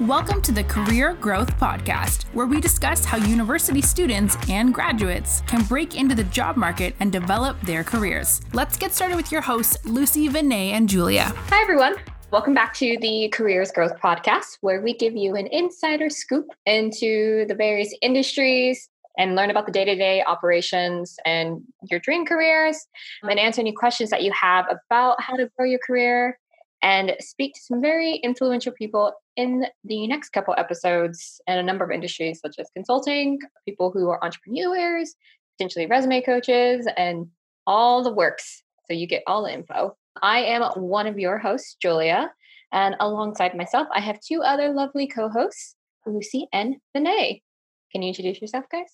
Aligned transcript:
Welcome 0.00 0.42
to 0.42 0.52
the 0.52 0.62
Career 0.62 1.14
Growth 1.14 1.56
Podcast, 1.58 2.24
where 2.34 2.44
we 2.44 2.60
discuss 2.60 3.02
how 3.02 3.16
university 3.16 3.80
students 3.80 4.36
and 4.50 4.74
graduates 4.74 5.40
can 5.46 5.64
break 5.64 5.96
into 5.98 6.14
the 6.14 6.24
job 6.24 6.58
market 6.58 6.94
and 7.00 7.10
develop 7.10 7.58
their 7.62 7.82
careers. 7.82 8.42
Let's 8.52 8.76
get 8.76 8.92
started 8.92 9.16
with 9.16 9.32
your 9.32 9.40
hosts, 9.40 9.82
Lucie, 9.86 10.28
Vinay, 10.28 10.72
and 10.72 10.86
Julia. 10.86 11.32
Hi, 11.48 11.62
everyone. 11.62 11.96
Welcome 12.30 12.52
back 12.52 12.74
to 12.74 12.98
the 13.00 13.30
Careers 13.30 13.72
Growth 13.72 13.98
Podcast, 13.98 14.58
where 14.60 14.82
we 14.82 14.92
give 14.92 15.16
you 15.16 15.34
an 15.34 15.46
insider 15.46 16.10
scoop 16.10 16.48
into 16.66 17.46
the 17.46 17.54
various 17.54 17.94
industries 18.02 18.90
and 19.16 19.34
learn 19.34 19.48
about 19.48 19.64
the 19.64 19.72
day 19.72 19.86
to 19.86 19.94
day 19.94 20.22
operations 20.26 21.16
and 21.24 21.62
your 21.90 22.00
dream 22.00 22.26
careers 22.26 22.86
and 23.22 23.38
answer 23.38 23.62
any 23.62 23.72
questions 23.72 24.10
that 24.10 24.22
you 24.22 24.30
have 24.38 24.66
about 24.70 25.22
how 25.22 25.36
to 25.36 25.48
grow 25.56 25.66
your 25.66 25.80
career 25.86 26.38
and 26.86 27.16
speak 27.18 27.52
to 27.52 27.60
some 27.60 27.80
very 27.80 28.14
influential 28.22 28.70
people 28.70 29.12
in 29.36 29.66
the 29.82 30.06
next 30.06 30.28
couple 30.28 30.54
episodes 30.56 31.40
in 31.48 31.58
a 31.58 31.62
number 31.62 31.84
of 31.84 31.90
industries 31.90 32.38
such 32.38 32.60
as 32.60 32.70
consulting, 32.76 33.40
people 33.64 33.90
who 33.90 34.08
are 34.08 34.22
entrepreneurs, 34.22 35.16
potentially 35.58 35.86
resume 35.86 36.22
coaches, 36.22 36.86
and 36.96 37.26
all 37.66 38.04
the 38.04 38.12
works. 38.12 38.62
So 38.86 38.94
you 38.94 39.08
get 39.08 39.24
all 39.26 39.42
the 39.42 39.52
info. 39.52 39.96
I 40.22 40.44
am 40.44 40.62
one 40.80 41.08
of 41.08 41.18
your 41.18 41.38
hosts, 41.38 41.76
Julia, 41.82 42.30
and 42.72 42.94
alongside 43.00 43.56
myself, 43.56 43.88
I 43.92 44.00
have 44.00 44.20
two 44.20 44.42
other 44.42 44.72
lovely 44.72 45.08
co 45.08 45.28
hosts, 45.28 45.74
Lucie 46.06 46.46
and 46.52 46.76
Vinay. 46.96 47.42
Can 47.90 48.02
you 48.02 48.08
introduce 48.10 48.40
yourself, 48.40 48.66
guys? 48.70 48.92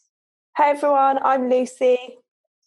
Hey 0.56 0.70
everyone, 0.70 1.18
I'm 1.22 1.50
Lucie. 1.50 2.16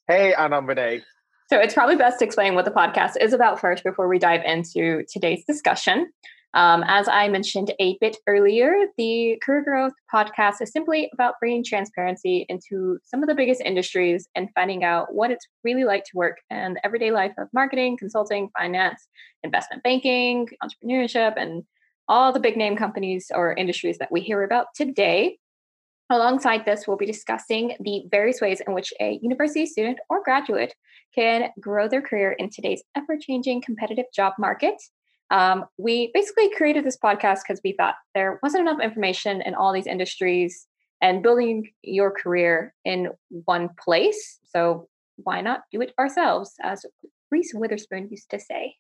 Hey, 0.08 0.36
and 0.36 0.54
I'm 0.54 0.68
Vinay. 0.68 1.02
So 1.48 1.60
it's 1.60 1.74
probably 1.74 1.96
best 1.96 2.20
to 2.20 2.26
explain 2.26 2.56
what 2.56 2.66
the 2.66 2.72
podcast 2.72 3.14
is 3.22 3.34
about 3.34 3.60
first 3.60 3.84
before 3.84 4.08
we 4.08 4.18
dive 4.18 4.42
into 4.46 5.04
today's 5.12 5.44
discussion. 5.46 6.12
Um, 6.56 6.86
as 6.88 7.10
I 7.10 7.28
mentioned 7.28 7.74
a 7.82 7.98
bit 8.00 8.16
earlier, 8.28 8.74
the 8.98 9.38
Career 9.44 9.62
Growth 9.62 9.92
podcast 10.12 10.62
is 10.62 10.72
simply 10.72 11.10
about 11.14 11.36
bringing 11.40 11.66
transparency 11.66 12.46
into 12.48 12.98
some 13.04 13.22
of 13.22 13.28
the 13.28 13.36
biggest 13.36 13.60
industries 13.62 14.28
and 14.36 14.50
finding 14.56 14.84
out 14.84 15.14
what 15.14 15.32
it's 15.32 15.46
really 15.66 15.84
like 15.84 16.06
to 16.06 16.12
work 16.16 16.38
in 16.50 16.76
the 16.76 16.86
everyday 16.86 17.12
life 17.12 17.34
of 17.38 17.50
marketing, 17.54 17.98
consulting, 17.98 18.50
finance, 18.58 19.06
investment 19.44 19.84
banking, 19.84 20.48
entrepreneurship, 20.64 21.34
and 21.36 21.64
all 22.08 22.32
the 22.32 22.40
big 22.40 22.56
name 22.56 22.78
companies 22.78 23.30
or 23.36 23.54
industries 23.54 23.98
that 23.98 24.12
we 24.12 24.22
hear 24.22 24.42
about 24.42 24.68
today. 24.76 25.38
Alongside 26.12 26.66
this, 26.66 26.88
we'll 26.88 26.98
be 26.98 27.06
discussing 27.08 27.76
the 27.80 28.04
various 28.12 28.40
ways 28.40 28.62
in 28.66 28.74
which 28.74 28.94
a 29.00 29.20
university 29.24 29.66
student 29.66 29.98
or 30.08 30.24
graduate 30.24 30.76
can 31.16 31.50
grow 31.60 31.88
their 31.88 32.02
career 32.02 32.34
in 32.34 32.50
today's 32.50 32.84
ever 32.96 33.18
changing 33.18 33.62
competitive 33.62 34.06
job 34.14 34.34
market. 34.38 34.76
Um, 35.32 35.66
we 35.80 36.12
basically 36.14 36.52
created 36.52 36.84
this 36.84 36.98
podcast 36.98 37.40
because 37.48 37.60
we 37.64 37.72
thought 37.72 37.96
there 38.14 38.40
wasn't 38.44 38.68
enough 38.68 38.82
information 38.82 39.42
in 39.42 39.56
all 39.56 39.74
these 39.74 39.88
industries 39.88 40.68
and 41.02 41.24
building 41.24 41.72
your 41.82 42.12
career 42.12 42.76
in 42.86 43.10
one 43.30 43.70
place. 43.80 44.40
So, 44.44 44.88
why 45.18 45.42
not 45.42 45.62
do 45.72 45.82
it 45.82 45.94
ourselves, 45.98 46.54
as 46.62 46.86
Reese 47.32 47.54
Witherspoon 47.56 48.10
used 48.12 48.30
to 48.30 48.40
say? 48.40 48.76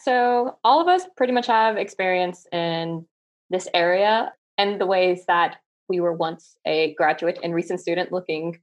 So, 0.00 0.58
all 0.62 0.80
of 0.80 0.86
us 0.86 1.06
pretty 1.16 1.32
much 1.32 1.48
have 1.48 1.76
experience 1.76 2.46
in 2.52 3.04
this 3.50 3.66
area 3.74 4.32
and 4.58 4.80
the 4.80 4.86
ways 4.86 5.24
that 5.26 5.56
we 5.88 6.00
were 6.00 6.12
once 6.12 6.56
a 6.66 6.94
graduate 6.94 7.38
and 7.42 7.54
recent 7.54 7.80
student 7.80 8.12
looking 8.12 8.58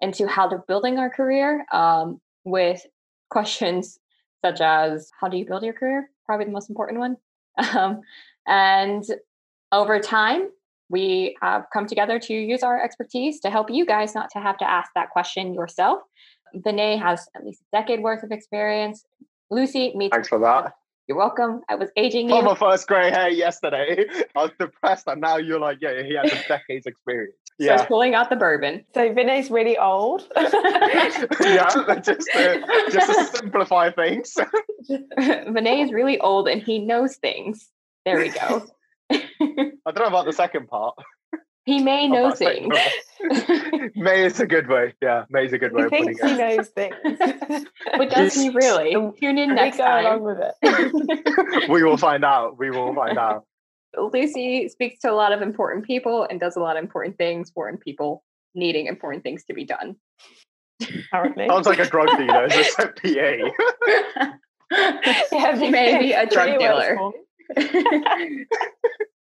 into 0.00 0.26
how 0.26 0.48
to 0.48 0.62
building 0.68 0.98
our 0.98 1.10
career 1.10 1.64
um, 1.72 2.20
with 2.44 2.84
questions 3.30 3.98
such 4.44 4.60
as 4.60 5.10
how 5.20 5.28
do 5.28 5.36
you 5.36 5.44
build 5.44 5.62
your 5.62 5.72
career? 5.72 6.08
Probably 6.24 6.46
the 6.46 6.52
most 6.52 6.70
important 6.70 6.98
one. 6.98 7.16
Um, 7.74 8.02
and 8.46 9.02
over 9.72 9.98
time 9.98 10.48
we 10.88 11.36
have 11.42 11.64
come 11.72 11.88
together 11.88 12.20
to 12.20 12.32
use 12.32 12.62
our 12.62 12.80
expertise 12.80 13.40
to 13.40 13.50
help 13.50 13.68
you 13.68 13.84
guys 13.84 14.14
not 14.14 14.30
to 14.30 14.38
have 14.38 14.56
to 14.58 14.70
ask 14.70 14.92
that 14.94 15.10
question 15.10 15.54
yourself. 15.54 15.98
Vinay 16.54 17.00
has 17.02 17.26
at 17.34 17.44
least 17.44 17.62
a 17.72 17.80
decade 17.80 18.00
worth 18.00 18.22
of 18.22 18.30
experience. 18.30 19.04
Lucie 19.50 19.92
me 19.96 20.08
thanks 20.08 20.28
for 20.28 20.38
that 20.38 20.72
you're 21.08 21.16
welcome. 21.16 21.62
I 21.70 21.74
was 21.74 21.88
aging 21.96 22.28
you. 22.28 22.34
Oh, 22.34 22.42
my 22.42 22.54
first 22.54 22.86
grey 22.86 23.10
hair 23.10 23.30
yesterday. 23.30 24.04
I 24.36 24.42
was 24.42 24.50
depressed, 24.58 25.06
and 25.06 25.22
now 25.22 25.38
you're 25.38 25.58
like, 25.58 25.78
yeah, 25.80 26.02
he 26.02 26.14
has 26.14 26.30
a 26.30 26.48
decade's 26.48 26.86
experience. 26.86 27.34
Yeah. 27.58 27.78
So 27.78 27.86
pulling 27.86 28.14
out 28.14 28.28
the 28.28 28.36
bourbon. 28.36 28.84
So 28.94 29.08
Vinay's 29.08 29.50
really 29.50 29.78
old. 29.78 30.28
yeah, 30.36 31.08
just 32.02 32.28
to, 32.32 32.88
just 32.92 33.32
to 33.32 33.38
simplify 33.38 33.90
things. 33.90 34.36
Vinay 35.18 35.82
is 35.82 35.92
really 35.92 36.20
old, 36.20 36.46
and 36.46 36.62
he 36.62 36.78
knows 36.78 37.16
things. 37.16 37.70
There 38.04 38.18
we 38.18 38.28
go. 38.28 38.66
I 39.10 39.72
don't 39.86 39.96
know 39.96 40.04
about 40.04 40.26
the 40.26 40.32
second 40.32 40.68
part. 40.68 40.94
He 41.68 41.82
may 41.82 42.06
oh, 42.06 42.12
know 42.12 42.30
things. 42.30 42.74
may 43.94 44.24
is 44.24 44.40
a 44.40 44.46
good 44.46 44.68
way. 44.68 44.94
Yeah, 45.02 45.26
may 45.28 45.44
is 45.44 45.52
a 45.52 45.58
good 45.58 45.74
way. 45.74 45.82
He 45.82 45.88
thinks 45.90 46.22
he 46.22 46.34
knows 46.34 46.68
things. 46.68 46.94
but 47.98 48.08
does 48.08 48.32
he 48.32 48.48
really? 48.48 48.92
Tune 49.20 49.36
in 49.36 49.54
next 49.54 49.76
go 49.76 49.84
time. 49.84 50.06
along 50.06 50.22
with 50.22 50.38
it. 50.40 51.68
we 51.68 51.82
will 51.82 51.98
find 51.98 52.24
out. 52.24 52.58
We 52.58 52.70
will 52.70 52.94
find 52.94 53.18
out. 53.18 53.44
Lucie 53.98 54.70
speaks 54.70 55.00
to 55.00 55.10
a 55.10 55.12
lot 55.12 55.34
of 55.34 55.42
important 55.42 55.84
people 55.84 56.26
and 56.30 56.40
does 56.40 56.56
a 56.56 56.60
lot 56.60 56.78
of 56.78 56.82
important 56.82 57.18
things 57.18 57.50
for 57.50 57.70
people 57.76 58.24
needing 58.54 58.86
important 58.86 59.22
things 59.22 59.44
to 59.44 59.52
be 59.52 59.64
done. 59.66 59.94
Apparently. 60.80 61.48
Sounds 61.48 61.66
like 61.66 61.80
a 61.80 61.86
drug 61.86 62.08
dealer, 62.16 62.48
it's 62.50 62.78
a 62.78 62.86
PA. 62.86 64.38
yeah, 65.32 65.54
maybe 65.70 66.12
a 66.12 66.24
drug 66.24 66.58
dealer 66.58 66.96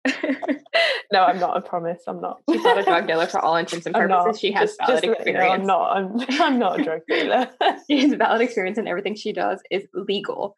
no, 1.12 1.22
I'm 1.22 1.38
not. 1.38 1.56
I 1.56 1.60
promise, 1.60 2.02
I'm 2.08 2.20
not. 2.20 2.42
She's 2.50 2.62
not 2.62 2.78
a 2.78 2.82
drug 2.82 3.06
dealer 3.06 3.26
for 3.26 3.40
all 3.40 3.56
intents 3.56 3.86
and 3.86 3.94
purposes. 3.94 4.40
She 4.40 4.50
has 4.52 4.70
just, 4.70 4.80
valid 4.80 5.04
just, 5.04 5.20
experience. 5.20 5.66
No, 5.66 5.82
I'm 5.82 6.16
not. 6.16 6.30
I'm, 6.30 6.40
I'm 6.42 6.58
not 6.58 6.80
a 6.80 6.84
drug 6.84 7.00
dealer. 7.08 7.48
she 7.88 8.00
has 8.00 8.14
valid 8.14 8.40
experience, 8.40 8.78
and 8.78 8.88
everything 8.88 9.14
she 9.14 9.32
does 9.32 9.60
is 9.70 9.84
legal. 9.94 10.56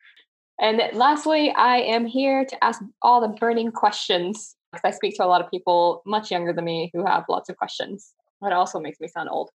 And 0.60 0.80
lastly, 0.94 1.50
I 1.50 1.78
am 1.78 2.06
here 2.06 2.44
to 2.44 2.64
ask 2.64 2.80
all 3.02 3.20
the 3.20 3.28
burning 3.28 3.70
questions 3.70 4.56
because 4.72 4.82
I 4.84 4.92
speak 4.92 5.16
to 5.16 5.24
a 5.24 5.26
lot 5.26 5.42
of 5.42 5.50
people 5.50 6.02
much 6.06 6.30
younger 6.30 6.52
than 6.52 6.64
me 6.64 6.90
who 6.94 7.04
have 7.04 7.24
lots 7.28 7.48
of 7.48 7.56
questions. 7.56 8.14
That 8.40 8.52
also 8.52 8.80
makes 8.80 9.00
me 9.00 9.08
sound 9.08 9.28
old. 9.30 9.50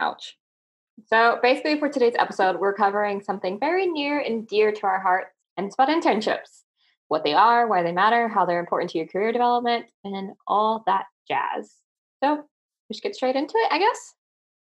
Ouch. 0.00 0.36
So, 1.06 1.38
basically, 1.42 1.78
for 1.78 1.88
today's 1.88 2.14
episode, 2.18 2.58
we're 2.58 2.74
covering 2.74 3.20
something 3.20 3.60
very 3.60 3.86
near 3.86 4.18
and 4.18 4.46
dear 4.46 4.72
to 4.72 4.86
our 4.86 5.00
hearts, 5.00 5.30
and 5.56 5.66
it's 5.66 5.74
about 5.74 5.88
internships 5.88 6.63
what 7.08 7.24
they 7.24 7.34
are, 7.34 7.66
why 7.66 7.82
they 7.82 7.92
matter, 7.92 8.28
how 8.28 8.44
they're 8.46 8.60
important 8.60 8.90
to 8.90 8.98
your 8.98 9.06
career 9.06 9.32
development, 9.32 9.86
and 10.04 10.32
all 10.46 10.82
that 10.86 11.04
jazz. 11.28 11.74
So, 12.22 12.44
we 12.88 12.94
should 12.94 13.02
get 13.02 13.14
straight 13.14 13.36
into 13.36 13.54
it, 13.56 13.72
I 13.72 13.78
guess. 13.78 14.14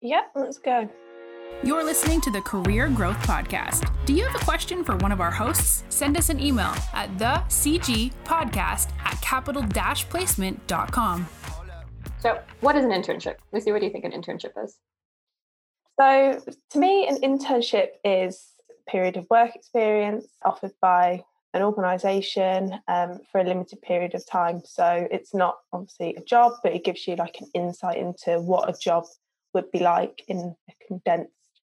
Yep, 0.01 0.31
let's 0.35 0.57
go. 0.57 0.89
You're 1.61 1.83
listening 1.83 2.21
to 2.21 2.31
the 2.31 2.41
Career 2.41 2.87
Growth 2.87 3.17
Podcast. 3.17 3.91
Do 4.05 4.13
you 4.13 4.23
have 4.25 4.41
a 4.41 4.45
question 4.45 4.83
for 4.83 4.95
one 4.97 5.11
of 5.11 5.19
our 5.19 5.31
hosts? 5.31 5.83
Send 5.89 6.15
us 6.17 6.29
an 6.29 6.39
email 6.39 6.73
at 6.93 7.19
the 7.19 7.43
CG 7.49 8.13
podcast 8.23 8.91
at 9.03 9.19
capital 9.21 9.63
placement.com. 10.09 11.27
So, 12.19 12.39
what 12.61 12.75
is 12.77 12.85
an 12.85 12.91
internship? 12.91 13.35
Lucie, 13.51 13.71
what 13.71 13.79
do 13.79 13.87
you 13.87 13.91
think 13.91 14.05
an 14.05 14.11
internship 14.11 14.51
is? 14.63 14.77
So, 15.99 16.41
to 16.71 16.79
me, 16.79 17.07
an 17.07 17.17
internship 17.17 17.89
is 18.05 18.53
a 18.69 18.89
period 18.89 19.17
of 19.17 19.27
work 19.29 19.53
experience 19.53 20.27
offered 20.45 20.71
by 20.81 21.23
an 21.53 21.61
organisation 21.63 22.79
um, 22.87 23.19
for 23.31 23.41
a 23.41 23.43
limited 23.43 23.81
period 23.81 24.13
of 24.13 24.25
time. 24.25 24.61
So 24.65 25.07
it's 25.11 25.33
not 25.33 25.57
obviously 25.73 26.15
a 26.15 26.21
job, 26.21 26.53
but 26.63 26.73
it 26.73 26.83
gives 26.83 27.07
you 27.07 27.15
like 27.15 27.37
an 27.41 27.47
insight 27.53 27.97
into 27.97 28.39
what 28.39 28.69
a 28.69 28.77
job 28.77 29.05
would 29.53 29.71
be 29.71 29.79
like 29.79 30.23
in 30.27 30.55
a 30.69 30.85
condensed 30.87 31.33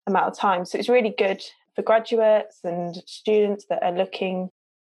amount 0.08 0.28
of 0.28 0.38
time. 0.38 0.66
So 0.66 0.78
it's 0.78 0.90
really 0.90 1.14
good 1.16 1.44
for 1.76 1.84
graduates 1.84 2.60
and 2.64 2.96
students 3.06 3.66
that 3.70 3.84
are 3.84 3.92
looking, 3.92 4.50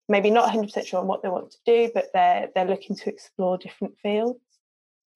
maybe 0.09 0.31
not 0.31 0.53
100% 0.53 0.87
sure 0.87 1.01
on 1.01 1.07
what 1.07 1.23
they 1.23 1.29
want 1.29 1.51
to 1.51 1.59
do, 1.67 1.91
but 1.93 2.11
they're 2.15 2.49
they're 2.55 2.65
looking 2.65 2.97
to 2.97 3.11
explore 3.11 3.59
different 3.59 3.99
fields 4.01 4.41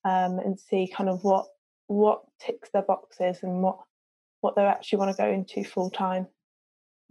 um, 0.04 0.38
and 0.40 0.58
see 0.58 0.88
kind 0.88 1.08
of 1.08 1.22
what 1.22 1.46
what 1.86 2.22
ticks 2.40 2.70
their 2.72 2.82
boxes 2.82 3.38
and 3.42 3.62
what 3.62 3.78
what 4.40 4.56
they 4.56 4.64
actually 4.64 4.98
want 4.98 5.16
to 5.16 5.22
go 5.22 5.28
into 5.28 5.62
full 5.62 5.90
time. 5.90 6.26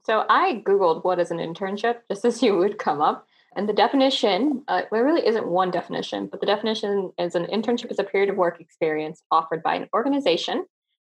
So 0.03 0.25
I 0.29 0.63
Googled 0.65 1.03
what 1.03 1.19
is 1.19 1.31
an 1.31 1.37
internship 1.37 1.99
just 2.09 2.25
as 2.25 2.41
you 2.41 2.57
would 2.57 2.79
come 2.79 3.01
up. 3.01 3.27
And 3.55 3.67
the 3.67 3.73
definition, 3.73 4.63
uh, 4.67 4.83
there 4.91 5.03
really 5.03 5.27
isn't 5.27 5.45
one 5.45 5.71
definition, 5.71 6.27
but 6.27 6.39
the 6.39 6.45
definition 6.45 7.11
is 7.19 7.35
an 7.35 7.45
internship 7.47 7.91
is 7.91 7.99
a 7.99 8.03
period 8.03 8.29
of 8.29 8.37
work 8.37 8.61
experience 8.61 9.21
offered 9.29 9.61
by 9.61 9.75
an 9.75 9.89
organization 9.93 10.65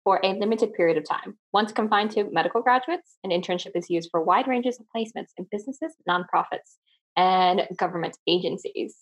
for 0.04 0.20
a 0.22 0.34
limited 0.34 0.72
period 0.74 0.96
of 0.98 1.04
time. 1.04 1.36
Once 1.52 1.72
confined 1.72 2.10
to 2.12 2.30
medical 2.30 2.62
graduates, 2.62 3.16
an 3.24 3.30
internship 3.30 3.72
is 3.74 3.90
used 3.90 4.10
for 4.10 4.22
wide 4.22 4.46
ranges 4.46 4.78
of 4.78 4.86
placements 4.94 5.30
in 5.36 5.48
businesses, 5.50 5.94
nonprofits, 6.08 6.76
and 7.16 7.66
government 7.76 8.16
agencies, 8.28 8.94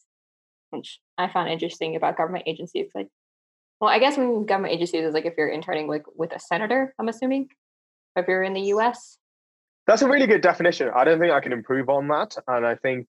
which 0.70 1.00
I 1.18 1.28
found 1.28 1.50
interesting 1.50 1.96
about 1.96 2.16
government 2.16 2.44
agencies. 2.46 2.90
Like, 2.94 3.08
well, 3.80 3.90
I 3.90 3.98
guess 3.98 4.16
when 4.16 4.46
government 4.46 4.74
agencies 4.74 5.04
is 5.04 5.12
like 5.12 5.26
if 5.26 5.34
you're 5.36 5.48
interning 5.48 5.88
like 5.88 6.04
with 6.14 6.32
a 6.32 6.40
senator, 6.40 6.94
I'm 6.98 7.08
assuming, 7.08 7.48
if 8.16 8.26
you're 8.28 8.44
in 8.44 8.54
the 8.54 8.60
U.S. 8.60 9.18
That's 9.86 10.02
a 10.02 10.08
really 10.08 10.26
good 10.26 10.40
definition. 10.40 10.90
I 10.94 11.04
don't 11.04 11.20
think 11.20 11.32
I 11.32 11.40
can 11.40 11.52
improve 11.52 11.88
on 11.88 12.08
that. 12.08 12.36
And 12.48 12.66
I 12.66 12.74
think 12.74 13.06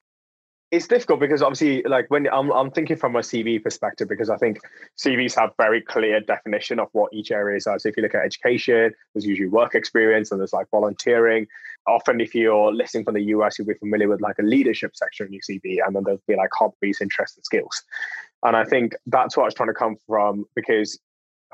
it's 0.71 0.87
difficult 0.87 1.19
because 1.19 1.41
obviously 1.41 1.83
like 1.83 2.05
when 2.09 2.27
I'm, 2.31 2.51
I'm 2.51 2.71
thinking 2.71 2.97
from 2.97 3.15
a 3.15 3.19
cv 3.19 3.63
perspective 3.63 4.09
because 4.09 4.29
i 4.29 4.37
think 4.37 4.59
cvs 4.97 5.35
have 5.39 5.51
very 5.57 5.81
clear 5.81 6.19
definition 6.19 6.79
of 6.79 6.87
what 6.91 7.13
each 7.13 7.31
area 7.31 7.57
is 7.57 7.65
so 7.65 7.77
if 7.85 7.95
you 7.95 8.03
look 8.03 8.15
at 8.15 8.25
education 8.25 8.91
there's 9.13 9.25
usually 9.25 9.47
work 9.47 9.75
experience 9.75 10.31
and 10.31 10.39
there's 10.39 10.53
like 10.53 10.67
volunteering 10.71 11.45
often 11.87 12.19
if 12.19 12.33
you're 12.33 12.73
listening 12.73 13.03
from 13.03 13.13
the 13.13 13.21
us 13.21 13.59
you'll 13.59 13.67
be 13.67 13.75
familiar 13.75 14.07
with 14.07 14.21
like 14.21 14.39
a 14.39 14.43
leadership 14.43 14.95
section 14.95 15.27
in 15.27 15.33
your 15.33 15.41
cv 15.41 15.77
and 15.85 15.95
then 15.95 16.03
there'll 16.03 16.21
be 16.27 16.35
like 16.35 16.49
hobbies 16.57 16.99
interests 16.99 17.37
and 17.37 17.45
skills 17.45 17.83
and 18.43 18.55
i 18.55 18.65
think 18.65 18.93
that's 19.05 19.37
what 19.37 19.43
i 19.43 19.45
was 19.45 19.53
trying 19.53 19.69
to 19.69 19.73
come 19.73 19.95
from 20.07 20.45
because 20.55 20.99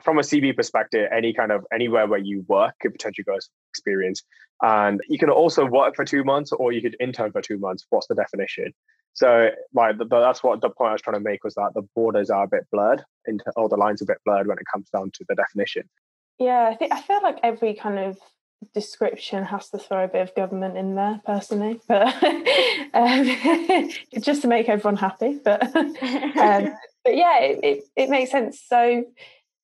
from 0.04 0.18
a 0.18 0.22
CV 0.22 0.56
perspective, 0.56 1.10
any 1.16 1.34
kind 1.34 1.52
of 1.52 1.66
anywhere 1.74 2.08
where 2.08 2.20
you 2.20 2.46
work 2.48 2.76
could 2.82 2.92
potentially 2.92 3.24
go 3.24 3.36
as 3.36 3.50
experience. 3.72 4.24
And 4.62 5.02
you 5.08 5.18
can 5.18 5.30
also 5.30 5.66
work 5.66 5.96
for 5.96 6.06
two 6.06 6.24
months 6.24 6.52
or 6.52 6.72
you 6.72 6.82
could 6.82 6.96
intern 7.00 7.32
for 7.32 7.42
two 7.42 7.58
months. 7.58 7.86
What's 7.90 8.08
the 8.08 8.16
definition? 8.16 8.74
So 9.14 9.50
like 9.74 9.98
that's 10.10 10.44
what 10.44 10.62
the 10.62 10.70
point 10.70 10.90
I 10.90 10.94
was 10.94 11.02
trying 11.02 11.16
to 11.16 11.20
make 11.20 11.44
was 11.44 11.56
that 11.56 11.72
the 11.74 11.82
borders 11.96 12.30
are 12.30 12.44
a 12.44 12.48
bit 12.48 12.68
blurred 12.72 13.04
into 13.26 13.44
or 13.56 13.68
the 13.68 13.76
lines 13.76 14.02
are 14.02 14.06
a 14.06 14.08
bit 14.08 14.20
blurred 14.26 14.48
when 14.48 14.58
it 14.58 14.66
comes 14.72 14.90
down 14.90 15.12
to 15.16 15.26
the 15.28 15.36
definition. 15.36 15.90
Yeah, 16.40 16.70
I 16.72 16.76
think 16.76 16.94
I 16.94 17.02
feel 17.02 17.22
like 17.22 17.40
every 17.44 17.74
kind 17.74 18.00
of 18.00 18.18
description 18.74 19.44
has 19.44 19.70
to 19.70 19.78
throw 19.78 20.06
a 20.06 20.08
bit 20.08 20.22
of 20.22 20.36
government 20.36 20.78
in 20.78 20.96
there 20.96 21.20
personally, 21.26 21.82
but 21.88 22.08
um, 22.94 23.90
just 24.20 24.44
to 24.44 24.48
make 24.48 24.70
everyone 24.70 24.98
happy. 24.98 25.40
But 25.44 25.64
um, 25.76 26.74
but 27.04 27.16
yeah, 27.16 27.40
it, 27.40 27.60
it, 27.64 27.84
it 27.96 28.10
makes 28.10 28.32
sense. 28.32 28.62
So 28.66 29.06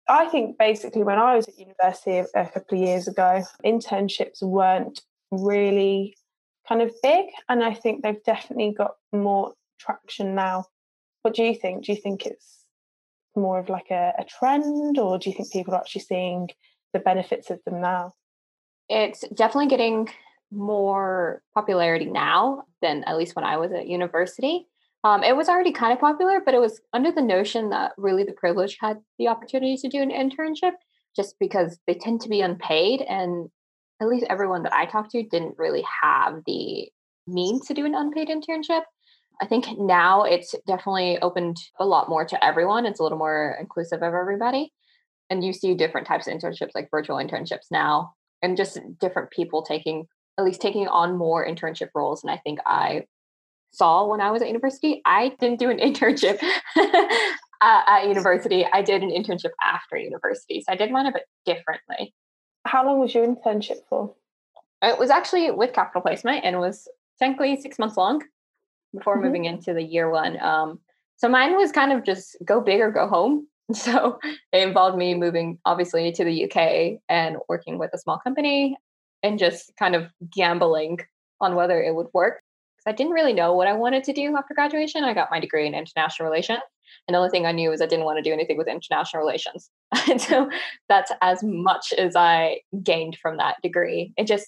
I 0.09 0.27
think 0.30 0.57
basically 0.57 1.04
when 1.04 1.19
I 1.19 1.36
was 1.36 1.48
at 1.48 1.59
university 1.59 2.18
a 2.33 2.45
couple 2.45 2.77
of 2.77 2.88
years 2.88 3.07
ago, 3.07 3.44
internships 3.65 4.42
weren't 4.42 5.01
really 5.31 6.15
kind 6.68 6.81
of 6.81 6.94
big. 7.01 7.25
And 7.50 7.63
I 7.63 7.74
think 7.74 8.04
they've 8.04 8.24
definitely 8.24 8.74
got 8.77 8.92
more 9.12 9.54
traction 9.80 10.36
now. 10.36 10.65
What 11.21 11.36
do 11.36 11.44
you 11.44 11.56
think? 11.56 11.86
Do 11.86 11.92
you 11.92 11.98
think 11.98 12.25
it's 12.25 12.63
more 13.36 13.59
of 13.59 13.69
like 13.69 13.92
a, 13.92 14.13
a 14.18 14.24
trend 14.24 14.98
or 14.98 15.18
do 15.19 15.30
you 15.30 15.36
think 15.36 15.51
people 15.51 15.74
are 15.74 15.80
actually 15.80 16.01
seeing 16.01 16.50
the 16.94 17.00
benefits 17.00 17.50
of 17.50 17.59
them 17.65 17.81
now? 17.81 18.13
It's 18.89 19.27
definitely 19.33 19.68
getting 19.68 20.09
more 20.51 21.42
popularity 21.54 22.06
now 22.06 22.63
than 22.81 23.04
at 23.04 23.18
least 23.18 23.36
when 23.36 23.45
I 23.45 23.57
was 23.57 23.71
at 23.74 23.88
university. 23.88 24.68
Um, 25.03 25.23
it 25.23 25.35
was 25.35 25.47
already 25.47 25.71
kind 25.71 25.94
of 25.94 25.99
popular, 25.99 26.41
but 26.44 26.53
it 26.53 26.59
was 26.59 26.81
under 26.91 27.11
the 27.11 27.21
notion 27.21 27.69
that 27.69 27.91
really 27.97 28.23
the 28.23 28.33
privileged 28.33 28.77
had 28.81 28.97
the 29.19 29.27
opportunity 29.27 29.77
to 29.77 29.88
do 29.88 30.01
an 30.01 30.09
internship 30.09 30.73
just 31.15 31.35
because 31.39 31.77
they 31.88 31.94
tend 31.94 32.21
to 32.21 32.29
be 32.29 32.41
unpaid. 32.41 33.01
And 33.01 33.49
at 34.01 34.07
least 34.07 34.25
everyone 34.29 34.63
that 34.63 34.73
I 34.73 34.85
talked 34.85 35.11
to 35.11 35.23
didn't 35.23 35.57
really 35.57 35.85
have 36.03 36.41
the 36.45 36.89
means 37.27 37.67
to 37.67 37.73
do 37.73 37.85
an 37.85 37.95
unpaid 37.95 38.29
internship. 38.29 38.83
I 39.41 39.45
think 39.45 39.77
now 39.77 40.23
it's 40.23 40.55
definitely 40.65 41.19
opened 41.19 41.57
a 41.79 41.85
lot 41.85 42.09
more 42.09 42.25
to 42.25 42.44
everyone. 42.44 42.85
It's 42.85 42.99
a 42.99 43.03
little 43.03 43.17
more 43.17 43.55
inclusive 43.59 44.01
of 44.01 44.13
everybody. 44.13 44.73
And 45.29 45.44
you 45.44 45.53
see 45.53 45.75
different 45.75 46.07
types 46.07 46.27
of 46.27 46.33
internships, 46.33 46.71
like 46.73 46.89
virtual 46.89 47.17
internships 47.17 47.67
now, 47.69 48.13
and 48.41 48.57
just 48.57 48.79
different 48.99 49.29
people 49.29 49.61
taking, 49.61 50.07
at 50.38 50.45
least 50.45 50.61
taking 50.61 50.88
on 50.88 51.17
more 51.17 51.45
internship 51.45 51.89
roles. 51.94 52.23
And 52.23 52.31
I 52.31 52.38
think 52.38 52.59
I 52.65 53.03
saw 53.71 54.07
when 54.07 54.21
I 54.21 54.31
was 54.31 54.41
at 54.41 54.47
university. 54.47 55.01
I 55.05 55.35
didn't 55.39 55.59
do 55.59 55.69
an 55.69 55.77
internship 55.79 56.41
at 57.61 58.07
university. 58.07 58.65
I 58.71 58.81
did 58.81 59.03
an 59.03 59.09
internship 59.09 59.51
after 59.63 59.97
university. 59.97 60.61
So 60.61 60.73
I 60.73 60.75
did 60.75 60.91
mine 60.91 61.05
a 61.05 61.11
bit 61.11 61.23
differently. 61.45 62.13
How 62.65 62.85
long 62.85 62.99
was 62.99 63.13
your 63.13 63.25
internship 63.25 63.79
for? 63.89 64.13
It 64.81 64.99
was 64.99 65.09
actually 65.09 65.49
with 65.51 65.73
capital 65.73 66.01
placement 66.01 66.45
and 66.45 66.59
was 66.59 66.87
technically 67.19 67.59
six 67.59 67.79
months 67.79 67.97
long 67.97 68.23
before 68.93 69.15
mm-hmm. 69.15 69.25
moving 69.25 69.45
into 69.45 69.73
the 69.73 69.83
year 69.83 70.09
one. 70.09 70.39
Um, 70.39 70.79
so 71.17 71.27
mine 71.27 71.55
was 71.57 71.71
kind 71.71 71.91
of 71.91 72.03
just 72.03 72.37
go 72.45 72.61
big 72.61 72.79
or 72.79 72.91
go 72.91 73.07
home. 73.07 73.47
So 73.73 74.17
it 74.53 74.65
involved 74.65 74.97
me 74.97 75.13
moving 75.13 75.59
obviously 75.65 76.09
to 76.13 76.23
the 76.23 76.45
UK 76.45 77.01
and 77.09 77.35
working 77.49 77.77
with 77.77 77.91
a 77.93 77.97
small 77.97 78.17
company 78.17 78.77
and 79.23 79.37
just 79.37 79.73
kind 79.77 79.93
of 79.93 80.07
gambling 80.33 80.99
on 81.41 81.53
whether 81.53 81.83
it 81.83 81.93
would 81.93 82.07
work. 82.13 82.41
I 82.87 82.93
didn't 82.93 83.13
really 83.13 83.33
know 83.33 83.53
what 83.53 83.67
I 83.67 83.73
wanted 83.73 84.03
to 84.05 84.13
do 84.13 84.35
after 84.35 84.53
graduation. 84.53 85.03
I 85.03 85.13
got 85.13 85.29
my 85.29 85.39
degree 85.39 85.67
in 85.67 85.75
international 85.75 86.29
relations. 86.29 86.61
And 87.07 87.13
the 87.13 87.19
only 87.19 87.29
thing 87.29 87.45
I 87.45 87.51
knew 87.51 87.69
was 87.69 87.81
I 87.81 87.85
didn't 87.85 88.05
want 88.05 88.17
to 88.17 88.21
do 88.21 88.33
anything 88.33 88.57
with 88.57 88.67
international 88.67 89.21
relations. 89.21 89.69
and 90.09 90.21
so 90.21 90.49
that's 90.87 91.11
as 91.21 91.43
much 91.43 91.93
as 91.97 92.15
I 92.15 92.61
gained 92.81 93.17
from 93.21 93.37
that 93.37 93.57
degree. 93.61 94.13
It 94.17 94.25
just, 94.25 94.47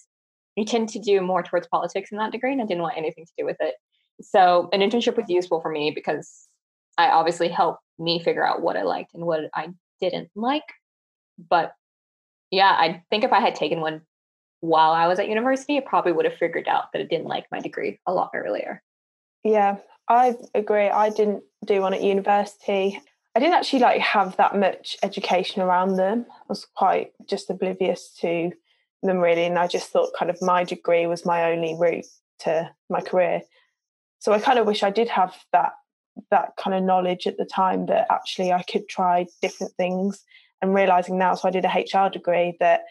you 0.55 0.65
tend 0.65 0.89
to 0.89 0.99
do 0.99 1.21
more 1.21 1.43
towards 1.43 1.67
politics 1.67 2.11
in 2.11 2.17
that 2.17 2.31
degree, 2.31 2.51
and 2.51 2.61
I 2.61 2.65
didn't 2.65 2.83
want 2.83 2.97
anything 2.97 3.25
to 3.25 3.33
do 3.37 3.45
with 3.45 3.57
it. 3.59 3.75
So 4.21 4.69
an 4.73 4.81
internship 4.81 5.17
was 5.17 5.29
useful 5.29 5.61
for 5.61 5.69
me 5.69 5.91
because 5.91 6.47
I 6.97 7.09
obviously 7.09 7.49
helped 7.49 7.81
me 7.97 8.21
figure 8.21 8.45
out 8.45 8.61
what 8.61 8.77
I 8.77 8.83
liked 8.83 9.13
and 9.13 9.25
what 9.25 9.41
I 9.53 9.69
didn't 10.01 10.29
like. 10.35 10.63
But 11.49 11.73
yeah, 12.51 12.71
I 12.71 13.03
think 13.09 13.23
if 13.23 13.31
I 13.31 13.39
had 13.39 13.55
taken 13.55 13.79
one 13.79 14.01
while 14.61 14.91
I 14.91 15.07
was 15.07 15.19
at 15.19 15.29
university, 15.29 15.77
I 15.77 15.81
probably 15.81 16.11
would 16.11 16.25
have 16.25 16.37
figured 16.37 16.67
out 16.67 16.91
that 16.91 17.01
I 17.01 17.05
didn't 17.05 17.27
like 17.27 17.45
my 17.51 17.59
degree 17.59 17.99
a 18.05 18.13
lot 18.13 18.31
earlier. 18.33 18.81
Yeah, 19.43 19.77
I 20.07 20.35
agree. 20.53 20.89
I 20.89 21.09
didn't 21.09 21.43
do 21.65 21.81
one 21.81 21.93
at 21.93 22.03
university. 22.03 22.99
I 23.35 23.39
didn't 23.39 23.55
actually 23.55 23.79
like 23.79 24.01
have 24.01 24.35
that 24.37 24.57
much 24.57 24.97
education 25.03 25.61
around 25.61 25.95
them. 25.95 26.25
I 26.29 26.43
was 26.49 26.65
quite 26.75 27.11
just 27.27 27.49
oblivious 27.49 28.13
to 28.21 28.51
them 29.03 29.19
really, 29.19 29.45
and 29.45 29.57
I 29.57 29.67
just 29.67 29.89
thought 29.89 30.13
kind 30.17 30.29
of 30.29 30.41
my 30.41 30.63
degree 30.63 31.05
was 31.05 31.25
my 31.25 31.51
only 31.51 31.75
route 31.79 32.05
to 32.39 32.69
my 32.89 33.01
career. 33.01 33.41
So 34.19 34.33
I 34.33 34.39
kind 34.39 34.59
of 34.59 34.67
wish 34.67 34.83
I 34.83 34.89
did 34.89 35.07
have 35.09 35.35
that 35.53 35.73
that 36.31 36.51
kind 36.57 36.75
of 36.75 36.83
knowledge 36.83 37.27
at 37.27 37.37
the 37.37 37.45
time 37.45 37.85
that 37.85 38.07
actually 38.11 38.51
I 38.51 38.63
could 38.63 38.89
try 38.89 39.25
different 39.41 39.73
things 39.75 40.25
and 40.61 40.73
realizing 40.73 41.17
now 41.17 41.33
so 41.35 41.47
I 41.47 41.51
did 41.51 41.63
a 41.63 41.69
HR 41.69 42.09
degree 42.09 42.57
that 42.59 42.81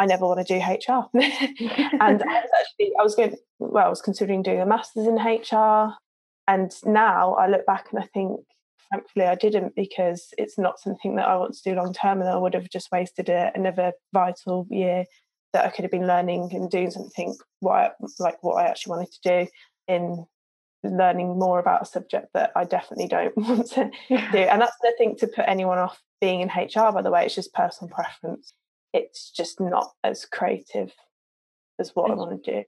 I 0.00 0.06
never 0.06 0.26
want 0.26 0.44
to 0.44 0.54
do 0.54 0.58
HR. 0.58 1.04
and 1.12 1.20
I 2.00 2.40
was 2.40 2.50
actually, 2.58 2.92
I 2.98 3.02
was 3.02 3.14
going, 3.14 3.36
well, 3.58 3.84
I 3.84 3.90
was 3.90 4.00
considering 4.00 4.42
doing 4.42 4.62
a 4.62 4.64
master's 4.66 5.06
in 5.06 5.16
HR. 5.16 5.92
And 6.48 6.72
now 6.86 7.34
I 7.34 7.48
look 7.48 7.66
back 7.66 7.88
and 7.90 8.02
I 8.02 8.06
think, 8.14 8.40
thankfully, 8.90 9.26
I 9.26 9.34
didn't 9.34 9.76
because 9.76 10.32
it's 10.38 10.56
not 10.56 10.80
something 10.80 11.16
that 11.16 11.28
I 11.28 11.36
want 11.36 11.52
to 11.52 11.62
do 11.62 11.76
long 11.76 11.92
term. 11.92 12.20
And 12.20 12.30
I 12.30 12.38
would 12.38 12.54
have 12.54 12.70
just 12.70 12.90
wasted 12.90 13.28
a, 13.28 13.52
another 13.54 13.92
vital 14.14 14.66
year 14.70 15.04
that 15.52 15.66
I 15.66 15.68
could 15.68 15.82
have 15.82 15.92
been 15.92 16.06
learning 16.06 16.48
and 16.54 16.70
doing 16.70 16.90
something 16.90 17.36
what 17.58 17.74
I, 17.74 17.90
like 18.18 18.42
what 18.42 18.54
I 18.54 18.68
actually 18.68 18.92
wanted 18.92 19.12
to 19.12 19.44
do 19.44 19.50
in 19.86 20.24
learning 20.82 21.38
more 21.38 21.58
about 21.58 21.82
a 21.82 21.84
subject 21.84 22.28
that 22.32 22.52
I 22.56 22.64
definitely 22.64 23.08
don't 23.08 23.36
want 23.36 23.68
to 23.72 23.90
do. 24.08 24.38
And 24.38 24.62
that's 24.62 24.78
nothing 24.82 25.16
to 25.18 25.26
put 25.26 25.44
anyone 25.46 25.76
off 25.76 26.00
being 26.22 26.40
in 26.40 26.48
HR, 26.48 26.90
by 26.90 27.02
the 27.02 27.10
way, 27.10 27.26
it's 27.26 27.34
just 27.34 27.52
personal 27.52 27.92
preference 27.92 28.54
it's 28.92 29.30
just 29.30 29.60
not 29.60 29.92
as 30.04 30.24
creative 30.24 30.92
as 31.78 31.90
what 31.94 32.10
mm-hmm. 32.10 32.20
I 32.20 32.24
want 32.24 32.44
to 32.44 32.52
do. 32.52 32.64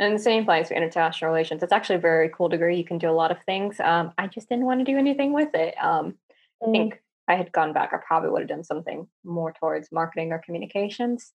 And 0.00 0.14
the 0.14 0.22
same 0.22 0.42
applies 0.42 0.68
for 0.68 0.74
international 0.74 1.30
relations. 1.30 1.62
It's 1.62 1.72
actually 1.72 1.96
a 1.96 2.00
very 2.00 2.28
cool 2.28 2.48
degree. 2.48 2.76
You 2.76 2.84
can 2.84 2.98
do 2.98 3.10
a 3.10 3.12
lot 3.12 3.32
of 3.32 3.38
things. 3.46 3.80
Um, 3.80 4.12
I 4.16 4.28
just 4.28 4.48
didn't 4.48 4.66
want 4.66 4.80
to 4.80 4.90
do 4.90 4.96
anything 4.96 5.32
with 5.32 5.54
it. 5.54 5.74
Um, 5.82 6.14
mm. 6.62 6.68
I 6.68 6.70
think 6.70 7.02
I 7.26 7.34
had 7.34 7.52
gone 7.52 7.72
back, 7.72 7.92
I 7.92 7.98
probably 7.98 8.30
would 8.30 8.42
have 8.42 8.48
done 8.48 8.64
something 8.64 9.06
more 9.24 9.52
towards 9.52 9.92
marketing 9.92 10.32
or 10.32 10.38
communications 10.44 11.32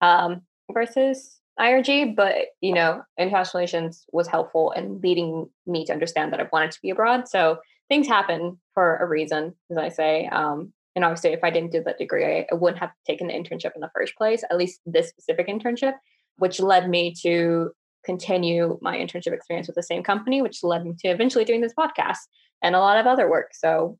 um, 0.00 0.42
versus 0.72 1.40
IRG. 1.58 2.14
But 2.14 2.34
you 2.60 2.72
know, 2.72 3.02
international 3.18 3.60
relations 3.60 4.04
was 4.12 4.28
helpful 4.28 4.72
in 4.72 5.00
leading 5.00 5.48
me 5.66 5.84
to 5.86 5.92
understand 5.92 6.32
that 6.32 6.40
I 6.40 6.48
wanted 6.52 6.70
to 6.72 6.80
be 6.82 6.90
abroad. 6.90 7.28
So 7.28 7.58
things 7.88 8.06
happen 8.06 8.58
for 8.72 8.96
a 8.96 9.06
reason, 9.06 9.54
as 9.70 9.76
I 9.76 9.88
say. 9.88 10.26
Um, 10.26 10.72
and 10.94 11.04
obviously, 11.04 11.30
if 11.30 11.42
I 11.42 11.50
didn't 11.50 11.72
do 11.72 11.82
that 11.84 11.98
degree, 11.98 12.24
I, 12.24 12.46
I 12.50 12.54
wouldn't 12.54 12.80
have 12.80 12.92
taken 13.06 13.26
the 13.26 13.34
internship 13.34 13.74
in 13.74 13.80
the 13.80 13.90
first 13.94 14.16
place, 14.16 14.44
at 14.48 14.56
least 14.56 14.80
this 14.86 15.08
specific 15.08 15.48
internship, 15.48 15.94
which 16.36 16.60
led 16.60 16.88
me 16.88 17.14
to 17.22 17.72
continue 18.04 18.78
my 18.80 18.96
internship 18.96 19.32
experience 19.32 19.66
with 19.66 19.76
the 19.76 19.82
same 19.82 20.02
company, 20.02 20.42
which 20.42 20.62
led 20.62 20.84
me 20.84 20.94
to 21.00 21.08
eventually 21.08 21.44
doing 21.44 21.60
this 21.60 21.74
podcast 21.76 22.18
and 22.62 22.76
a 22.76 22.80
lot 22.80 22.98
of 22.98 23.06
other 23.06 23.28
work. 23.28 23.50
So, 23.54 23.98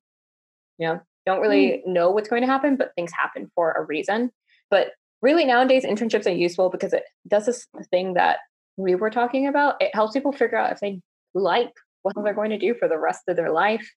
you 0.79 0.87
know, 0.87 1.01
don't 1.27 1.41
really 1.41 1.83
mm. 1.87 1.93
know 1.93 2.11
what's 2.11 2.29
going 2.29 2.43
to 2.43 2.49
happen, 2.49 2.77
but 2.77 2.93
things 2.95 3.13
happen 3.13 3.51
for 3.55 3.73
a 3.73 3.83
reason. 3.83 4.31
But 4.71 4.91
really, 5.21 5.45
nowadays, 5.45 5.85
internships 5.85 6.27
are 6.27 6.35
useful 6.35 6.71
because 6.71 6.93
it 6.93 7.05
does 7.27 7.47
this 7.47 7.67
thing 7.91 8.15
that 8.15 8.39
we 8.77 8.95
were 8.95 9.11
talking 9.11 9.49
about. 9.49 9.81
It 9.81 9.95
helps 9.95 10.13
people 10.13 10.33
figure 10.33 10.59
out 10.59 10.73
if 10.73 10.81
they 10.81 11.01
like 11.35 11.73
what 12.03 12.15
they're 12.23 12.35
going 12.35 12.51
to 12.51 12.59
do 12.59 12.75
for 12.75 12.87
the 12.87 12.99
rest 12.99 13.23
of 13.29 13.37
their 13.37 13.51
life 13.51 13.91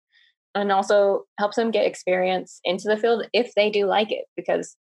and 0.62 0.72
also 0.72 1.24
helps 1.38 1.56
them 1.56 1.72
get 1.72 1.86
experience 1.86 2.60
into 2.64 2.88
the 2.88 2.98
field 2.98 3.28
if 3.34 3.54
they 3.56 3.70
do 3.70 3.86
like 3.86 4.12
it 4.12 4.26
because 4.36 4.76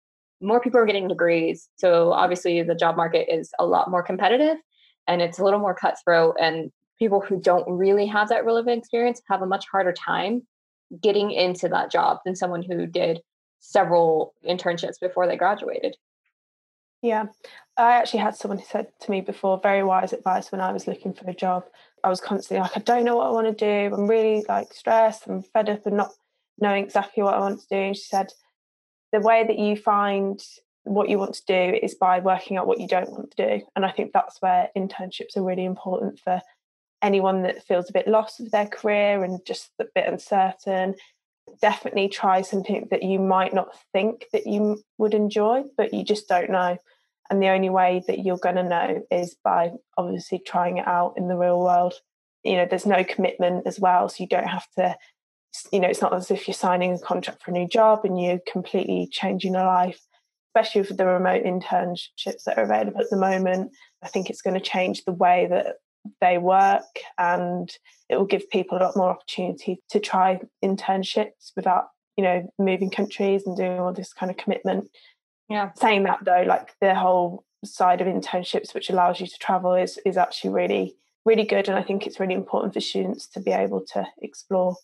more 0.41 0.59
people 0.59 0.79
are 0.79 0.85
getting 0.85 1.07
degrees 1.07 1.69
so 1.77 2.11
obviously 2.11 2.61
the 2.61 2.75
job 2.75 2.95
market 2.97 3.27
is 3.33 3.51
a 3.59 3.65
lot 3.65 3.89
more 3.89 4.03
competitive 4.03 4.57
and 5.07 5.21
it's 5.21 5.39
a 5.39 5.43
little 5.43 5.59
more 5.59 5.73
cutthroat 5.73 6.35
and 6.39 6.71
people 6.99 7.21
who 7.21 7.39
don't 7.39 7.69
really 7.69 8.05
have 8.05 8.29
that 8.29 8.45
relevant 8.45 8.77
experience 8.77 9.21
have 9.29 9.41
a 9.41 9.47
much 9.47 9.65
harder 9.71 9.93
time 9.93 10.41
getting 11.01 11.31
into 11.31 11.67
that 11.67 11.91
job 11.91 12.19
than 12.25 12.35
someone 12.35 12.61
who 12.61 12.85
did 12.85 13.21
several 13.59 14.33
internships 14.47 14.99
before 15.01 15.27
they 15.27 15.37
graduated 15.37 15.95
Yeah. 17.03 17.25
I 17.75 17.93
actually 17.93 18.21
had 18.21 18.35
someone 18.35 18.59
who 18.59 18.65
said 18.65 18.87
to 19.01 19.11
me 19.11 19.19
before, 19.19 19.59
very 19.61 19.83
wise 19.83 20.13
advice 20.13 20.51
when 20.51 20.61
I 20.61 20.71
was 20.71 20.87
looking 20.87 21.13
for 21.13 21.29
a 21.29 21.33
job. 21.33 21.65
I 22.01 22.09
was 22.09 22.21
constantly 22.21 22.61
like, 22.61 22.77
I 22.77 22.79
don't 22.79 23.03
know 23.03 23.17
what 23.17 23.27
I 23.27 23.31
want 23.31 23.57
to 23.57 23.89
do. 23.89 23.93
I'm 23.93 24.07
really 24.07 24.45
like 24.47 24.73
stressed. 24.73 25.27
I'm 25.27 25.43
fed 25.43 25.69
up 25.69 25.85
and 25.85 25.97
not 25.97 26.11
knowing 26.57 26.85
exactly 26.85 27.21
what 27.21 27.33
I 27.33 27.39
want 27.39 27.59
to 27.59 27.67
do. 27.67 27.75
And 27.75 27.97
she 27.97 28.03
said, 28.03 28.31
the 29.11 29.19
way 29.19 29.43
that 29.45 29.59
you 29.59 29.75
find 29.75 30.41
what 30.85 31.09
you 31.09 31.19
want 31.19 31.33
to 31.35 31.45
do 31.45 31.77
is 31.81 31.93
by 31.93 32.19
working 32.19 32.55
out 32.55 32.67
what 32.67 32.79
you 32.79 32.87
don't 32.87 33.11
want 33.11 33.31
to 33.31 33.47
do. 33.47 33.65
And 33.75 33.85
I 33.85 33.91
think 33.91 34.13
that's 34.13 34.41
where 34.41 34.69
internships 34.77 35.35
are 35.35 35.43
really 35.43 35.65
important 35.65 36.19
for 36.19 36.41
anyone 37.01 37.43
that 37.43 37.65
feels 37.65 37.89
a 37.89 37.93
bit 37.93 38.07
lost 38.07 38.39
with 38.39 38.51
their 38.51 38.67
career 38.67 39.25
and 39.25 39.45
just 39.45 39.71
a 39.79 39.85
bit 39.93 40.07
uncertain. 40.07 40.95
Definitely 41.61 42.07
try 42.07 42.43
something 42.43 42.87
that 42.91 43.03
you 43.03 43.19
might 43.19 43.53
not 43.53 43.77
think 43.91 44.27
that 44.31 44.47
you 44.47 44.81
would 44.97 45.13
enjoy, 45.13 45.63
but 45.75 45.93
you 45.93 46.05
just 46.05 46.29
don't 46.29 46.49
know. 46.49 46.77
And 47.29 47.41
the 47.41 47.49
only 47.49 47.69
way 47.69 48.03
that 48.07 48.23
you're 48.23 48.37
going 48.37 48.55
to 48.55 48.63
know 48.63 49.01
is 49.09 49.35
by 49.43 49.71
obviously 49.97 50.39
trying 50.39 50.77
it 50.77 50.87
out 50.87 51.13
in 51.17 51.27
the 51.27 51.37
real 51.37 51.59
world. 51.59 51.93
You 52.43 52.57
know, 52.57 52.67
there's 52.69 52.85
no 52.85 53.03
commitment 53.03 53.65
as 53.65 53.79
well. 53.79 54.09
So 54.09 54.23
you 54.23 54.27
don't 54.27 54.47
have 54.47 54.67
to, 54.77 54.95
you 55.71 55.79
know, 55.79 55.87
it's 55.87 56.01
not 56.01 56.13
as 56.13 56.29
if 56.29 56.47
you're 56.47 56.53
signing 56.53 56.93
a 56.93 56.99
contract 56.99 57.43
for 57.43 57.51
a 57.51 57.53
new 57.53 57.67
job 57.67 58.01
and 58.03 58.21
you're 58.21 58.39
completely 58.51 59.07
changing 59.11 59.53
your 59.53 59.65
life, 59.65 59.99
especially 60.49 60.81
with 60.81 60.97
the 60.97 61.05
remote 61.05 61.43
internships 61.43 62.43
that 62.45 62.57
are 62.57 62.63
available 62.63 62.99
at 62.99 63.09
the 63.09 63.17
moment. 63.17 63.71
I 64.03 64.09
think 64.09 64.29
it's 64.29 64.41
going 64.41 64.55
to 64.55 64.59
change 64.59 65.05
the 65.05 65.13
way 65.13 65.47
that 65.49 65.77
they 66.19 66.37
work 66.37 66.83
and 67.17 67.71
it 68.09 68.17
will 68.17 68.25
give 68.25 68.49
people 68.49 68.77
a 68.77 68.83
lot 68.83 68.97
more 68.97 69.09
opportunity 69.09 69.79
to 69.89 69.99
try 70.01 70.41
internships 70.63 71.51
without, 71.55 71.85
you 72.17 72.23
know, 72.23 72.51
moving 72.59 72.89
countries 72.89 73.43
and 73.45 73.55
doing 73.55 73.79
all 73.79 73.93
this 73.93 74.11
kind 74.11 74.29
of 74.29 74.35
commitment 74.35 74.89
yeah. 75.49 75.71
Saying 75.75 76.03
that 76.03 76.23
though, 76.23 76.43
like 76.45 76.73
the 76.79 76.95
whole 76.95 77.45
side 77.63 78.01
of 78.01 78.07
internships, 78.07 78.73
which 78.73 78.89
allows 78.89 79.19
you 79.19 79.27
to 79.27 79.37
travel, 79.37 79.73
is 79.73 79.99
is 80.05 80.17
actually 80.17 80.51
really 80.51 80.95
really 81.25 81.43
good, 81.45 81.69
and 81.69 81.77
I 81.77 81.83
think 81.83 82.05
it's 82.05 82.19
really 82.19 82.33
important 82.33 82.73
for 82.73 82.81
students 82.81 83.27
to 83.27 83.39
be 83.39 83.51
able 83.51 83.81
to 83.93 84.05
explore 84.21 84.75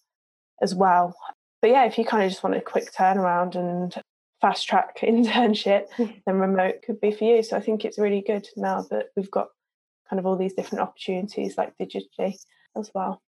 as 0.62 0.74
well. 0.76 1.16
But 1.62 1.72
yeah, 1.72 1.86
if 1.86 1.98
you 1.98 2.06
kind 2.06 2.24
of 2.24 2.30
just 2.30 2.44
want 2.44 2.56
a 2.56 2.62
quick 2.62 2.92
turnaround 2.94 3.56
and 3.56 3.94
fast 4.42 4.68
track 4.68 5.00
internship, 5.02 5.88
then 5.98 6.36
remote 6.36 6.82
could 6.84 7.02
be 7.02 7.12
for 7.12 7.26
you. 7.26 7.44
So 7.44 7.58
I 7.58 7.62
think 7.62 7.84
it's 7.84 8.00
really 8.00 8.22
good 8.22 8.48
now 8.56 8.82
that 8.90 9.08
we've 9.16 9.32
got 9.32 9.50
kind 10.10 10.20
of 10.20 10.26
all 10.26 10.38
these 10.38 10.54
different 10.54 10.82
opportunities 10.82 11.58
like 11.58 11.74
digitally 11.78 12.36
as 12.78 12.92
well. 12.94 13.22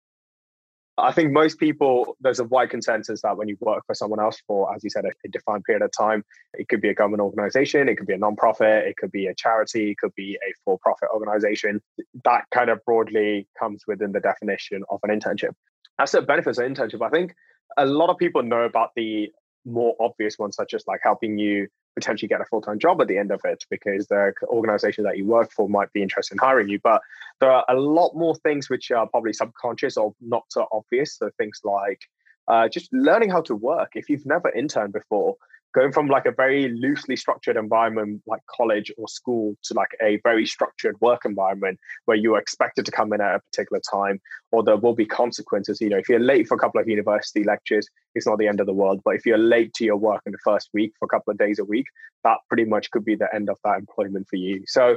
I 1.03 1.13
think 1.13 1.33
most 1.33 1.59
people, 1.59 2.17
there's 2.21 2.41
a 2.41 2.45
wide 2.45 2.71
consensus 2.71 3.23
that 3.23 3.37
when 3.37 3.49
you 3.49 3.57
work 3.61 3.85
for 3.87 3.95
someone 3.95 4.21
else 4.21 4.41
for, 4.47 4.75
as 4.75 4.83
you 4.83 4.91
said, 4.91 5.05
a, 5.05 5.11
a, 5.25 5.29
defined 5.29 5.65
period 5.65 5.83
of 5.83 5.91
time, 5.97 6.25
it 6.55 6.69
could 6.69 6.81
be 6.81 6.89
a 6.89 6.95
government 6.95 7.23
organization, 7.23 7.89
it 7.89 7.97
could 7.97 8.07
be 8.07 8.15
a 8.15 8.19
non-profit, 8.19 8.87
it 8.87 8.97
could 8.97 9.13
be 9.13 9.27
a 9.27 9.35
charity, 9.35 9.93
it 9.93 9.99
could 9.99 10.15
be 10.15 10.39
a 10.47 10.53
for-profit 10.65 11.09
organization. 11.15 11.81
That 12.25 12.45
kind 12.53 12.71
of 12.71 12.85
broadly 12.85 13.47
comes 13.59 13.85
within 13.87 14.13
the 14.13 14.21
definition 14.21 14.83
of 14.91 15.01
an 15.03 15.19
internship. 15.19 15.53
As 15.99 16.13
the 16.13 16.23
benefits 16.23 16.59
of 16.59 16.65
internship, 16.65 17.05
I 17.05 17.11
think 17.11 17.35
a 17.77 17.87
lot 17.87 18.11
of 18.11 18.17
people 18.17 18.43
know 18.43 18.63
about 18.63 18.91
the 18.97 19.31
more 19.65 19.95
obvious 20.01 20.39
ones, 20.39 20.57
such 20.57 20.75
as 20.75 20.85
like 20.87 21.01
helping 21.03 21.39
you 21.39 21.69
potentially 21.95 22.29
get 22.29 22.41
a 22.41 22.45
full 22.45 22.61
time 22.61 22.79
job 22.79 23.01
at 23.01 23.09
the 23.09 23.19
end 23.19 23.31
of 23.31 23.41
it 23.45 23.65
because 23.71 24.07
the 24.07 24.33
organization 24.45 25.05
that 25.05 25.19
you 25.19 25.27
work 25.27 25.53
for 25.53 25.69
might 25.69 25.93
be 25.93 26.03
interested 26.03 26.35
in 26.35 26.39
hiring 26.39 26.69
you. 26.69 26.79
But 26.83 27.03
there 27.41 27.51
are 27.51 27.65
a 27.69 27.75
lot 27.75 28.15
more 28.15 28.35
things 28.35 28.71
which 28.71 28.91
are 28.91 29.07
probably 29.07 29.33
subconscious 29.33 29.97
or 29.97 30.15
not 30.21 30.45
so 30.49 30.67
obvious. 30.73 31.17
So 31.17 31.31
things 31.39 31.61
like 31.65 32.01
uh, 32.49 32.69
just 32.69 32.93
learning 32.93 33.31
how 33.31 33.43
to 33.43 33.55
work. 33.55 33.93
If 33.95 34.09
you've 34.09 34.27
never 34.27 34.51
interned 34.51 34.93
before, 34.93 35.37
going 35.73 35.93
from 35.93 36.09
like 36.09 36.27
a 36.27 36.33
very 36.33 36.69
loosely 36.69 37.17
structured 37.17 37.57
environment 37.57 38.23
like 38.27 38.41
college 38.47 38.91
or 38.99 39.09
school 39.09 39.57
to 39.63 39.75
like 39.75 39.91
a 40.03 40.19
very 40.25 40.45
structured 40.47 41.01
work 41.01 41.25
environment 41.25 41.79
where 42.07 42.17
you 42.17 42.35
are 42.35 42.41
expected 42.41 42.85
to 42.85 42.91
come 42.91 43.13
in 43.13 43.21
at 43.21 43.37
a 43.37 43.41
particular 43.41 43.81
time 43.91 44.21
or 44.53 44.63
there 44.63 44.77
will 44.77 44.95
be 44.95 45.07
consequences. 45.07 45.81
You 45.81 45.91
know 45.91 45.99
if 45.99 46.09
you're 46.09 46.19
late 46.19 46.49
for 46.49 46.55
a 46.55 46.59
couple 46.59 46.81
of 46.81 46.89
university 46.89 47.45
lectures 47.45 47.89
it's 48.15 48.27
not 48.27 48.39
the 48.39 48.49
end 48.49 48.61
of 48.61 48.67
the 48.67 48.73
world 48.73 49.01
but 49.05 49.15
if 49.15 49.25
you're 49.25 49.39
late 49.39 49.73
to 49.75 49.85
your 49.85 49.97
work 49.97 50.23
in 50.27 50.33
the 50.33 50.39
first 50.45 50.71
week 50.73 50.93
for 50.99 51.07
a 51.07 51.09
couple 51.09 51.31
of 51.31 51.39
days 51.39 51.59
a 51.59 51.65
week 51.65 51.87
that 52.25 52.39
pretty 52.49 52.65
much 52.65 52.91
could 52.91 53.05
be 53.05 53.15
the 53.15 53.33
end 53.35 53.49
of 53.49 53.59
that 53.65 53.79
employment 53.79 54.27
for 54.29 54.37
you. 54.37 54.63
So 54.67 54.97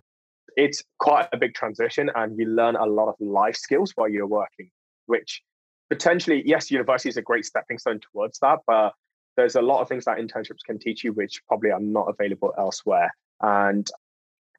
it's 0.56 0.84
quite 1.00 1.28
a 1.34 1.38
big 1.38 1.54
transition 1.54 2.12
and 2.16 2.38
you 2.38 2.46
learn 2.46 2.76
a 2.76 2.86
lot 2.86 3.10
of 3.10 3.16
life 3.20 3.56
skills 3.56 3.92
while 3.96 4.10
you're 4.10 4.28
working 4.28 4.70
which 5.06 5.42
potentially 5.90 6.42
yes 6.46 6.72
university 6.72 7.10
is 7.10 7.18
a 7.18 7.22
great 7.22 7.46
stepping 7.46 7.78
stone 7.78 8.00
towards 8.00 8.40
that 8.40 8.60
but 8.66 8.94
there's 9.36 9.56
a 9.56 9.62
lot 9.62 9.82
of 9.82 9.88
things 9.88 10.06
that 10.06 10.18
internships 10.18 10.64
can 10.66 10.80
teach 10.80 11.04
you 11.04 11.14
which 11.14 11.42
probably 11.48 11.72
are 11.72 11.80
not 11.80 12.08
available 12.08 12.54
elsewhere. 12.58 13.12
And 13.42 13.90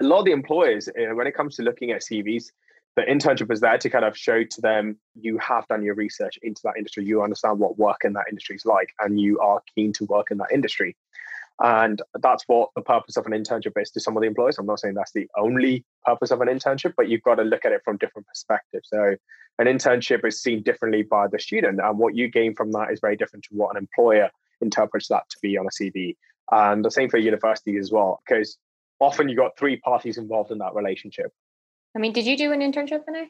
a 0.01 0.05
lot 0.05 0.21
of 0.21 0.25
the 0.25 0.33
employers, 0.33 0.89
eh, 0.97 1.13
when 1.13 1.27
it 1.27 1.35
comes 1.35 1.57
to 1.57 1.63
looking 1.63 1.93
at 1.93 2.03
CVs, 2.03 2.47
the 2.97 3.03
internship 3.03 3.51
is 3.51 3.61
there 3.61 3.79
to 3.79 3.91
kind 3.91 4.05
of 4.05 4.17
show 4.17 4.45
to 4.45 4.61
them 4.61 4.97
you 5.21 5.39
have 5.39 5.67
done 5.69 5.83
your 5.83 5.95
research 5.95 6.39
into 6.43 6.61
that 6.65 6.77
industry, 6.77 7.05
you 7.05 7.23
understand 7.23 7.59
what 7.59 7.79
work 7.79 8.03
in 8.05 8.13
that 8.13 8.27
industry 8.29 8.57
is 8.57 8.65
like, 8.65 8.91
and 9.01 9.21
you 9.21 9.39
are 9.41 9.61
keen 9.75 9.93
to 9.95 10.05
work 10.05 10.31
in 10.31 10.39
that 10.39 10.53
industry. 10.53 10.97
And 11.61 12.03
that's 12.21 12.45
what 12.49 12.71
the 12.75 12.83
purpose 12.83 13.17
of 13.17 13.27
an 13.27 13.33
internship 13.33 13.81
is 13.81 13.91
to 13.93 14.01
some 14.01 14.17
of 14.17 14.21
the 14.21 14.27
employers. 14.27 14.59
I'm 14.59 14.67
not 14.67 14.81
saying 14.81 14.95
that's 14.95 15.13
the 15.13 15.29
only 15.37 15.85
purpose 16.05 16.33
of 16.33 16.41
an 16.41 16.49
internship, 16.49 16.95
but 16.97 17.09
you've 17.09 17.23
got 17.23 17.37
to 17.37 17.43
look 17.43 17.65
at 17.65 17.73
it 17.73 17.83
from 17.85 17.97
different 17.97 18.27
perspectives. 18.27 18.89
So, 18.89 19.15
an 19.61 19.67
internship 19.67 20.27
is 20.27 20.43
seen 20.43 20.63
differently 20.63 21.03
by 21.03 21.29
the 21.29 21.39
student, 21.39 21.81
and 21.81 21.99
what 21.99 22.17
you 22.17 22.29
gain 22.29 22.55
from 22.57 22.73
that 22.73 22.91
is 22.91 22.99
very 22.99 23.17
different 23.17 23.45
to 23.45 23.55
what 23.55 23.71
an 23.71 23.77
employer 23.77 24.31
interprets 24.61 25.09
that 25.09 25.25
to 25.31 25.37
be 25.43 25.57
on 25.59 25.67
a 25.67 25.71
CV. 25.71 26.17
And 26.51 26.85
the 26.85 26.91
same 26.91 27.09
for 27.09 27.19
university 27.19 27.79
as 27.79 27.91
well, 27.91 28.21
because 28.27 28.59
often 29.01 29.29
you've 29.29 29.39
got 29.39 29.57
three 29.59 29.77
parties 29.79 30.19
involved 30.19 30.51
in 30.51 30.59
that 30.59 30.75
relationship. 30.75 31.33
I 31.97 32.01
mean, 32.01 32.13
did 32.13 32.27
you 32.27 32.37
do 32.37 32.53
an 32.53 32.61
internship, 32.61 33.05
Vinay? 33.09 33.27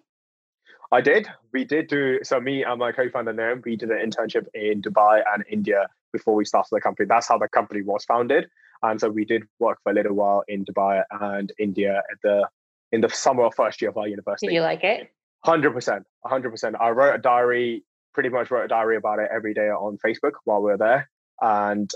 I 0.92 1.00
did. 1.00 1.28
We 1.52 1.64
did 1.64 1.88
do 1.88 2.20
so. 2.22 2.40
Me 2.40 2.64
and 2.64 2.78
my 2.78 2.92
co-founder 2.92 3.32
Naomi, 3.32 3.62
we 3.64 3.76
did 3.76 3.90
an 3.90 3.98
internship 4.10 4.46
in 4.54 4.82
Dubai 4.82 5.22
and 5.32 5.44
India 5.50 5.86
before 6.12 6.34
we 6.34 6.44
started 6.44 6.68
the 6.70 6.80
company. 6.80 7.06
That's 7.06 7.28
how 7.28 7.38
the 7.38 7.48
company 7.48 7.82
was 7.82 8.04
founded. 8.04 8.48
And 8.82 9.00
so 9.00 9.08
we 9.08 9.24
did 9.24 9.44
work 9.58 9.78
for 9.82 9.92
a 9.92 9.94
little 9.94 10.14
while 10.14 10.44
in 10.46 10.64
Dubai 10.64 11.02
and 11.10 11.52
India 11.58 12.02
at 12.10 12.18
the 12.22 12.48
in 12.92 13.00
the 13.00 13.08
summer 13.08 13.44
of 13.44 13.54
first 13.54 13.80
year 13.80 13.90
of 13.90 13.96
our 13.96 14.06
university. 14.06 14.48
Did 14.48 14.54
you 14.54 14.60
like 14.60 14.84
it? 14.84 15.10
Hundred 15.44 15.72
percent, 15.72 16.04
hundred 16.24 16.50
percent. 16.50 16.76
I 16.80 16.90
wrote 16.90 17.14
a 17.14 17.18
diary. 17.18 17.84
Pretty 18.12 18.28
much 18.28 18.50
wrote 18.52 18.66
a 18.66 18.68
diary 18.68 18.96
about 18.96 19.18
it 19.18 19.28
every 19.34 19.54
day 19.54 19.68
on 19.68 19.98
Facebook 19.98 20.34
while 20.44 20.62
we 20.62 20.70
were 20.70 20.78
there 20.78 21.10
and 21.40 21.90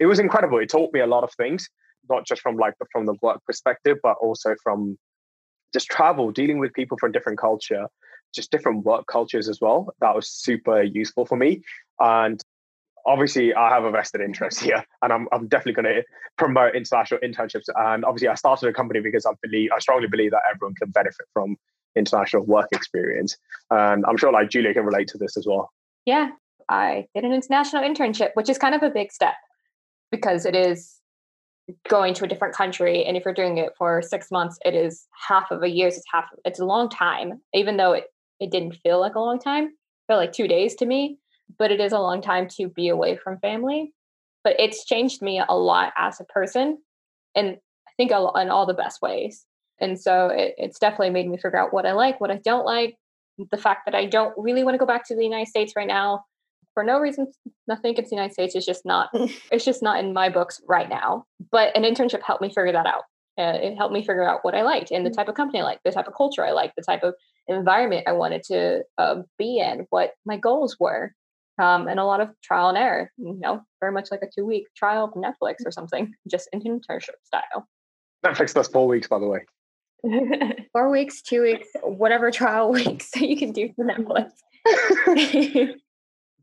it 0.00 0.06
was 0.06 0.18
incredible. 0.18 0.58
It 0.58 0.68
taught 0.68 0.92
me 0.92 1.00
a 1.00 1.06
lot 1.06 1.24
of 1.24 1.32
things, 1.34 1.68
not 2.08 2.26
just 2.26 2.40
from 2.40 2.56
like 2.56 2.74
from 2.92 3.06
the 3.06 3.14
work 3.22 3.40
perspective, 3.46 3.98
but 4.02 4.16
also 4.20 4.54
from 4.62 4.98
just 5.72 5.88
travel, 5.88 6.30
dealing 6.30 6.58
with 6.58 6.72
people 6.72 6.98
from 6.98 7.12
different 7.12 7.38
culture, 7.38 7.86
just 8.34 8.50
different 8.50 8.84
work 8.84 9.06
cultures 9.06 9.48
as 9.48 9.60
well. 9.60 9.92
That 10.00 10.14
was 10.14 10.30
super 10.30 10.82
useful 10.82 11.26
for 11.26 11.36
me. 11.36 11.62
And 11.98 12.40
obviously 13.06 13.54
I 13.54 13.70
have 13.70 13.84
a 13.84 13.90
vested 13.90 14.20
interest 14.20 14.60
here 14.64 14.84
and 15.02 15.12
I'm, 15.12 15.28
I'm 15.32 15.48
definitely 15.48 15.82
going 15.82 15.96
to 15.96 16.02
promote 16.36 16.74
international 16.74 17.20
internships. 17.20 17.68
And 17.76 18.04
obviously 18.04 18.28
I 18.28 18.34
started 18.34 18.68
a 18.68 18.72
company 18.72 19.00
because 19.00 19.26
I 19.26 19.32
believe, 19.42 19.70
I 19.74 19.78
strongly 19.78 20.08
believe 20.08 20.30
that 20.32 20.42
everyone 20.52 20.74
can 20.74 20.90
benefit 20.90 21.26
from 21.32 21.56
international 21.96 22.44
work 22.44 22.68
experience. 22.72 23.36
And 23.70 24.04
I'm 24.06 24.16
sure 24.16 24.32
like 24.32 24.50
Julia 24.50 24.74
can 24.74 24.84
relate 24.84 25.08
to 25.08 25.18
this 25.18 25.36
as 25.36 25.46
well. 25.46 25.70
Yeah, 26.04 26.30
I 26.72 27.06
did 27.14 27.24
an 27.24 27.32
international 27.32 27.82
internship, 27.82 28.30
which 28.34 28.48
is 28.48 28.56
kind 28.56 28.74
of 28.74 28.82
a 28.82 28.88
big 28.88 29.12
step 29.12 29.34
because 30.10 30.46
it 30.46 30.56
is 30.56 30.96
going 31.88 32.14
to 32.14 32.24
a 32.24 32.28
different 32.28 32.54
country. 32.54 33.04
And 33.04 33.16
if 33.16 33.24
you're 33.24 33.34
doing 33.34 33.58
it 33.58 33.72
for 33.76 34.00
six 34.00 34.30
months, 34.30 34.58
it 34.64 34.74
is 34.74 35.06
half 35.28 35.50
of 35.50 35.62
a 35.62 35.68
year. 35.68 35.88
It's 35.88 36.02
half, 36.10 36.24
it's 36.44 36.60
a 36.60 36.64
long 36.64 36.88
time, 36.88 37.40
even 37.52 37.76
though 37.76 37.92
it, 37.92 38.04
it 38.40 38.50
didn't 38.50 38.76
feel 38.82 39.00
like 39.00 39.14
a 39.14 39.20
long 39.20 39.38
time, 39.38 39.70
felt 40.08 40.18
like 40.18 40.32
two 40.32 40.48
days 40.48 40.74
to 40.76 40.86
me, 40.86 41.18
but 41.58 41.70
it 41.70 41.80
is 41.80 41.92
a 41.92 41.98
long 41.98 42.22
time 42.22 42.48
to 42.56 42.68
be 42.68 42.88
away 42.88 43.16
from 43.16 43.38
family. 43.38 43.92
But 44.42 44.58
it's 44.58 44.84
changed 44.84 45.22
me 45.22 45.42
a 45.46 45.56
lot 45.56 45.92
as 45.96 46.20
a 46.20 46.24
person. 46.24 46.78
And 47.34 47.58
I 47.86 47.90
think 47.96 48.10
in 48.10 48.16
all 48.16 48.66
the 48.66 48.74
best 48.74 49.00
ways. 49.02 49.44
And 49.78 50.00
so 50.00 50.28
it, 50.28 50.54
it's 50.56 50.78
definitely 50.78 51.10
made 51.10 51.28
me 51.28 51.36
figure 51.36 51.58
out 51.58 51.72
what 51.72 51.86
I 51.86 51.92
like, 51.92 52.20
what 52.20 52.30
I 52.30 52.40
don't 52.42 52.64
like. 52.64 52.96
The 53.50 53.56
fact 53.56 53.82
that 53.86 53.94
I 53.94 54.06
don't 54.06 54.34
really 54.36 54.64
want 54.64 54.74
to 54.74 54.78
go 54.78 54.86
back 54.86 55.06
to 55.08 55.16
the 55.16 55.24
United 55.24 55.48
States 55.48 55.74
right 55.76 55.86
now 55.86 56.24
for 56.74 56.84
no 56.84 56.98
reason, 56.98 57.30
nothing 57.68 57.90
against 57.90 58.10
the 58.10 58.16
United 58.16 58.32
States. 58.32 58.54
It's 58.54 58.66
just 58.66 58.84
not, 58.84 59.10
it's 59.52 59.64
just 59.64 59.82
not 59.82 60.02
in 60.02 60.12
my 60.12 60.28
books 60.28 60.60
right 60.68 60.88
now. 60.88 61.24
But 61.50 61.76
an 61.76 61.82
internship 61.82 62.22
helped 62.22 62.42
me 62.42 62.48
figure 62.48 62.72
that 62.72 62.86
out. 62.86 63.04
Uh, 63.38 63.58
it 63.60 63.76
helped 63.76 63.94
me 63.94 64.00
figure 64.00 64.28
out 64.28 64.40
what 64.42 64.54
I 64.54 64.62
liked 64.62 64.90
and 64.90 65.06
the 65.06 65.10
mm. 65.10 65.16
type 65.16 65.28
of 65.28 65.34
company 65.34 65.60
I 65.60 65.64
liked, 65.64 65.84
the 65.84 65.90
type 65.90 66.06
of 66.06 66.14
culture 66.14 66.44
I 66.44 66.52
liked, 66.52 66.76
the 66.76 66.82
type 66.82 67.02
of 67.02 67.14
environment 67.48 68.06
I 68.06 68.12
wanted 68.12 68.42
to 68.44 68.82
uh, 68.98 69.22
be 69.38 69.58
in, 69.58 69.86
what 69.88 70.12
my 70.26 70.36
goals 70.36 70.76
were, 70.78 71.14
um, 71.58 71.88
and 71.88 71.98
a 71.98 72.04
lot 72.04 72.20
of 72.20 72.28
trial 72.42 72.68
and 72.68 72.76
error. 72.76 73.10
You 73.16 73.38
know, 73.40 73.62
very 73.80 73.92
much 73.92 74.10
like 74.10 74.20
a 74.22 74.28
two 74.34 74.44
week 74.44 74.66
trial 74.76 75.04
of 75.04 75.14
Netflix 75.14 75.64
or 75.64 75.70
something, 75.70 76.12
just 76.30 76.48
an 76.52 76.60
internship 76.60 77.16
style. 77.24 77.66
Netflix 78.24 78.52
does 78.54 78.68
four 78.68 78.86
weeks, 78.86 79.08
by 79.08 79.18
the 79.18 79.26
way. 79.26 79.40
four 80.72 80.90
weeks, 80.90 81.22
two 81.22 81.42
weeks, 81.42 81.68
whatever 81.82 82.30
trial 82.30 82.70
weeks 82.70 83.10
that 83.12 83.28
you 83.28 83.36
can 83.36 83.52
do 83.52 83.72
for 83.74 83.84
Netflix 83.84 84.30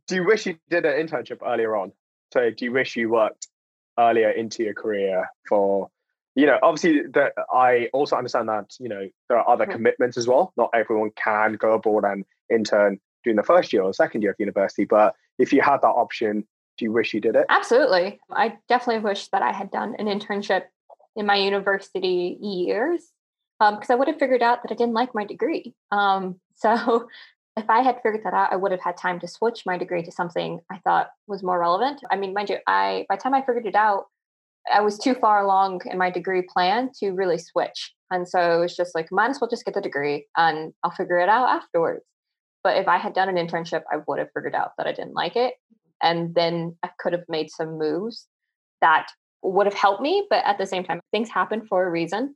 do 0.09 0.15
you 0.15 0.25
wish 0.25 0.45
you 0.45 0.57
did 0.69 0.85
an 0.85 1.07
internship 1.07 1.39
earlier 1.45 1.75
on? 1.77 1.91
So 2.33 2.49
do 2.49 2.65
you 2.65 2.71
wish 2.71 2.95
you 2.95 3.09
worked 3.09 3.47
earlier 3.97 4.31
into 4.31 4.63
your 4.63 4.73
career 4.73 5.29
for, 5.47 5.89
you 6.35 6.45
know, 6.45 6.57
obviously, 6.63 7.03
that 7.13 7.33
I 7.53 7.89
also 7.93 8.15
understand 8.15 8.49
that 8.49 8.73
you 8.79 8.89
know 8.89 9.07
there 9.29 9.37
are 9.37 9.47
other 9.47 9.65
mm-hmm. 9.65 9.73
commitments 9.73 10.17
as 10.17 10.27
well. 10.27 10.51
Not 10.57 10.71
everyone 10.73 11.11
can 11.15 11.53
go 11.53 11.73
abroad 11.73 12.03
and 12.05 12.25
intern 12.51 12.99
during 13.23 13.37
the 13.37 13.43
first 13.43 13.71
year 13.71 13.83
or 13.83 13.93
second 13.93 14.23
year 14.23 14.31
of 14.31 14.37
university. 14.39 14.85
But 14.85 15.15
if 15.37 15.53
you 15.53 15.61
had 15.61 15.81
that 15.81 15.87
option, 15.87 16.47
do 16.77 16.85
you 16.85 16.91
wish 16.91 17.13
you 17.13 17.21
did 17.21 17.35
it? 17.35 17.45
Absolutely. 17.49 18.19
I 18.31 18.57
definitely 18.67 19.03
wish 19.03 19.27
that 19.27 19.41
I 19.41 19.51
had 19.51 19.71
done 19.71 19.95
an 19.99 20.07
internship 20.07 20.63
in 21.15 21.25
my 21.25 21.35
university 21.35 22.37
years 22.41 23.03
because 23.59 23.89
um, 23.89 23.93
I 23.93 23.95
would 23.95 24.07
have 24.07 24.17
figured 24.17 24.41
out 24.41 24.63
that 24.63 24.71
I 24.71 24.75
didn't 24.75 24.93
like 24.93 25.13
my 25.13 25.25
degree. 25.25 25.75
Um, 25.91 26.39
so 26.55 27.07
if 27.59 27.69
I 27.69 27.81
had 27.81 27.99
figured 28.01 28.23
that 28.23 28.33
out, 28.33 28.51
I 28.51 28.55
would 28.55 28.71
have 28.71 28.81
had 28.81 28.97
time 28.97 29.19
to 29.19 29.27
switch 29.27 29.65
my 29.65 29.77
degree 29.77 30.01
to 30.03 30.11
something 30.11 30.59
I 30.71 30.79
thought 30.79 31.09
was 31.27 31.43
more 31.43 31.59
relevant. 31.59 32.01
I 32.09 32.15
mean, 32.15 32.33
mind 32.33 32.49
you, 32.49 32.57
I 32.67 33.05
by 33.09 33.15
the 33.15 33.21
time 33.21 33.33
I 33.33 33.41
figured 33.41 33.67
it 33.67 33.75
out, 33.75 34.05
I 34.73 34.81
was 34.81 34.97
too 34.97 35.13
far 35.15 35.43
along 35.43 35.81
in 35.85 35.97
my 35.97 36.09
degree 36.09 36.41
plan 36.41 36.91
to 36.99 37.11
really 37.11 37.37
switch. 37.37 37.93
And 38.11 38.27
so 38.27 38.57
it 38.57 38.59
was 38.59 38.75
just 38.75 38.95
like, 38.95 39.11
might 39.11 39.29
as 39.29 39.39
well 39.39 39.49
just 39.49 39.65
get 39.65 39.73
the 39.73 39.81
degree 39.81 40.25
and 40.35 40.73
I'll 40.83 40.91
figure 40.91 41.19
it 41.19 41.29
out 41.29 41.49
afterwards. 41.49 42.03
But 42.63 42.77
if 42.77 42.87
I 42.87 42.97
had 42.97 43.13
done 43.13 43.29
an 43.29 43.35
internship, 43.35 43.83
I 43.91 43.97
would 44.07 44.19
have 44.19 44.29
figured 44.33 44.55
out 44.55 44.71
that 44.77 44.87
I 44.87 44.91
didn't 44.91 45.13
like 45.13 45.35
it. 45.35 45.53
And 46.01 46.33
then 46.33 46.75
I 46.83 46.89
could 46.99 47.13
have 47.13 47.25
made 47.29 47.49
some 47.51 47.77
moves 47.77 48.27
that 48.81 49.07
would 49.43 49.67
have 49.67 49.73
helped 49.73 50.01
me. 50.01 50.25
But 50.29 50.45
at 50.45 50.57
the 50.57 50.65
same 50.65 50.83
time, 50.83 50.99
things 51.11 51.29
happen 51.29 51.65
for 51.67 51.85
a 51.85 51.89
reason. 51.89 52.35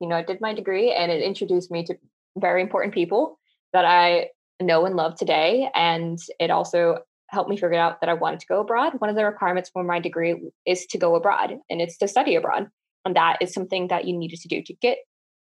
You 0.00 0.08
know, 0.08 0.16
I 0.16 0.22
did 0.22 0.40
my 0.40 0.54
degree 0.54 0.92
and 0.92 1.12
it 1.12 1.22
introduced 1.22 1.70
me 1.70 1.84
to 1.84 1.94
very 2.36 2.62
important 2.62 2.94
people 2.94 3.38
that 3.72 3.84
I 3.84 4.28
know 4.60 4.86
and 4.86 4.96
love 4.96 5.16
today. 5.16 5.70
And 5.74 6.18
it 6.38 6.50
also 6.50 6.98
helped 7.28 7.48
me 7.48 7.56
figure 7.56 7.74
out 7.74 8.00
that 8.00 8.10
I 8.10 8.14
wanted 8.14 8.40
to 8.40 8.46
go 8.46 8.60
abroad. 8.60 8.94
One 8.98 9.10
of 9.10 9.16
the 9.16 9.24
requirements 9.24 9.70
for 9.70 9.82
my 9.82 9.98
degree 9.98 10.50
is 10.66 10.86
to 10.86 10.98
go 10.98 11.14
abroad 11.14 11.58
and 11.70 11.80
it's 11.80 11.96
to 11.98 12.08
study 12.08 12.36
abroad. 12.36 12.68
And 13.04 13.16
that 13.16 13.38
is 13.40 13.52
something 13.52 13.88
that 13.88 14.04
you 14.04 14.16
needed 14.16 14.40
to 14.40 14.48
do 14.48 14.62
to 14.62 14.74
get, 14.74 14.98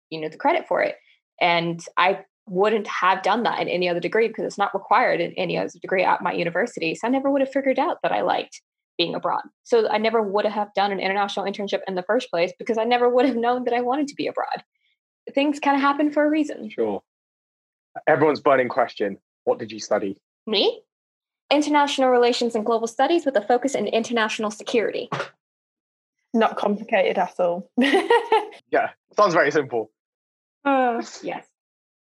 you 0.10 0.22
know, 0.22 0.30
the 0.30 0.38
credit 0.38 0.68
for 0.68 0.82
it. 0.82 0.96
And 1.42 1.84
I 1.98 2.20
wouldn't 2.48 2.88
have 2.88 3.24
done 3.24 3.44
that 3.44 3.60
in 3.60 3.68
any 3.68 3.90
other 3.90 4.00
degree 4.00 4.28
because 4.28 4.46
it's 4.46 4.58
not 4.58 4.74
required 4.74 5.20
in 5.20 5.34
any 5.34 5.58
other 5.58 5.70
degree 5.82 6.04
at 6.04 6.22
my 6.22 6.34
university. 6.34 6.94
So 6.94 7.08
I 7.08 7.12
never 7.12 7.32
would 7.32 7.42
have 7.42 7.52
figured 7.52 7.80
out 7.80 7.98
that 8.04 8.12
I 8.12 8.22
liked 8.22 8.62
being 8.98 9.16
abroad. 9.16 9.42
So 9.64 9.90
I 9.90 9.98
never 9.98 10.22
would 10.22 10.46
have 10.46 10.74
done 10.76 10.92
an 10.92 11.00
international 11.00 11.46
internship 11.46 11.82
in 11.88 11.96
the 11.96 12.04
first 12.04 12.30
place 12.30 12.52
because 12.60 12.78
I 12.78 12.84
never 12.84 13.10
would 13.10 13.26
have 13.26 13.36
known 13.36 13.64
that 13.64 13.74
I 13.74 13.82
wanted 13.82 14.08
to 14.10 14.16
be 14.16 14.28
abroad. 14.28 14.64
Things 15.34 15.60
kind 15.60 15.76
of 15.76 15.82
happen 15.82 16.12
for 16.12 16.24
a 16.24 16.30
reason. 16.30 16.70
Sure. 16.70 17.02
Everyone's 18.08 18.42
burning 18.42 18.70
question 18.70 19.18
What 19.44 19.60
did 19.60 19.72
you 19.72 19.80
study? 19.80 20.18
Me? 20.48 20.82
International 21.52 22.10
Relations 22.10 22.56
and 22.56 22.66
Global 22.66 22.88
Studies 22.88 23.26
with 23.26 23.36
a 23.36 23.42
focus 23.42 23.76
in 23.76 23.88
international 23.88 24.50
security. 24.50 25.10
Not 26.34 26.58
complicated 26.58 27.20
at 27.20 27.40
all. 27.40 27.70
yeah, 27.78 28.90
sounds 29.16 29.34
very 29.34 29.52
simple. 29.52 29.92
Uh, 30.66 31.04
yes. 31.24 31.46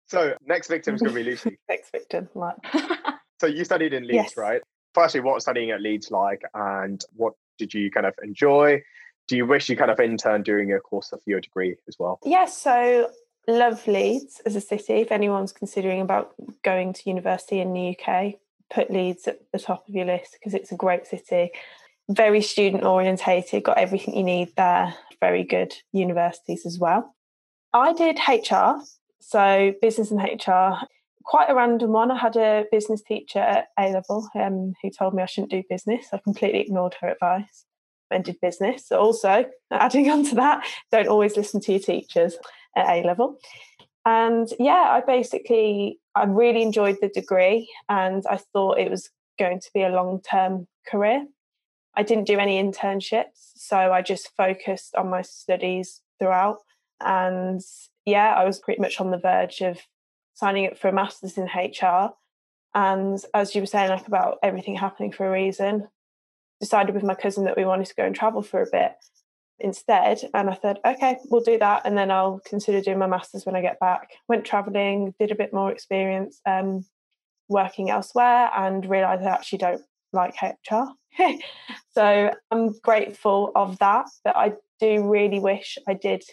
So 0.08 0.36
next 0.46 0.68
victim 0.68 0.96
is 0.96 1.02
going 1.02 1.14
to 1.14 1.20
be 1.20 1.24
Lucie. 1.24 1.58
next 1.70 1.92
victim, 1.92 2.30
like. 2.34 2.56
so 3.42 3.48
you 3.48 3.66
studied 3.66 3.94
in 3.94 4.04
Leeds, 4.04 4.14
yes. 4.16 4.38
right? 4.38 4.62
Firstly, 4.94 5.20
what 5.20 5.34
was 5.34 5.44
studying 5.44 5.72
at 5.72 5.82
Leeds 5.82 6.12
like, 6.12 6.42
and 6.54 7.04
what 7.16 7.34
did 7.58 7.74
you 7.74 7.92
kind 7.92 8.06
of 8.06 8.14
enjoy? 8.24 8.82
Do 9.28 9.36
you 9.36 9.46
wish 9.46 9.68
you 9.68 9.76
kind 9.76 9.92
of 9.92 10.00
interned 10.00 10.46
during 10.46 10.70
your 10.70 10.80
course 10.80 11.12
of 11.12 11.20
your 11.26 11.42
degree 11.42 11.76
as 11.88 11.98
well? 12.00 12.20
Yes. 12.24 12.58
So 12.58 13.10
love 13.48 13.86
Leeds 13.88 14.42
as 14.46 14.56
a 14.56 14.62
city. 14.62 14.94
If 14.94 15.12
anyone's 15.12 15.52
considering 15.52 16.02
about 16.02 16.34
going 16.64 16.94
to 16.94 17.10
university 17.10 17.60
in 17.60 17.74
the 17.74 17.98
UK, 17.98 18.36
put 18.70 18.92
Leeds 18.92 19.28
at 19.28 19.40
the 19.52 19.60
top 19.60 19.88
of 19.88 19.94
your 19.94 20.06
list 20.06 20.34
because 20.34 20.54
it's 20.54 20.72
a 20.72 20.76
great 20.76 21.06
city. 21.06 21.52
Very 22.10 22.42
student 22.42 22.84
orientated, 22.84 23.64
got 23.64 23.78
everything 23.78 24.16
you 24.16 24.24
need 24.24 24.56
there. 24.56 24.94
Very 25.20 25.44
good 25.44 25.74
universities 25.92 26.66
as 26.66 26.78
well. 26.78 27.16
I 27.74 27.94
did 27.94 28.20
HR, 28.28 28.82
so 29.20 29.74
business 29.82 30.12
and 30.12 30.22
HR. 30.22 30.86
Quite 31.24 31.50
a 31.50 31.56
random 31.56 31.92
one. 31.92 32.12
I 32.12 32.18
had 32.18 32.36
a 32.36 32.66
business 32.72 33.02
teacher 33.02 33.40
at 33.40 33.70
A 33.80 33.90
level 33.90 34.30
um, 34.36 34.74
who 34.82 34.92
told 34.92 35.16
me 35.16 35.24
I 35.24 35.26
shouldn't 35.26 35.52
do 35.52 35.64
business. 35.68 36.08
I 36.14 36.20
completely 36.24 36.60
ignored 36.60 36.96
her 37.02 37.10
advice 37.10 37.66
and 38.12 38.24
did 38.24 38.40
business. 38.40 38.92
Also, 38.92 39.46
adding 39.72 40.12
on 40.12 40.24
to 40.26 40.36
that, 40.36 40.64
don't 40.92 41.08
always 41.08 41.36
listen 41.36 41.60
to 41.62 41.72
your 41.72 41.82
teachers 41.82 42.38
at 42.76 42.90
A 42.90 43.06
level. 43.06 43.38
And 44.06 44.48
yeah, 44.60 44.90
I 44.90 45.02
basically 45.02 46.00
I 46.14 46.26
really 46.26 46.62
enjoyed 46.62 46.98
the 47.02 47.10
degree 47.10 47.70
and 47.90 48.24
I 48.30 48.38
thought 48.38 48.80
it 48.80 48.90
was 48.90 49.10
going 49.40 49.60
to 49.60 49.70
be 49.74 49.82
a 49.82 49.90
long-term 49.90 50.68
career. 50.88 51.26
I 51.96 52.04
didn't 52.04 52.28
do 52.28 52.38
any 52.38 52.62
internships, 52.62 53.54
so 53.56 53.78
I 53.78 54.02
just 54.02 54.36
focused 54.36 54.96
on 54.96 55.10
my 55.10 55.22
studies 55.22 56.02
throughout. 56.20 56.60
And 57.02 57.62
yeah, 58.06 58.34
I 58.34 58.46
was 58.46 58.60
pretty 58.60 58.82
much 58.82 59.00
on 59.00 59.12
the 59.12 59.18
verge 59.18 59.62
of 59.62 59.80
signing 60.34 60.68
up 60.68 60.78
for 60.78 60.90
a 60.90 60.94
master's 60.94 61.38
in 61.38 61.46
HR. 61.46 62.12
And 62.74 63.20
as 63.34 63.56
you 63.56 63.62
were 63.62 63.68
saying, 63.68 63.90
like 63.90 64.08
about 64.08 64.38
everything 64.44 64.76
happening 64.76 65.12
for 65.12 65.26
a 65.26 65.32
reason, 65.32 65.88
decided 66.60 66.94
with 66.94 67.04
my 67.04 67.16
cousin 67.16 67.46
that 67.46 67.58
we 67.58 67.66
wanted 67.66 67.88
to 67.88 67.96
go 67.96 68.04
and 68.04 68.16
travel 68.16 68.42
for 68.42 68.62
a 68.62 68.70
bit 68.72 68.94
instead. 69.60 70.22
And 70.34 70.50
I 70.50 70.58
said, 70.62 70.80
okay, 70.86 71.18
we'll 71.30 71.42
do 71.42 71.58
that. 71.60 71.84
And 71.86 71.98
then 71.98 72.12
I'll 72.12 72.42
consider 72.46 72.82
doing 72.82 73.00
my 73.00 73.08
master's 73.08 73.46
when 73.46 73.56
I 73.56 73.62
get 73.62 73.80
back. 73.80 74.12
Went 74.28 74.46
traveling, 74.46 75.14
did 75.20 75.32
a 75.32 75.36
bit 75.36 75.54
more 75.54 75.72
experience 75.72 76.40
um, 76.46 76.86
working 77.48 77.90
elsewhere, 77.90 78.50
and 78.56 78.90
realized 78.90 79.24
I 79.24 79.32
actually 79.32 79.60
don't 79.60 79.82
like 80.14 80.36
HR. 80.42 80.86
so 81.94 82.32
I'm 82.52 82.74
grateful 82.80 83.52
of 83.56 83.78
that. 83.80 84.08
But 84.24 84.36
I 84.36 84.54
do 84.80 85.10
really 85.10 85.40
wish 85.40 85.78
I 85.88 85.94
did 85.94 86.24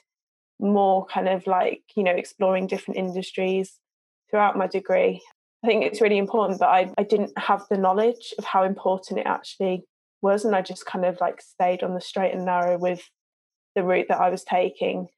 more 0.58 1.06
kind 1.06 1.28
of 1.28 1.46
like, 1.46 1.82
you 1.96 2.04
know, 2.04 2.12
exploring 2.12 2.66
different 2.66 2.98
industries 2.98 3.78
throughout 4.30 4.56
my 4.56 4.66
degree. 4.66 5.20
I 5.64 5.68
think 5.68 5.84
it's 5.84 6.00
really 6.00 6.18
important, 6.18 6.58
but 6.58 6.70
I, 6.70 6.92
I 6.98 7.04
didn't 7.04 7.36
have 7.38 7.64
the 7.70 7.76
knowledge 7.76 8.34
of 8.38 8.44
how 8.44 8.64
important 8.64 9.20
it 9.20 9.26
actually 9.26 9.84
was 10.22 10.44
and 10.44 10.54
I 10.54 10.62
just 10.62 10.86
kind 10.86 11.04
of 11.04 11.20
like 11.20 11.40
stayed 11.42 11.82
on 11.82 11.94
the 11.94 12.00
straight 12.00 12.32
and 12.32 12.44
narrow 12.44 12.78
with 12.78 13.08
the 13.74 13.82
route 13.82 14.06
that 14.08 14.20
I 14.20 14.30
was 14.30 14.44
taking. 14.44 15.08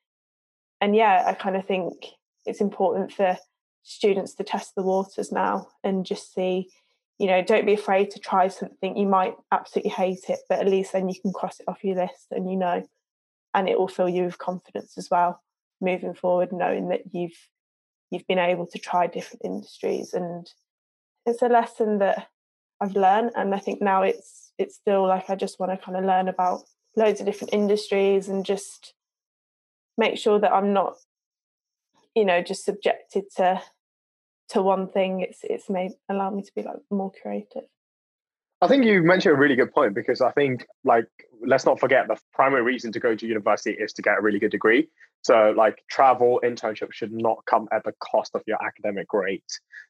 And 0.80 0.96
yeah, 0.96 1.24
I 1.26 1.34
kind 1.34 1.56
of 1.56 1.66
think 1.66 2.06
it's 2.46 2.60
important 2.60 3.12
for 3.12 3.36
students 3.82 4.34
to 4.34 4.44
test 4.44 4.74
the 4.74 4.82
waters 4.82 5.30
now 5.30 5.68
and 5.82 6.06
just 6.06 6.34
see, 6.34 6.70
you 7.18 7.26
know, 7.26 7.42
don't 7.42 7.66
be 7.66 7.74
afraid 7.74 8.10
to 8.12 8.18
try 8.18 8.48
something. 8.48 8.96
You 8.96 9.06
might 9.06 9.34
absolutely 9.52 9.90
hate 9.90 10.28
it, 10.28 10.40
but 10.48 10.58
at 10.58 10.68
least 10.68 10.92
then 10.92 11.08
you 11.08 11.20
can 11.20 11.32
cross 11.32 11.60
it 11.60 11.68
off 11.68 11.84
your 11.84 11.96
list 11.96 12.26
and 12.30 12.50
you 12.50 12.56
know, 12.56 12.82
and 13.52 13.68
it 13.68 13.78
will 13.78 13.88
fill 13.88 14.08
you 14.08 14.24
with 14.24 14.38
confidence 14.38 14.98
as 14.98 15.08
well 15.10 15.40
moving 15.80 16.14
forward, 16.14 16.52
knowing 16.52 16.88
that 16.88 17.02
you've 17.12 17.36
you've 18.10 18.26
been 18.26 18.38
able 18.38 18.66
to 18.66 18.78
try 18.78 19.06
different 19.06 19.42
industries 19.44 20.14
and 20.14 20.48
it's 21.26 21.42
a 21.42 21.48
lesson 21.48 21.98
that 21.98 22.28
I've 22.80 22.94
learned 22.94 23.32
and 23.34 23.54
I 23.54 23.58
think 23.58 23.80
now 23.82 24.02
it's 24.02 24.43
it's 24.58 24.76
still 24.76 25.06
like 25.06 25.30
I 25.30 25.34
just 25.34 25.58
want 25.58 25.72
to 25.72 25.84
kind 25.84 25.96
of 25.96 26.04
learn 26.04 26.28
about 26.28 26.62
loads 26.96 27.20
of 27.20 27.26
different 27.26 27.54
industries 27.54 28.28
and 28.28 28.44
just 28.44 28.94
make 29.96 30.18
sure 30.18 30.38
that 30.38 30.52
I'm 30.52 30.72
not, 30.72 30.94
you 32.14 32.24
know, 32.24 32.42
just 32.42 32.64
subjected 32.64 33.24
to 33.36 33.60
to 34.50 34.62
one 34.62 34.88
thing. 34.88 35.20
It's 35.20 35.40
it's 35.42 35.70
made 35.70 35.92
allow 36.08 36.30
me 36.30 36.42
to 36.42 36.52
be 36.54 36.62
like 36.62 36.76
more 36.90 37.12
creative. 37.20 37.64
I 38.60 38.68
think 38.68 38.84
you 38.84 39.02
mentioned 39.02 39.34
a 39.34 39.38
really 39.38 39.56
good 39.56 39.74
point 39.74 39.94
because 39.94 40.20
I 40.20 40.30
think 40.32 40.66
like 40.84 41.06
let's 41.46 41.66
not 41.66 41.78
forget 41.78 42.08
the 42.08 42.16
primary 42.32 42.62
reason 42.62 42.92
to 42.92 43.00
go 43.00 43.14
to 43.14 43.26
university 43.26 43.72
is 43.72 43.92
to 43.94 44.02
get 44.02 44.18
a 44.18 44.22
really 44.22 44.38
good 44.38 44.52
degree. 44.52 44.88
So 45.22 45.52
like 45.56 45.82
travel 45.90 46.40
internship 46.42 46.92
should 46.92 47.12
not 47.12 47.44
come 47.46 47.68
at 47.72 47.84
the 47.84 47.92
cost 48.00 48.34
of 48.34 48.42
your 48.46 48.64
academic 48.64 49.08
grade. 49.08 49.42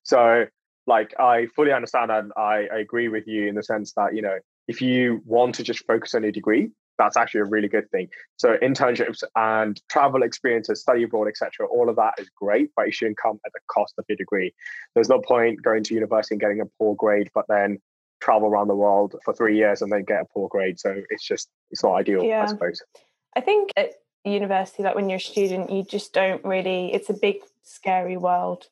So 0.03 0.47
like 0.87 1.15
I 1.21 1.47
fully 1.55 1.73
understand 1.73 2.11
and 2.11 2.33
I, 2.37 2.67
I 2.73 2.79
agree 2.79 3.09
with 3.09 3.27
you 3.27 3.47
in 3.47 3.55
the 3.55 3.63
sense 3.63 3.93
that 3.93 4.15
you 4.15 4.23
know 4.23 4.39
if 4.69 4.81
you 4.81 5.23
want 5.25 5.57
to 5.57 5.63
just 5.63 5.85
focus 5.87 6.15
on 6.15 6.23
your 6.23 6.33
degree, 6.33 6.71
that's 6.99 7.17
actually 7.17 7.41
a 7.41 7.45
really 7.45 7.69
good 7.69 7.91
thing. 7.91 8.09
So 8.37 8.57
internships 8.59 9.23
and 9.37 9.81
travel 9.89 10.23
experiences, 10.23 10.81
study 10.81 11.03
abroad, 11.03 11.29
etc., 11.29 11.67
all 11.67 11.89
of 11.89 11.97
that 11.97 12.15
is 12.19 12.31
great, 12.37 12.71
but 12.77 12.89
it 12.89 12.95
shouldn't 12.95 13.19
come 13.19 13.41
at 13.45 13.53
the 13.53 13.61
cost 13.69 13.95
of 13.99 14.05
your 14.09 14.17
degree. 14.17 14.55
There's 14.95 15.09
no 15.09 15.21
point 15.21 15.63
going 15.63 15.85
to 15.85 15.95
university 15.95 16.35
and 16.35 16.41
getting 16.41 16.61
a 16.61 16.67
poor 16.79 16.95
grade, 16.95 17.31
but 17.35 17.47
then 17.49 17.79
travel 18.21 18.49
around 18.49 18.69
the 18.69 18.77
world 18.77 19.17
for 19.25 19.35
three 19.35 19.57
years 19.57 19.83
and 19.83 19.93
then 19.93 20.05
get 20.05 20.23
a 20.23 20.25
poor 20.33 20.49
grade. 20.49 20.79
So 20.79 21.03
it's 21.11 21.27
just 21.27 21.49
it's 21.71 21.83
not 21.83 21.95
ideal, 21.95 22.23
yeah. 22.23 22.43
I 22.43 22.47
suppose. 22.47 22.81
I 23.37 23.41
think 23.41 23.71
at 23.77 23.95
university, 24.25 24.83
like 24.83 24.95
when 24.95 25.11
you're 25.11 25.17
a 25.17 25.21
student, 25.21 25.71
you 25.71 25.85
just 25.85 26.13
don't 26.13 26.45
really. 26.45 26.93
It's 26.93 27.11
a 27.11 27.15
big, 27.15 27.37
scary 27.63 28.17
world, 28.17 28.67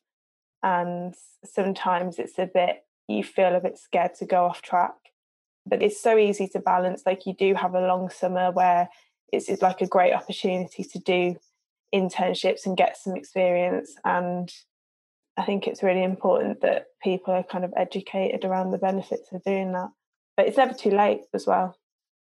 and 0.63 1.13
sometimes 1.43 2.19
it's 2.19 2.39
a 2.39 2.49
bit. 2.51 2.83
You 3.07 3.23
feel 3.23 3.53
a 3.53 3.59
bit 3.59 3.77
scared 3.77 4.15
to 4.15 4.25
go 4.25 4.45
off 4.45 4.61
track 4.61 4.93
but 5.65 5.81
it's 5.81 6.01
so 6.01 6.17
easy 6.17 6.47
to 6.47 6.59
balance 6.59 7.03
like 7.05 7.25
you 7.25 7.33
do 7.33 7.53
have 7.53 7.73
a 7.73 7.87
long 7.87 8.09
summer 8.09 8.51
where 8.51 8.89
it's, 9.31 9.49
it's 9.49 9.61
like 9.61 9.81
a 9.81 9.87
great 9.87 10.13
opportunity 10.13 10.83
to 10.83 10.99
do 10.99 11.35
internships 11.93 12.65
and 12.65 12.77
get 12.77 12.97
some 12.97 13.15
experience 13.15 13.95
and 14.03 14.51
i 15.37 15.43
think 15.43 15.67
it's 15.67 15.83
really 15.83 16.03
important 16.03 16.61
that 16.61 16.87
people 17.03 17.33
are 17.33 17.43
kind 17.43 17.63
of 17.63 17.73
educated 17.77 18.43
around 18.45 18.71
the 18.71 18.77
benefits 18.77 19.31
of 19.31 19.43
doing 19.43 19.71
that 19.71 19.89
but 20.35 20.47
it's 20.47 20.57
never 20.57 20.73
too 20.73 20.91
late 20.91 21.21
as 21.33 21.45
well 21.45 21.77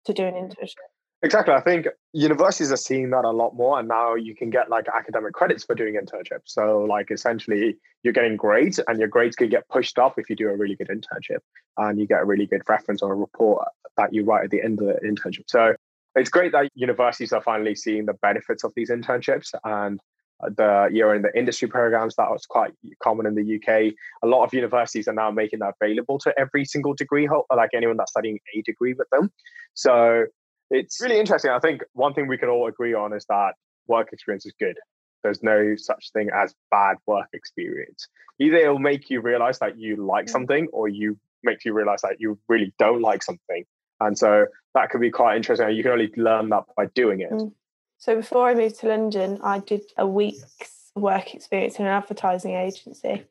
to 0.06 0.14
do 0.14 0.24
an 0.24 0.34
internship 0.34 0.76
Exactly. 1.22 1.54
I 1.54 1.60
think 1.60 1.88
universities 2.14 2.72
are 2.72 2.78
seeing 2.78 3.10
that 3.10 3.26
a 3.26 3.32
lot 3.32 3.54
more, 3.54 3.78
and 3.78 3.90
now 3.90 4.16
you 4.16 4.34
can 4.36 4.50
get 4.50 4.70
like 4.70 4.86
academic 4.88 5.34
credits 5.34 5.66
for 5.66 5.76
doing 5.76 5.96
internships. 5.96 6.46
So, 6.46 6.86
like, 6.90 7.12
essentially, 7.12 7.76
you're 8.04 8.14
getting 8.14 8.38
grades, 8.38 8.80
and 8.88 8.98
your 9.00 9.10
grades 9.10 9.36
can 9.36 9.50
get 9.50 9.68
pushed 9.68 10.00
up 10.00 10.18
if 10.18 10.30
you 10.30 10.36
do 10.38 10.48
a 10.48 10.56
really 10.56 10.76
good 10.76 10.88
internship, 10.88 11.40
and 11.78 12.00
you 12.00 12.08
get 12.08 12.22
a 12.22 12.26
really 12.26 12.46
good 12.46 12.62
reference 12.70 13.02
or 13.02 13.12
a 13.12 13.16
report 13.16 13.68
that 13.98 14.14
you 14.14 14.24
write 14.24 14.46
at 14.46 14.52
the 14.52 14.62
end 14.62 14.80
of 14.80 14.88
the 14.88 14.94
internship. 15.06 15.44
So, 15.48 15.76
it's 16.16 16.30
great 16.30 16.54
that 16.54 16.70
universities 16.74 17.34
are 17.34 17.42
finally 17.42 17.76
seeing 17.76 18.06
the 18.06 18.14
benefits 18.14 18.64
of 18.64 18.72
these 18.78 18.90
internships 18.90 19.54
and 19.66 20.00
the 20.56 20.88
year 20.90 21.14
in 21.14 21.22
the 21.22 21.38
industry 21.38 21.68
programs 21.68 22.16
that 22.16 22.32
was 22.32 22.46
quite 22.46 22.72
common 23.04 23.26
in 23.26 23.36
the 23.36 23.56
UK. 23.56 23.94
A 24.24 24.28
lot 24.28 24.46
of 24.46 24.54
universities 24.54 25.06
are 25.10 25.14
now 25.14 25.30
making 25.30 25.60
that 25.60 25.74
available 25.82 26.18
to 26.20 26.34
every 26.40 26.64
single 26.64 26.94
degree, 26.94 27.28
like 27.54 27.72
anyone 27.76 27.98
that's 27.98 28.12
studying 28.12 28.40
a 28.56 28.62
degree 28.62 28.94
with 28.94 29.10
them. 29.12 29.30
So 29.74 30.26
it's 30.70 31.02
really 31.02 31.20
interesting. 31.20 31.52
I 31.52 31.60
think 31.60 31.82
one 31.94 32.14
thing 32.14 32.28
we 32.28 32.38
can 32.38 32.50
all 32.50 32.68
agree 32.68 32.94
on 32.94 33.14
is 33.14 33.26
that 33.30 33.54
work 33.88 34.14
experience 34.14 34.46
is 34.46 34.54
good. 34.60 34.78
There's 35.24 35.44
no 35.44 35.76
such 35.76 36.12
thing 36.14 36.30
as 36.34 36.54
bad 36.72 36.98
work 37.06 37.28
experience. 37.34 38.08
Either 38.40 38.58
it'll 38.58 38.80
make 38.80 39.10
you 39.10 39.22
realize 39.22 39.60
that 39.60 39.78
you 39.78 39.98
like 39.98 40.30
something 40.30 40.68
or 40.72 40.88
you 40.88 41.18
make 41.44 41.66
you 41.66 41.74
realize 41.74 42.02
that 42.02 42.18
you 42.20 42.40
really 42.48 42.74
don't 42.80 43.02
like 43.02 43.24
something. 43.24 43.66
And 44.00 44.18
so 44.18 44.46
that 44.76 44.90
could 44.90 45.02
be 45.02 45.12
quite 45.12 45.36
interesting. 45.36 45.70
You 45.72 45.84
can 45.84 45.92
only 45.92 46.12
learn 46.16 46.50
that 46.50 46.64
by 46.78 46.86
doing 46.88 47.22
it. 47.22 47.32
Mm. 47.32 47.52
So 47.98 48.16
before 48.16 48.48
I 48.48 48.56
moved 48.56 48.80
to 48.80 48.88
London, 48.88 49.40
I 49.44 49.60
did 49.60 49.82
a 49.98 50.08
week's 50.08 50.92
work 50.96 51.34
experience 51.34 51.80
in 51.80 51.86
an 51.86 51.92
advertising 51.92 52.56
agency 52.56 53.26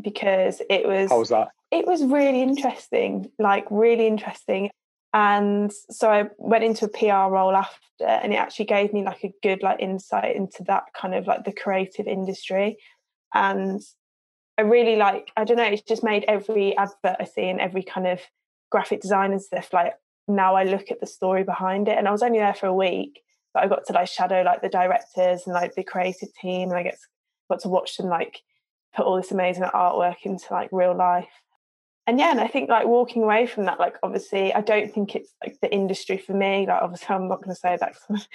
because 0.00 0.62
it 0.70 0.86
was 0.86 1.10
How 1.10 1.18
was 1.18 1.28
that? 1.28 1.48
It 1.70 1.86
was 1.86 2.02
really 2.02 2.40
interesting, 2.40 3.30
like 3.38 3.66
really 3.70 4.06
interesting. 4.06 4.70
And 5.14 5.72
so 5.90 6.10
I 6.10 6.28
went 6.36 6.64
into 6.64 6.84
a 6.84 6.88
PR 6.88 7.32
role 7.32 7.56
after 7.56 8.04
and 8.04 8.32
it 8.32 8.36
actually 8.36 8.66
gave 8.66 8.92
me 8.92 9.04
like 9.04 9.24
a 9.24 9.32
good 9.42 9.62
like 9.62 9.80
insight 9.80 10.36
into 10.36 10.62
that 10.64 10.84
kind 10.94 11.14
of 11.14 11.26
like 11.26 11.44
the 11.44 11.52
creative 11.52 12.06
industry. 12.06 12.76
And 13.34 13.80
I 14.58 14.62
really 14.62 14.96
like, 14.96 15.30
I 15.36 15.44
don't 15.44 15.56
know, 15.56 15.64
it's 15.64 15.82
just 15.82 16.04
made 16.04 16.24
every 16.28 16.76
advert 16.76 17.16
I 17.18 17.24
see 17.24 17.48
and 17.48 17.60
every 17.60 17.82
kind 17.82 18.06
of 18.06 18.20
graphic 18.70 19.00
design 19.00 19.32
and 19.32 19.42
stuff 19.42 19.72
like 19.72 19.94
now 20.26 20.54
I 20.54 20.64
look 20.64 20.90
at 20.90 21.00
the 21.00 21.06
story 21.06 21.42
behind 21.42 21.88
it. 21.88 21.96
And 21.96 22.06
I 22.06 22.12
was 22.12 22.22
only 22.22 22.38
there 22.38 22.54
for 22.54 22.66
a 22.66 22.74
week 22.74 23.22
but 23.54 23.64
I 23.64 23.68
got 23.68 23.86
to 23.86 23.92
like 23.92 24.08
shadow 24.08 24.42
like 24.42 24.62
the 24.62 24.68
directors 24.68 25.42
and 25.46 25.54
like 25.54 25.74
the 25.74 25.84
creative 25.84 26.28
team, 26.40 26.70
and 26.70 26.78
I 26.78 26.82
get 26.82 26.98
got 27.50 27.60
to 27.60 27.68
watch 27.68 27.96
them 27.96 28.08
like 28.08 28.40
put 28.94 29.06
all 29.06 29.16
this 29.16 29.32
amazing 29.32 29.64
artwork 29.64 30.16
into 30.24 30.46
like 30.50 30.68
real 30.72 30.96
life. 30.96 31.28
And 32.08 32.18
yeah, 32.18 32.30
and 32.30 32.40
I 32.40 32.48
think 32.48 32.70
like 32.70 32.86
walking 32.86 33.22
away 33.22 33.46
from 33.46 33.66
that, 33.66 33.78
like 33.78 33.96
obviously, 34.02 34.54
I 34.54 34.62
don't 34.62 34.90
think 34.90 35.14
it's 35.14 35.34
like 35.44 35.60
the 35.60 35.70
industry 35.70 36.16
for 36.16 36.32
me. 36.32 36.66
Like 36.66 36.80
obviously, 36.80 37.14
I'm 37.14 37.28
not 37.28 37.42
going 37.42 37.54
to 37.54 37.60
say 37.60 37.76
that. 37.78 37.96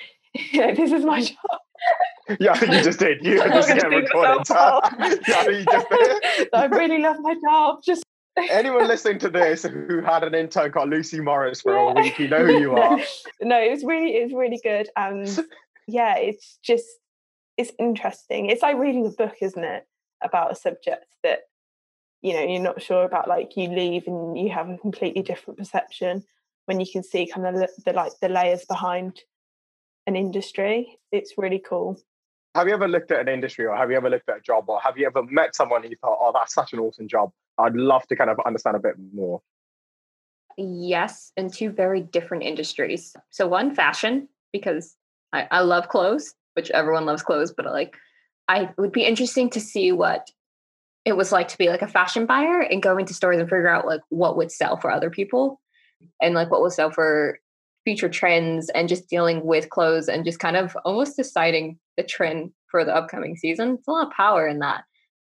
you 0.51 0.61
know, 0.61 0.75
this 0.75 0.91
is 0.91 1.03
my 1.03 1.21
job. 1.21 2.37
Yeah, 2.39 2.53
you 2.61 2.83
just 2.83 2.99
did. 2.99 3.25
You 3.25 3.37
just 3.47 3.69
get 3.69 3.89
recorded. 3.89 4.45
yeah, 5.27 5.49
you 5.49 5.65
just 5.65 5.89
did. 5.89 6.49
I 6.53 6.65
really 6.65 6.99
love 6.99 7.17
my 7.21 7.33
job. 7.43 7.79
Just 7.83 8.03
anyone 8.51 8.87
listening 8.87 9.17
to 9.17 9.29
this 9.29 9.63
who 9.63 10.01
had 10.01 10.23
an 10.23 10.35
intern 10.35 10.71
called 10.71 10.91
Lucie 10.91 11.19
Morris 11.19 11.61
for 11.61 11.73
yeah. 11.73 11.91
a 11.91 11.95
week, 11.95 12.19
you 12.19 12.27
know 12.27 12.45
who 12.45 12.59
you 12.59 12.75
are. 12.75 12.99
no, 13.41 13.59
it 13.59 13.71
was 13.71 13.83
really, 13.83 14.17
it 14.17 14.25
was 14.25 14.33
really 14.33 14.59
good, 14.63 14.87
and 14.95 15.27
yeah, 15.87 16.17
it's 16.17 16.59
just, 16.63 16.85
it's 17.57 17.71
interesting. 17.79 18.51
It's 18.51 18.61
like 18.61 18.77
reading 18.77 19.07
a 19.07 19.09
book, 19.09 19.37
isn't 19.41 19.63
it, 19.63 19.87
about 20.21 20.51
a 20.51 20.55
subject 20.55 21.07
that 21.23 21.39
you 22.23 22.33
know 22.33 22.41
you're 22.41 22.61
not 22.61 22.81
sure 22.81 23.03
about. 23.03 23.27
Like 23.27 23.55
you 23.55 23.69
leave 23.69 24.07
and 24.07 24.37
you 24.37 24.49
have 24.49 24.69
a 24.69 24.77
completely 24.77 25.21
different 25.21 25.59
perception 25.59 26.23
when 26.65 26.79
you 26.79 26.87
can 26.91 27.03
see 27.03 27.27
kind 27.27 27.45
of 27.45 27.55
the, 27.55 27.69
the 27.85 27.93
like 27.93 28.13
the 28.21 28.29
layers 28.29 28.65
behind 28.65 29.19
an 30.07 30.15
industry. 30.15 30.97
It's 31.11 31.33
really 31.37 31.59
cool. 31.59 31.99
Have 32.55 32.67
you 32.67 32.73
ever 32.73 32.87
looked 32.87 33.11
at 33.11 33.19
an 33.19 33.27
industry 33.27 33.65
or 33.65 33.75
have 33.75 33.91
you 33.91 33.97
ever 33.97 34.09
looked 34.09 34.29
at 34.29 34.37
a 34.37 34.41
job 34.41 34.65
or 34.67 34.79
have 34.79 34.97
you 34.97 35.05
ever 35.05 35.23
met 35.23 35.55
someone 35.55 35.81
and 35.81 35.91
you 35.91 35.97
thought, 35.99 36.17
oh, 36.21 36.31
that's 36.33 36.53
such 36.53 36.71
an 36.73 36.79
awesome 36.79 37.07
job? 37.07 37.31
I'd 37.57 37.75
love 37.75 38.05
to 38.07 38.15
kind 38.15 38.29
of 38.29 38.39
understand 38.45 38.75
a 38.75 38.79
bit 38.79 38.95
more. 39.13 39.41
Yes, 40.57 41.31
in 41.35 41.49
two 41.49 41.71
very 41.71 42.01
different 42.01 42.43
industries. 42.43 43.15
So 43.31 43.47
one 43.47 43.73
fashion, 43.73 44.29
because 44.51 44.95
I, 45.33 45.47
I 45.49 45.59
love 45.61 45.89
clothes, 45.89 46.35
which 46.53 46.69
everyone 46.71 47.05
loves 47.05 47.23
clothes, 47.23 47.51
but 47.51 47.65
like 47.65 47.95
I 48.47 48.69
would 48.77 48.91
be 48.91 49.03
interesting 49.03 49.49
to 49.51 49.59
see 49.59 49.91
what 49.91 50.29
it 51.05 51.17
was 51.17 51.31
like 51.31 51.47
to 51.49 51.57
be 51.57 51.69
like 51.69 51.81
a 51.81 51.87
fashion 51.87 52.25
buyer 52.25 52.61
and 52.61 52.81
go 52.81 52.97
into 52.97 53.13
stores 53.13 53.37
and 53.37 53.49
figure 53.49 53.67
out 53.67 53.85
like 53.85 54.01
what 54.09 54.37
would 54.37 54.51
sell 54.51 54.77
for 54.77 54.91
other 54.91 55.09
people 55.09 55.59
and 56.21 56.33
like 56.33 56.49
what 56.49 56.61
will 56.61 56.69
sell 56.69 56.91
for 56.91 57.39
future 57.83 58.09
trends 58.09 58.69
and 58.69 58.87
just 58.87 59.09
dealing 59.09 59.45
with 59.45 59.69
clothes 59.69 60.07
and 60.07 60.23
just 60.23 60.39
kind 60.39 60.55
of 60.55 60.77
almost 60.85 61.17
deciding 61.17 61.77
the 61.97 62.03
trend 62.03 62.51
for 62.71 62.85
the 62.85 62.95
upcoming 62.95 63.35
season. 63.35 63.75
It's 63.77 63.87
a 63.87 63.91
lot 63.91 64.07
of 64.07 64.13
power 64.13 64.47
in 64.47 64.59
that. 64.59 64.85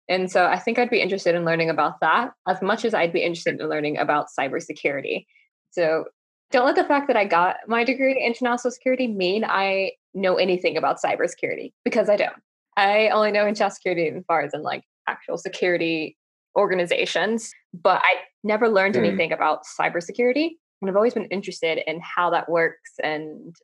And 0.10 0.32
so 0.32 0.46
I 0.46 0.58
think 0.58 0.80
I'd 0.80 0.90
be 0.90 1.02
interested 1.02 1.36
in 1.36 1.46
learning 1.46 1.70
about 1.70 2.00
that 2.02 2.32
as 2.48 2.62
much 2.62 2.86
as 2.86 2.94
I'd 2.94 3.14
be 3.14 3.22
interested 3.22 3.60
in 3.60 3.70
learning 3.70 3.98
about 3.98 4.28
cybersecurity. 4.38 5.26
So 5.72 6.06
don't 6.50 6.66
let 6.66 6.76
the 6.76 6.86
fact 6.86 7.08
that 7.08 7.18
I 7.18 7.26
got 7.26 7.58
my 7.68 7.84
degree 7.84 8.12
in 8.14 8.18
international 8.18 8.72
security 8.72 9.08
mean 9.08 9.44
I 9.46 9.92
know 10.14 10.36
anything 10.36 10.78
about 10.78 11.02
cybersecurity 11.04 11.74
because 11.84 12.10
I 12.10 12.16
don't. 12.16 12.42
I 12.78 13.10
only 13.10 13.32
know 13.32 13.42
international 13.42 13.72
security 13.72 14.08
as 14.08 14.24
far 14.28 14.42
as 14.42 14.54
in 14.54 14.62
like 14.62 14.84
actual 15.08 15.38
security 15.38 16.18
organizations, 16.58 17.52
but 17.74 18.02
I 18.04 18.16
never 18.44 18.68
learned 18.68 18.96
mm. 18.96 19.06
anything 19.06 19.32
about 19.32 19.62
cybersecurity. 19.80 20.52
And 20.82 20.90
I've 20.90 20.96
always 20.96 21.14
been 21.14 21.26
interested 21.26 21.80
in 21.88 22.00
how 22.02 22.30
that 22.32 22.50
works 22.50 22.92
and 23.04 23.56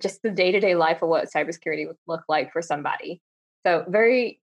just 0.00 0.22
the 0.22 0.30
day 0.30 0.52
to 0.52 0.60
day 0.60 0.74
life 0.74 1.02
of 1.02 1.08
what 1.08 1.28
cybersecurity 1.34 1.86
would 1.86 1.96
look 2.06 2.22
like 2.28 2.52
for 2.52 2.62
somebody. 2.62 3.20
So, 3.66 3.84
very 3.88 4.40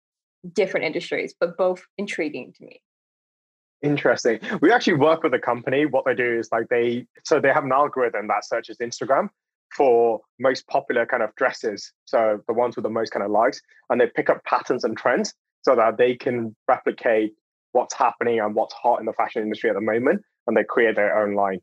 different 0.51 0.86
industries, 0.86 1.34
but 1.39 1.58
both 1.58 1.84
intriguing 1.97 2.53
to 2.58 2.65
me. 2.65 2.82
Interesting. 3.82 4.39
We 4.62 4.71
actually 4.71 4.93
work 4.93 5.23
with 5.23 5.34
a 5.34 5.39
company. 5.39 5.86
What 5.86 6.06
they 6.06 6.15
do 6.15 6.39
is 6.39 6.49
like 6.51 6.69
they, 6.69 7.06
so 7.23 7.39
they 7.39 7.49
have 7.49 7.65
an 7.65 7.71
algorithm 7.71 8.27
that 8.27 8.45
searches 8.45 8.77
Instagram 8.77 9.29
for 9.75 10.21
most 10.39 10.67
popular 10.67 11.06
kind 11.06 11.21
of 11.21 11.36
dresses. 11.36 11.91
So 12.06 12.41
the 12.47 12.53
ones 12.53 12.75
with 12.75 12.84
the 12.84 12.89
most 12.89 13.12
kind 13.12 13.23
of 13.23 13.32
likes, 13.32 13.62
and 13.89 13.99
they 13.99 14.08
pick 14.08 14.29
up 14.29 14.43
patterns 14.45 14.84
and 14.84 14.97
trends 14.97 15.34
so 15.63 15.76
that 15.76 15.97
they 15.97 16.15
can 16.15 16.56
replicate 16.67 17.34
what's 17.71 17.93
happening 17.93 18.39
and 18.39 18.56
what's 18.56 18.73
hot 18.73 18.99
in 18.99 19.06
the 19.06 19.13
fashion 19.13 19.41
industry 19.41 19.69
at 19.69 19.76
the 19.76 19.82
moment. 19.82 20.21
And 20.47 20.56
they 20.56 20.63
create 20.63 20.95
their 20.95 21.17
own 21.17 21.36
line 21.36 21.60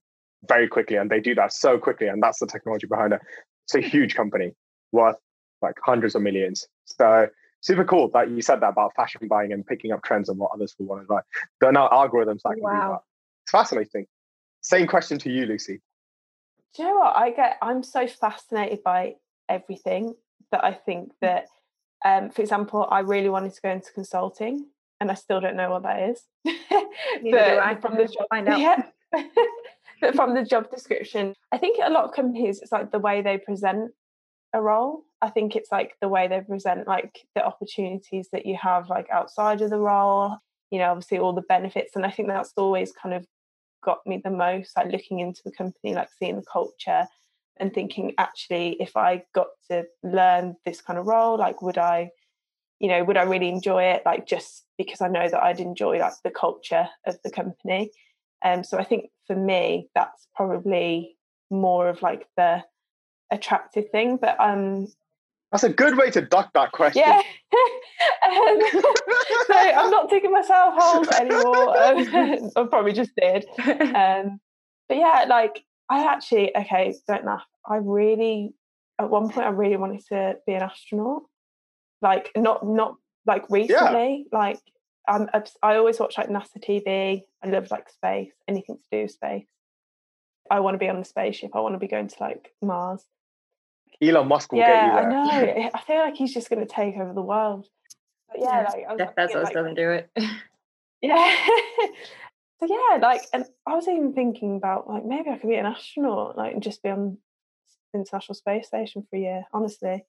very 0.49 0.69
quickly. 0.69 0.97
And 0.97 1.11
they 1.11 1.21
do 1.21 1.35
that 1.37 1.53
so 1.53 1.79
quickly. 1.79 2.09
And 2.09 2.23
that's 2.23 2.39
the 2.39 2.47
technology 2.47 2.87
behind 2.87 3.13
it. 3.13 3.21
It's 3.67 3.75
a 3.75 3.81
huge 3.81 4.15
company 4.15 4.53
worth 4.93 5.17
like 5.63 5.75
hundreds 5.85 6.15
of 6.15 6.23
millions. 6.23 6.67
So 6.87 7.29
super 7.61 7.85
cool 7.85 8.11
that 8.15 8.31
you 8.31 8.43
said 8.43 8.61
that 8.61 8.71
about 8.71 8.93
fashion 8.97 9.29
buying 9.29 9.53
and 9.53 9.67
picking 9.67 9.93
up 9.93 10.03
trends 10.03 10.29
and 10.29 10.39
what 10.39 10.51
others 10.53 10.75
will 10.79 10.87
want 10.87 11.03
to 11.03 11.07
buy. 11.07 11.21
There 11.61 11.69
are 11.69 11.73
now 11.73 11.89
algorithms 11.89 12.41
that 12.45 12.55
can 12.55 12.63
wow. 12.63 12.71
do 12.71 12.93
that. 12.93 13.01
It's 13.45 13.51
fascinating. 13.53 14.07
Same 14.63 14.87
question 14.87 15.19
to 15.19 15.31
you, 15.31 15.47
Lucie. 15.47 15.81
Do 16.75 16.83
you 16.83 16.89
know 16.89 16.99
what 17.01 17.17
I 17.17 17.31
get? 17.31 17.59
I'm 17.61 17.83
so 17.83 18.07
fascinated 18.07 18.83
by 18.83 19.17
everything 19.49 20.15
that 20.53 20.65
I 20.65 20.73
think 20.73 21.09
mm. 21.09 21.15
that, 21.21 21.47
um, 22.05 22.31
for 22.31 22.43
example, 22.43 22.87
I 22.91 23.01
really 23.01 23.29
wanted 23.29 23.55
to 23.55 23.61
go 23.61 23.71
into 23.71 23.93
consulting, 23.93 24.67
and 25.01 25.11
I 25.11 25.15
still 25.15 25.41
don't 25.41 25.57
know 25.57 25.71
what 25.71 25.83
that 25.83 26.11
is. 26.11 26.23
but 26.45 27.81
from 27.81 27.97
the 27.97 28.05
job, 28.05 28.27
find 28.31 28.49
out. 28.51 28.61
Yeah. 28.61 28.83
but 30.01 30.15
from 30.15 30.35
the 30.35 30.45
job 30.45 30.71
description, 30.71 31.35
I 31.53 31.59
think 31.59 31.79
a 31.83 31.91
lot 31.91 32.05
of 32.05 32.15
companies, 32.15 32.61
it's 32.61 32.73
like 32.73 32.91
the 32.91 32.99
way 32.99 33.23
they 33.23 33.39
present 33.39 33.93
a 34.53 34.61
role. 34.61 35.05
I 35.23 35.31
think 35.31 35.57
it's 35.57 35.71
like 35.71 35.95
the 36.01 36.09
way 36.09 36.29
they 36.29 36.41
present 36.41 36.89
like 36.89 37.27
the 37.35 37.45
opportunities 37.45 38.29
that 38.33 38.47
you 38.47 38.57
have 38.61 38.89
like 38.89 39.09
outside 39.11 39.61
of 39.61 39.71
the 39.71 39.79
role, 39.79 40.37
you 40.71 40.79
know, 40.79 40.91
obviously 40.91 41.19
all 41.19 41.35
the 41.35 41.43
benefits. 41.43 41.95
And 41.95 42.07
I 42.07 42.11
think 42.11 42.29
that's 42.29 42.53
always 42.57 42.93
kind 42.93 43.15
of 43.15 43.27
got 43.85 43.99
me 44.07 44.21
the 44.23 44.31
most, 44.31 44.77
like 44.77 44.91
looking 44.91 45.21
into 45.21 45.43
the 45.45 45.53
company, 45.53 45.95
like 45.95 46.09
seeing 46.19 46.37
the 46.37 46.45
culture 46.51 47.07
and 47.61 47.73
thinking 47.73 48.14
actually 48.18 48.77
if 48.81 48.96
I 48.96 49.23
got 49.35 49.49
to 49.70 49.85
learn 50.03 50.57
this 50.64 50.81
kind 50.81 50.99
of 50.99 51.07
role, 51.07 51.38
like 51.38 51.62
would 51.62 51.79
I, 51.79 52.11
you 52.81 52.88
know, 52.88 53.05
would 53.05 53.16
I 53.16 53.23
really 53.23 53.49
enjoy 53.49 53.85
it? 53.85 54.03
Like 54.05 54.27
just 54.27 54.64
because 54.79 55.01
I 55.01 55.09
know 55.09 55.29
that 55.29 55.42
I'd 55.42 55.61
enjoy 55.61 55.99
like 55.99 56.14
the 56.25 56.31
culture 56.31 56.88
of 57.07 57.18
the 57.23 57.31
company. 57.31 57.90
Um 58.44 58.64
so 58.64 58.79
I 58.79 58.85
think 58.85 59.11
for 59.27 59.37
me 59.37 59.88
that's 59.94 60.27
probably 60.35 61.16
more 61.51 61.88
of 61.88 62.03
like 62.03 62.27
the 62.37 62.64
attractive 63.31 63.90
thing. 63.90 64.16
But 64.16 64.40
um 64.40 64.88
that's 65.53 65.64
a 65.64 65.68
good 65.68 65.99
way 65.99 66.11
to 66.12 66.20
duck 66.20 66.53
that 66.55 66.73
question. 66.73 67.03
Yeah. 67.05 67.16
um, 68.25 68.61
so 69.46 69.55
I'm 69.57 69.90
not 69.90 70.09
taking 70.09 70.31
myself 70.31 70.75
home 70.79 71.07
anymore. 71.20 71.83
Um, 71.83 72.51
I 72.57 72.64
probably 72.70 72.92
just 72.92 73.11
did. 73.16 73.46
Um, 73.59 74.40
but 74.88 74.96
yeah, 74.96 75.27
like 75.29 75.64
I 75.90 76.07
actually 76.07 76.57
okay, 76.57 76.94
don't 77.07 77.24
laugh. 77.24 77.44
I 77.66 77.76
really 77.76 78.55
at 78.98 79.11
one 79.11 79.29
point 79.29 79.46
I 79.46 79.50
really 79.50 79.76
wanted 79.76 80.05
to 80.09 80.37
be 80.46 80.55
an 80.55 80.62
astronaut. 80.62 81.22
Like 82.00 82.31
not 82.37 82.66
not 82.66 82.96
like 83.26 83.44
recently. 83.50 84.26
Yeah. 84.33 84.38
Like 84.38 84.61
I'm 85.09 85.29
I 85.62 85.76
always 85.76 85.98
watch 85.98 86.16
like 86.16 86.29
NASA 86.29 86.59
TV. 86.59 87.22
I 87.42 87.48
love 87.48 87.70
like 87.70 87.88
space, 87.90 88.33
anything 88.48 88.76
to 88.76 88.85
do 88.90 89.03
with 89.03 89.12
space 89.12 89.46
I 90.50 90.61
want 90.61 90.74
to 90.74 90.79
be 90.79 90.88
on 90.88 90.98
the 90.98 91.05
spaceship. 91.05 91.55
I 91.55 91.61
want 91.61 91.74
to 91.74 91.79
be 91.79 91.87
going 91.87 92.09
to 92.09 92.16
like 92.20 92.53
Mars. 92.61 93.05
Elon 94.03 94.29
Musk 94.29 94.53
will 94.53 94.59
yeah, 94.59 94.66
get 94.66 95.05
you 95.05 95.11
there. 95.11 95.20
I 95.20 95.53
know. 95.62 95.70
I 95.74 95.81
feel 95.83 95.98
like 95.98 96.16
he's 96.16 96.35
just 96.35 96.50
going 96.50 96.66
to 96.66 96.72
take 96.72 96.96
over 96.96 97.12
the 97.12 97.22
world. 97.22 97.66
But 98.29 98.40
yeah, 98.40 98.66
like 98.68 98.85
I 98.88 98.92
was 98.92 98.98
Jeff 98.98 99.14
thinking, 99.14 99.37
Bezos 99.37 99.44
like, 99.44 99.55
doesn't 99.55 99.74
do 99.74 99.90
it. 99.90 100.11
Yeah. 101.00 101.37
so 102.61 102.66
yeah, 102.68 102.99
like, 103.01 103.23
and 103.33 103.44
I 103.66 103.75
was 103.75 103.88
even 103.88 104.12
thinking 104.12 104.57
about 104.57 104.88
like 104.88 105.05
maybe 105.05 105.31
I 105.31 105.38
could 105.38 105.51
be 105.51 105.57
an 105.57 105.66
astronaut, 105.66 106.37
like, 106.37 106.55
and 106.55 106.62
just 106.62 106.83
be 106.83 106.90
on 106.90 107.18
the 107.92 107.99
International 108.01 108.35
Space 108.35 108.66
Station 108.66 109.07
for 109.09 109.16
a 109.16 109.20
year. 109.20 109.44
Honestly, 109.53 110.05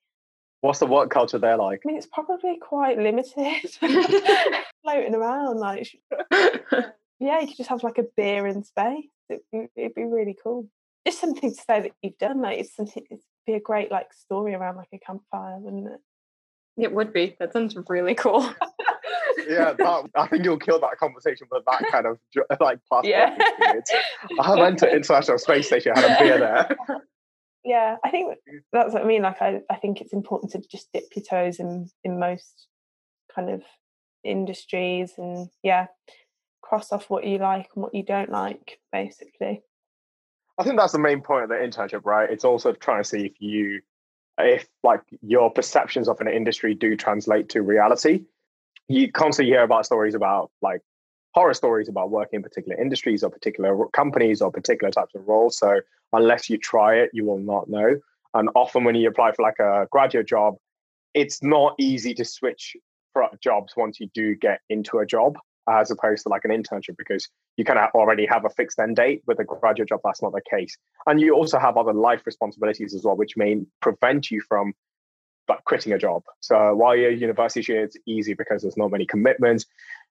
What's 0.61 0.77
the 0.77 0.85
work 0.85 1.09
culture 1.09 1.39
there 1.39 1.57
like? 1.57 1.81
I 1.83 1.87
mean, 1.87 1.97
it's 1.97 2.05
probably 2.05 2.57
quite 2.59 2.99
limited, 2.99 3.67
floating 4.83 5.15
around. 5.15 5.57
Like, 5.57 5.89
yeah, 7.19 7.39
you 7.39 7.47
could 7.47 7.57
just 7.57 7.69
have 7.69 7.83
like 7.83 7.97
a 7.97 8.05
beer 8.15 8.45
in 8.45 8.63
space. 8.63 9.07
It'd 9.27 9.41
be, 9.51 9.67
it'd 9.75 9.95
be 9.95 10.03
really 10.03 10.37
cool. 10.41 10.67
Just 11.05 11.19
something 11.19 11.49
to 11.49 11.55
say 11.55 11.81
that 11.81 11.93
you've 12.03 12.17
done. 12.19 12.41
Like, 12.41 12.59
it's 12.59 12.75
something. 12.75 13.03
It'd 13.09 13.23
be 13.47 13.53
a 13.53 13.59
great 13.59 13.89
like 13.89 14.13
story 14.13 14.53
around 14.53 14.77
like 14.77 14.89
a 14.93 14.99
campfire, 14.99 15.57
wouldn't 15.57 15.87
it? 15.87 15.99
it 16.77 16.93
would 16.93 17.11
be. 17.11 17.35
That 17.39 17.53
sounds 17.53 17.75
really 17.89 18.13
cool. 18.13 18.47
Yeah, 19.47 19.73
that, 19.73 20.09
I 20.15 20.27
think 20.27 20.43
you'll 20.43 20.57
kill 20.57 20.79
that 20.79 20.97
conversation 20.97 21.47
with 21.51 21.63
that 21.65 21.85
kind 21.91 22.05
of 22.05 22.17
like 22.59 22.79
past 22.91 23.05
Yeah. 23.05 23.35
I 24.39 24.55
went 24.55 24.79
to 24.79 24.89
International 24.95 25.37
Space 25.37 25.67
Station, 25.67 25.93
had 25.95 26.05
a 26.05 26.23
beer 26.23 26.37
there. 26.39 26.77
yeah 27.63 27.97
i 28.03 28.09
think 28.09 28.35
that's 28.73 28.91
what 28.91 29.03
i 29.03 29.05
mean 29.05 29.21
like 29.21 29.39
I, 29.39 29.61
I 29.69 29.75
think 29.75 30.01
it's 30.01 30.13
important 30.13 30.51
to 30.53 30.67
just 30.67 30.91
dip 30.93 31.03
your 31.15 31.23
toes 31.23 31.59
in 31.59 31.91
in 32.03 32.19
most 32.19 32.65
kind 33.35 33.51
of 33.51 33.61
industries 34.23 35.13
and 35.19 35.47
yeah 35.61 35.85
cross 36.63 36.91
off 36.91 37.07
what 37.09 37.23
you 37.23 37.37
like 37.37 37.69
and 37.75 37.83
what 37.83 37.93
you 37.93 38.03
don't 38.03 38.31
like 38.31 38.79
basically 38.91 39.61
I 40.57 40.63
think 40.63 40.77
that's 40.77 40.93
the 40.93 40.99
main 40.99 41.21
point 41.21 41.43
of 41.43 41.49
the 41.49 41.55
internship, 41.55 42.01
right? 42.05 42.29
It's 42.29 42.45
also 42.45 42.71
trying 42.73 43.01
to 43.01 43.09
see 43.09 43.25
if 43.25 43.33
you, 43.39 43.81
if 44.37 44.67
like 44.83 45.01
your 45.21 45.49
perceptions 45.49 46.07
of 46.07 46.21
an 46.21 46.27
industry 46.27 46.75
do 46.75 46.95
translate 46.95 47.49
to 47.49 47.63
reality. 47.63 48.25
You 48.87 49.11
constantly 49.11 49.53
hear 49.53 49.63
about 49.63 49.85
stories 49.85 50.15
about 50.15 50.51
like 50.61 50.81
horror 51.33 51.53
stories 51.53 51.87
about 51.87 52.11
working 52.11 52.37
in 52.37 52.43
particular 52.43 52.79
industries 52.79 53.23
or 53.23 53.29
particular 53.29 53.87
companies 53.93 54.41
or 54.41 54.51
particular 54.51 54.91
types 54.91 55.15
of 55.15 55.27
roles. 55.27 55.57
So 55.57 55.79
unless 56.13 56.49
you 56.49 56.57
try 56.57 56.95
it, 56.95 57.09
you 57.13 57.25
will 57.25 57.39
not 57.39 57.69
know. 57.69 57.99
And 58.33 58.49
often 58.55 58.83
when 58.83 58.95
you 58.95 59.07
apply 59.07 59.31
for 59.33 59.43
like 59.43 59.59
a 59.59 59.87
graduate 59.91 60.27
job, 60.27 60.55
it's 61.13 61.41
not 61.43 61.75
easy 61.79 62.13
to 62.15 62.25
switch 62.25 62.75
jobs 63.41 63.73
once 63.75 63.99
you 63.99 64.07
do 64.13 64.35
get 64.35 64.61
into 64.69 64.99
a 64.99 65.05
job 65.05 65.35
as 65.69 65.91
opposed 65.91 66.23
to 66.23 66.29
like 66.29 66.45
an 66.45 66.51
internship 66.51 66.97
because 66.97 67.27
you 67.57 67.65
kind 67.65 67.77
of 67.77 67.89
already 67.93 68.25
have 68.25 68.45
a 68.45 68.49
fixed 68.49 68.79
end 68.79 68.95
date 68.95 69.21
with 69.27 69.39
a 69.39 69.43
graduate 69.43 69.89
job 69.89 69.99
that's 70.03 70.21
not 70.21 70.31
the 70.31 70.41
case 70.49 70.75
and 71.05 71.19
you 71.19 71.35
also 71.35 71.59
have 71.59 71.77
other 71.77 71.93
life 71.93 72.21
responsibilities 72.25 72.95
as 72.95 73.03
well 73.03 73.15
which 73.15 73.37
may 73.37 73.57
prevent 73.81 74.31
you 74.31 74.41
from 74.47 74.73
like 75.47 75.63
quitting 75.65 75.93
a 75.93 75.97
job 75.97 76.23
so 76.39 76.73
while 76.75 76.95
you're 76.95 77.09
a 77.09 77.15
university 77.15 77.61
student 77.61 77.85
it's 77.85 77.97
easy 78.05 78.33
because 78.33 78.61
there's 78.61 78.77
not 78.77 78.91
many 78.91 79.05
commitments 79.05 79.65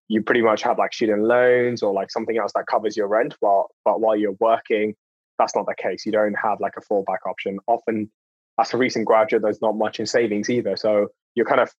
you 0.09 0.23
pretty 0.23 0.43
much 0.43 0.62
have 0.62 0.79
like 0.79 0.93
student 0.93 1.23
loans 1.23 1.83
or 1.83 1.93
like 1.93 2.11
something 2.11 2.37
else 2.37 2.53
that 2.55 2.66
covers 2.66 2.97
your 2.97 3.07
rent 3.07 3.35
while 3.40 3.69
but 3.85 4.01
while 4.01 4.16
you're 4.16 4.37
working 4.40 4.95
that's 5.38 5.55
not 5.55 5.66
the 5.66 5.75
case 5.75 6.05
you 6.05 6.12
don't 6.12 6.35
have 6.35 6.61
like 6.61 6.75
a 6.77 6.93
fallback 6.93 7.19
option 7.29 7.59
often 7.66 8.11
as 8.59 8.75
a 8.75 8.77
recent 8.77 9.07
graduate 9.07 9.43
there's 9.43 9.62
not 9.62 9.77
much 9.77 10.01
in 10.01 10.07
savings 10.07 10.51
either 10.51 10.77
so 10.77 11.09
you're 11.35 11.47
kind 11.47 11.61
of 11.61 11.73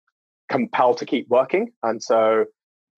compelled 0.49 0.97
to 0.97 1.05
keep 1.05 1.27
working 1.29 1.71
and 1.83 2.01
so 2.01 2.45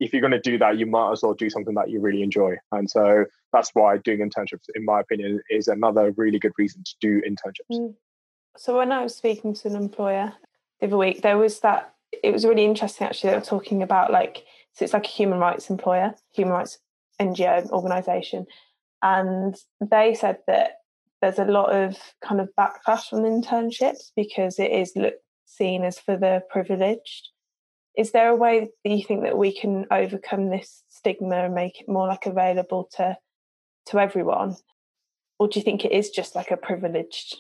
if 0.04 0.12
you're 0.12 0.22
going 0.22 0.32
to 0.32 0.40
do 0.40 0.58
that, 0.58 0.78
you 0.78 0.86
might 0.86 1.12
as 1.12 1.24
well 1.24 1.34
do 1.34 1.50
something 1.50 1.76
that 1.76 1.90
you 1.90 2.00
really 2.00 2.24
enjoy. 2.24 2.56
And 2.72 2.90
so 2.90 3.26
that's 3.52 3.72
why 3.74 3.98
doing 3.98 4.20
internships, 4.20 4.66
in 4.76 4.86
my 4.86 5.00
opinion, 5.00 5.42
is 5.50 5.68
another 5.68 6.14
really 6.18 6.40
good 6.40 6.52
reason 6.58 6.84
to 6.84 6.94
do 7.00 7.22
internships. 7.22 7.80
Mm. 7.80 7.94
So 8.58 8.78
when 8.78 8.92
i 8.92 9.04
was 9.04 9.16
speaking 9.16 9.54
to 9.54 9.68
an 9.68 9.76
employer 9.76 10.34
the 10.80 10.88
other 10.88 10.98
week 10.98 11.22
there 11.22 11.38
was 11.38 11.60
that 11.62 11.94
it 12.24 12.32
was 12.32 12.46
really 12.46 12.66
interesting 12.66 13.08
actually 13.08 13.30
they 13.30 13.36
were 13.36 13.42
talking 13.42 13.82
about 13.82 14.12
like 14.12 14.44
so 14.74 14.84
it's 14.84 14.94
like 14.94 15.06
a 15.06 15.10
human 15.10 15.40
rights 15.40 15.70
employer 15.70 16.14
human 16.34 16.54
rights 16.54 16.80
ngo 17.20 17.70
organization 17.72 18.46
and 19.02 19.56
they 19.82 20.14
said 20.14 20.38
that 20.48 20.78
there's 21.24 21.40
a 21.40 21.46
lot 21.46 21.74
of 21.74 21.98
kind 22.22 22.42
of 22.42 22.50
backlash 22.60 23.14
on 23.14 23.22
internships 23.24 24.12
because 24.14 24.60
it 24.60 24.72
is 24.72 24.92
look, 24.96 25.14
seen 25.46 25.86
as 25.86 25.98
for 25.98 26.18
the 26.18 26.42
privileged. 26.50 27.30
Is 27.98 28.12
there 28.12 28.28
a 28.28 28.36
way 28.36 28.60
that 28.84 28.90
you 28.90 29.06
think 29.06 29.24
that 29.24 29.38
we 29.38 29.58
can 29.58 29.86
overcome 29.90 30.50
this 30.50 30.84
stigma 30.90 31.46
and 31.46 31.56
make 31.56 31.80
it 31.80 31.88
more 31.88 32.08
like 32.08 32.26
available 32.26 32.90
to 32.98 33.18
to 33.88 34.00
everyone? 34.00 34.58
Or 35.40 35.48
do 35.48 35.60
you 35.60 35.64
think 35.64 35.86
it 35.86 35.94
is 35.94 36.10
just 36.10 36.36
like 36.36 36.52
a 36.52 36.58
privileged 36.58 37.38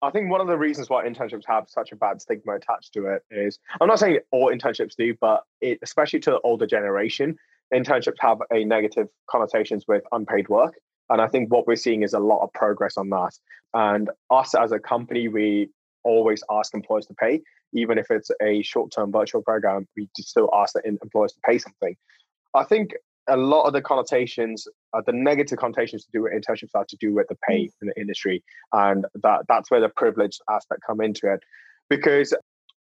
I 0.00 0.10
think 0.10 0.30
one 0.30 0.40
of 0.40 0.46
the 0.46 0.56
reasons 0.56 0.88
why 0.88 1.06
internships 1.06 1.44
have 1.46 1.64
such 1.68 1.90
a 1.92 1.96
bad 1.96 2.20
stigma 2.20 2.54
attached 2.54 2.92
to 2.94 3.06
it 3.06 3.22
is 3.30 3.58
I'm 3.80 3.88
not 3.88 3.98
saying 3.98 4.20
all 4.30 4.52
internships 4.52 4.94
do, 4.96 5.14
but 5.20 5.42
it, 5.60 5.78
especially 5.82 6.20
to 6.20 6.30
the 6.30 6.40
older 6.40 6.66
generation, 6.66 7.36
internships 7.74 8.16
have 8.20 8.38
a 8.52 8.64
negative 8.64 9.08
connotations 9.28 9.86
with 9.88 10.04
unpaid 10.12 10.48
work. 10.48 10.74
And 11.10 11.20
I 11.20 11.26
think 11.26 11.50
what 11.52 11.66
we're 11.66 11.76
seeing 11.76 12.02
is 12.02 12.12
a 12.12 12.20
lot 12.20 12.42
of 12.42 12.52
progress 12.52 12.96
on 12.96 13.08
that. 13.10 13.32
And 13.74 14.10
us 14.30 14.54
as 14.54 14.72
a 14.72 14.78
company, 14.78 15.28
we 15.28 15.70
always 16.04 16.42
ask 16.50 16.74
employers 16.74 17.06
to 17.06 17.14
pay, 17.14 17.40
even 17.72 17.98
if 17.98 18.06
it's 18.10 18.30
a 18.40 18.62
short-term 18.62 19.10
virtual 19.10 19.42
program. 19.42 19.88
We 19.96 20.08
still 20.18 20.48
ask 20.52 20.74
the 20.74 20.86
employers 20.86 21.32
to 21.32 21.40
pay 21.44 21.58
something. 21.58 21.96
I 22.54 22.64
think 22.64 22.94
a 23.28 23.36
lot 23.36 23.64
of 23.64 23.72
the 23.72 23.82
connotations, 23.82 24.66
uh, 24.92 25.02
the 25.04 25.12
negative 25.12 25.58
connotations 25.58 26.04
to 26.04 26.10
do 26.12 26.22
with 26.22 26.32
internships 26.32 26.70
are 26.74 26.84
to 26.88 26.96
do 26.96 27.14
with 27.14 27.28
the 27.28 27.36
pay 27.48 27.70
in 27.80 27.88
the 27.88 28.00
industry, 28.00 28.42
and 28.72 29.04
that 29.22 29.42
that's 29.48 29.70
where 29.70 29.80
the 29.80 29.88
privileged 29.88 30.40
aspect 30.50 30.80
come 30.86 31.00
into 31.00 31.32
it, 31.32 31.40
because 31.88 32.34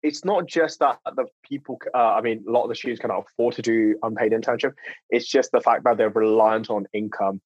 it's 0.03 0.23
not 0.23 0.45
just 0.47 0.79
that 0.79 0.99
the 1.15 1.25
people. 1.43 1.79
Uh, 1.93 2.13
I 2.13 2.21
mean, 2.21 2.43
a 2.47 2.51
lot 2.51 2.63
of 2.63 2.69
the 2.69 2.75
students 2.75 3.01
cannot 3.01 3.25
afford 3.27 3.55
to 3.55 3.61
do 3.61 3.95
unpaid 4.03 4.31
internship. 4.31 4.73
It's 5.09 5.27
just 5.27 5.51
the 5.51 5.61
fact 5.61 5.83
that 5.83 5.97
they're 5.97 6.09
reliant 6.09 6.69
on 6.69 6.87
income. 6.93 7.41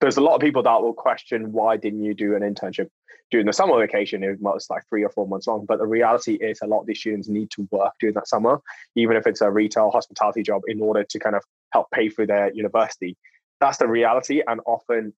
There's 0.00 0.16
a 0.16 0.20
lot 0.20 0.36
of 0.36 0.40
people 0.40 0.62
that 0.62 0.80
will 0.80 0.94
question 0.94 1.52
why 1.52 1.76
didn't 1.76 2.04
you 2.04 2.14
do 2.14 2.36
an 2.36 2.42
internship 2.42 2.88
during 3.32 3.46
the 3.46 3.52
summer 3.52 3.78
vacation? 3.80 4.22
It 4.22 4.40
was 4.40 4.68
like 4.70 4.84
three 4.88 5.04
or 5.04 5.10
four 5.10 5.26
months 5.26 5.48
long. 5.48 5.66
But 5.66 5.80
the 5.80 5.86
reality 5.86 6.34
is, 6.34 6.60
a 6.62 6.66
lot 6.66 6.80
of 6.80 6.86
these 6.86 7.00
students 7.00 7.28
need 7.28 7.50
to 7.52 7.68
work 7.72 7.94
during 8.00 8.14
that 8.14 8.28
summer, 8.28 8.60
even 8.94 9.16
if 9.16 9.26
it's 9.26 9.40
a 9.40 9.50
retail 9.50 9.90
hospitality 9.90 10.44
job, 10.44 10.62
in 10.68 10.80
order 10.80 11.02
to 11.02 11.18
kind 11.18 11.34
of 11.34 11.42
help 11.72 11.90
pay 11.90 12.08
for 12.08 12.26
their 12.26 12.52
university. 12.52 13.16
That's 13.60 13.78
the 13.78 13.88
reality. 13.88 14.42
And 14.46 14.60
often 14.66 15.12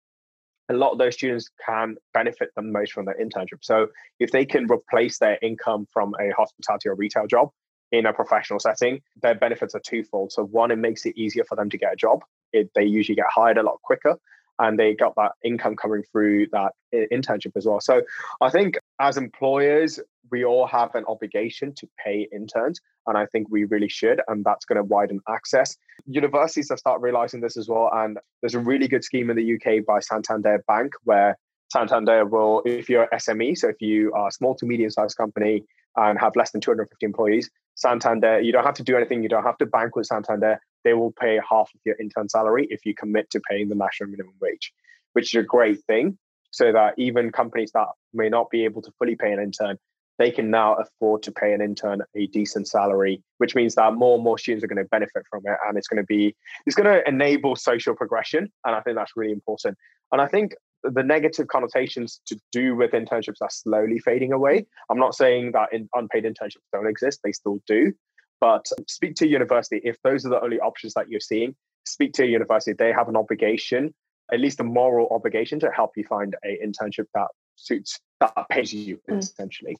a 0.69 0.75
lot 0.75 0.93
of 0.93 0.99
those 0.99 1.15
students 1.15 1.51
can 1.67 1.97
benefit 2.15 2.51
the 2.55 2.63
most 2.63 2.93
from 2.93 3.07
their 3.07 3.17
internship. 3.21 3.59
So 3.63 3.89
if 4.19 4.31
they 4.31 4.47
can 4.47 4.71
replace 4.71 5.19
their 5.19 5.39
income 5.43 5.87
from 5.93 6.15
a 6.21 6.31
hospitality 6.31 6.89
or 6.89 6.95
retail 6.95 7.27
job 7.27 7.51
in 7.93 8.07
a 8.07 8.13
professional 8.13 8.61
setting, 8.61 9.01
their 9.21 9.35
benefits 9.35 9.75
are 9.75 9.81
twofold. 9.81 10.33
So 10.33 10.45
one, 10.45 10.71
it 10.71 10.79
makes 10.79 11.05
it 11.07 11.17
easier 11.17 11.45
for 11.45 11.57
them 11.57 11.71
to 11.71 11.79
get 11.79 11.93
a 11.93 11.97
job. 11.97 12.21
It, 12.53 12.71
they 12.75 12.85
usually 12.85 13.17
get 13.17 13.27
hired 13.29 13.59
a 13.59 13.63
lot 13.63 13.81
quicker 13.83 14.17
and 14.61 14.79
they 14.79 14.95
got 14.95 15.15
that 15.17 15.33
income 15.43 15.75
coming 15.75 16.05
through 16.13 16.47
that 16.53 16.73
internship 16.95 17.57
as 17.57 17.67
well. 17.67 17.81
So 17.81 18.03
I 18.41 18.51
think 18.51 18.79
as 19.01 19.17
employers, 19.17 19.99
we 20.31 20.45
all 20.45 20.67
have 20.67 20.95
an 20.95 21.05
obligation 21.09 21.75
to 21.77 21.89
pay 22.05 22.29
interns. 22.33 22.81
And 23.07 23.17
I 23.17 23.27
think 23.27 23.49
we 23.51 23.65
really 23.65 23.89
should. 23.89 24.21
And 24.29 24.45
that's 24.45 24.65
going 24.65 24.77
to 24.77 24.85
widen 24.85 25.21
access. 25.29 25.77
Universities 26.07 26.69
have 26.69 26.79
started 26.79 27.03
realizing 27.03 27.41
this 27.41 27.57
as 27.57 27.69
well. 27.69 27.91
And 27.93 28.19
there's 28.43 28.55
a 28.55 28.61
really 28.61 28.87
good 28.87 29.03
scheme 29.03 29.31
in 29.31 29.37
the 29.37 29.55
UK 29.55 29.85
by 29.85 29.99
Santander 30.01 30.63
Bank 30.69 30.93
where 31.05 31.37
Santander 31.73 32.27
will, 32.27 32.63
if 32.67 32.89
you're 32.89 33.09
SME, 33.15 33.57
so 33.57 33.69
if 33.69 33.81
you 33.81 34.13
are 34.13 34.29
a 34.29 34.33
small 34.33 34.55
to 34.57 34.67
medium 34.67 34.91
sized 34.91 35.17
company 35.17 35.65
and 35.97 36.19
have 36.19 36.37
less 36.37 36.51
than 36.51 36.61
250 36.61 37.07
employees, 37.07 37.51
Santander, 37.77 38.41
you 38.41 38.53
don't 38.53 38.65
have 38.65 38.75
to 38.75 38.83
do 38.83 38.97
anything. 38.97 39.23
You 39.23 39.29
don't 39.29 39.45
have 39.45 39.57
to 39.59 39.67
bank 39.67 39.97
with 39.97 40.07
Santander. 40.07 40.61
They 40.85 40.95
will 40.95 41.13
pay 41.13 41.39
half 41.49 41.71
of 41.75 41.81
your 41.85 41.97
intern 42.01 42.29
salary 42.29 42.67
if 42.71 42.85
you 42.85 42.95
commit 42.95 43.31
to 43.31 43.41
paying 43.41 43.69
the 43.69 43.75
national 43.75 44.11
minimum 44.11 44.35
wage, 44.41 44.73
which 45.13 45.35
is 45.35 45.41
a 45.41 45.45
great 45.45 45.83
thing. 45.85 46.19
So 46.53 46.73
that 46.73 46.95
even 46.99 47.31
companies 47.31 47.71
that 47.73 47.87
may 48.13 48.29
not 48.29 48.51
be 48.51 48.65
able 48.65 48.83
to 48.83 48.91
fully 48.99 49.15
pay 49.15 49.33
an 49.33 49.39
intern, 49.39 49.79
they 50.19 50.31
can 50.31 50.51
now 50.51 50.75
afford 50.75 51.23
to 51.23 51.33
pay 51.33 51.55
an 51.55 51.63
intern 51.63 52.03
a 52.15 52.27
decent 52.27 52.69
salary, 52.69 53.23
which 53.39 53.55
means 53.55 53.75
that 53.77 53.95
more 53.95 54.17
and 54.17 54.25
more 54.25 54.37
students 54.37 54.65
are 54.65 54.69
going 54.69 54.85
to 54.85 54.89
benefit 54.91 55.23
from 55.31 55.43
it. 55.45 55.57
And 55.67 55.79
it's 55.79 55.89
going 55.89 56.03
to 56.03 56.07
be, 56.07 56.37
it's 56.67 56.77
going 56.77 56.93
to 56.93 57.09
enable 57.09 57.57
social 57.57 57.95
progression. 57.95 58.51
And 58.67 58.75
I 58.75 58.81
think 58.81 58.97
that's 58.97 59.13
really 59.17 59.33
important. 59.33 59.79
And 60.13 60.21
I 60.21 60.27
think 60.27 60.53
the 60.83 61.03
negative 61.03 61.49
connotations 61.49 62.21
to 62.27 62.39
do 62.53 62.75
with 62.75 62.93
internships 62.93 63.41
are 63.41 63.51
slowly 63.51 63.99
fading 63.99 64.33
away. 64.33 64.67
I'm 64.91 64.99
not 64.99 65.15
saying 65.15 65.53
that 65.53 65.73
in 65.73 65.89
unpaid 65.95 66.25
internships 66.25 66.69
don't 66.73 66.87
exist, 66.87 67.21
they 67.25 67.33
still 67.33 67.61
do. 67.67 67.93
But 68.41 68.67
speak 68.89 69.15
to 69.17 69.25
a 69.27 69.29
university. 69.29 69.81
If 69.85 69.97
those 70.03 70.25
are 70.25 70.31
the 70.31 70.41
only 70.43 70.59
options 70.61 70.95
that 70.95 71.09
you're 71.11 71.21
seeing, 71.21 71.55
speak 71.85 72.13
to 72.15 72.23
a 72.23 72.27
university. 72.27 72.73
They 72.73 72.93
have 72.93 73.09
an 73.09 73.17
obligation, 73.17 73.95
at 74.33 74.41
least 74.41 74.61
a 74.61 74.65
moral 74.65 75.09
obligation, 75.11 75.61
to 75.61 75.71
help 75.71 75.93
you 75.97 76.05
find 76.05 76.35
a 76.45 76.59
internship 76.65 77.07
that 77.15 77.29
suits, 77.57 77.99
that 78.21 78.33
pays 78.51 78.73
you 78.73 78.99
Mm. 79.09 79.19
essentially. 79.19 79.77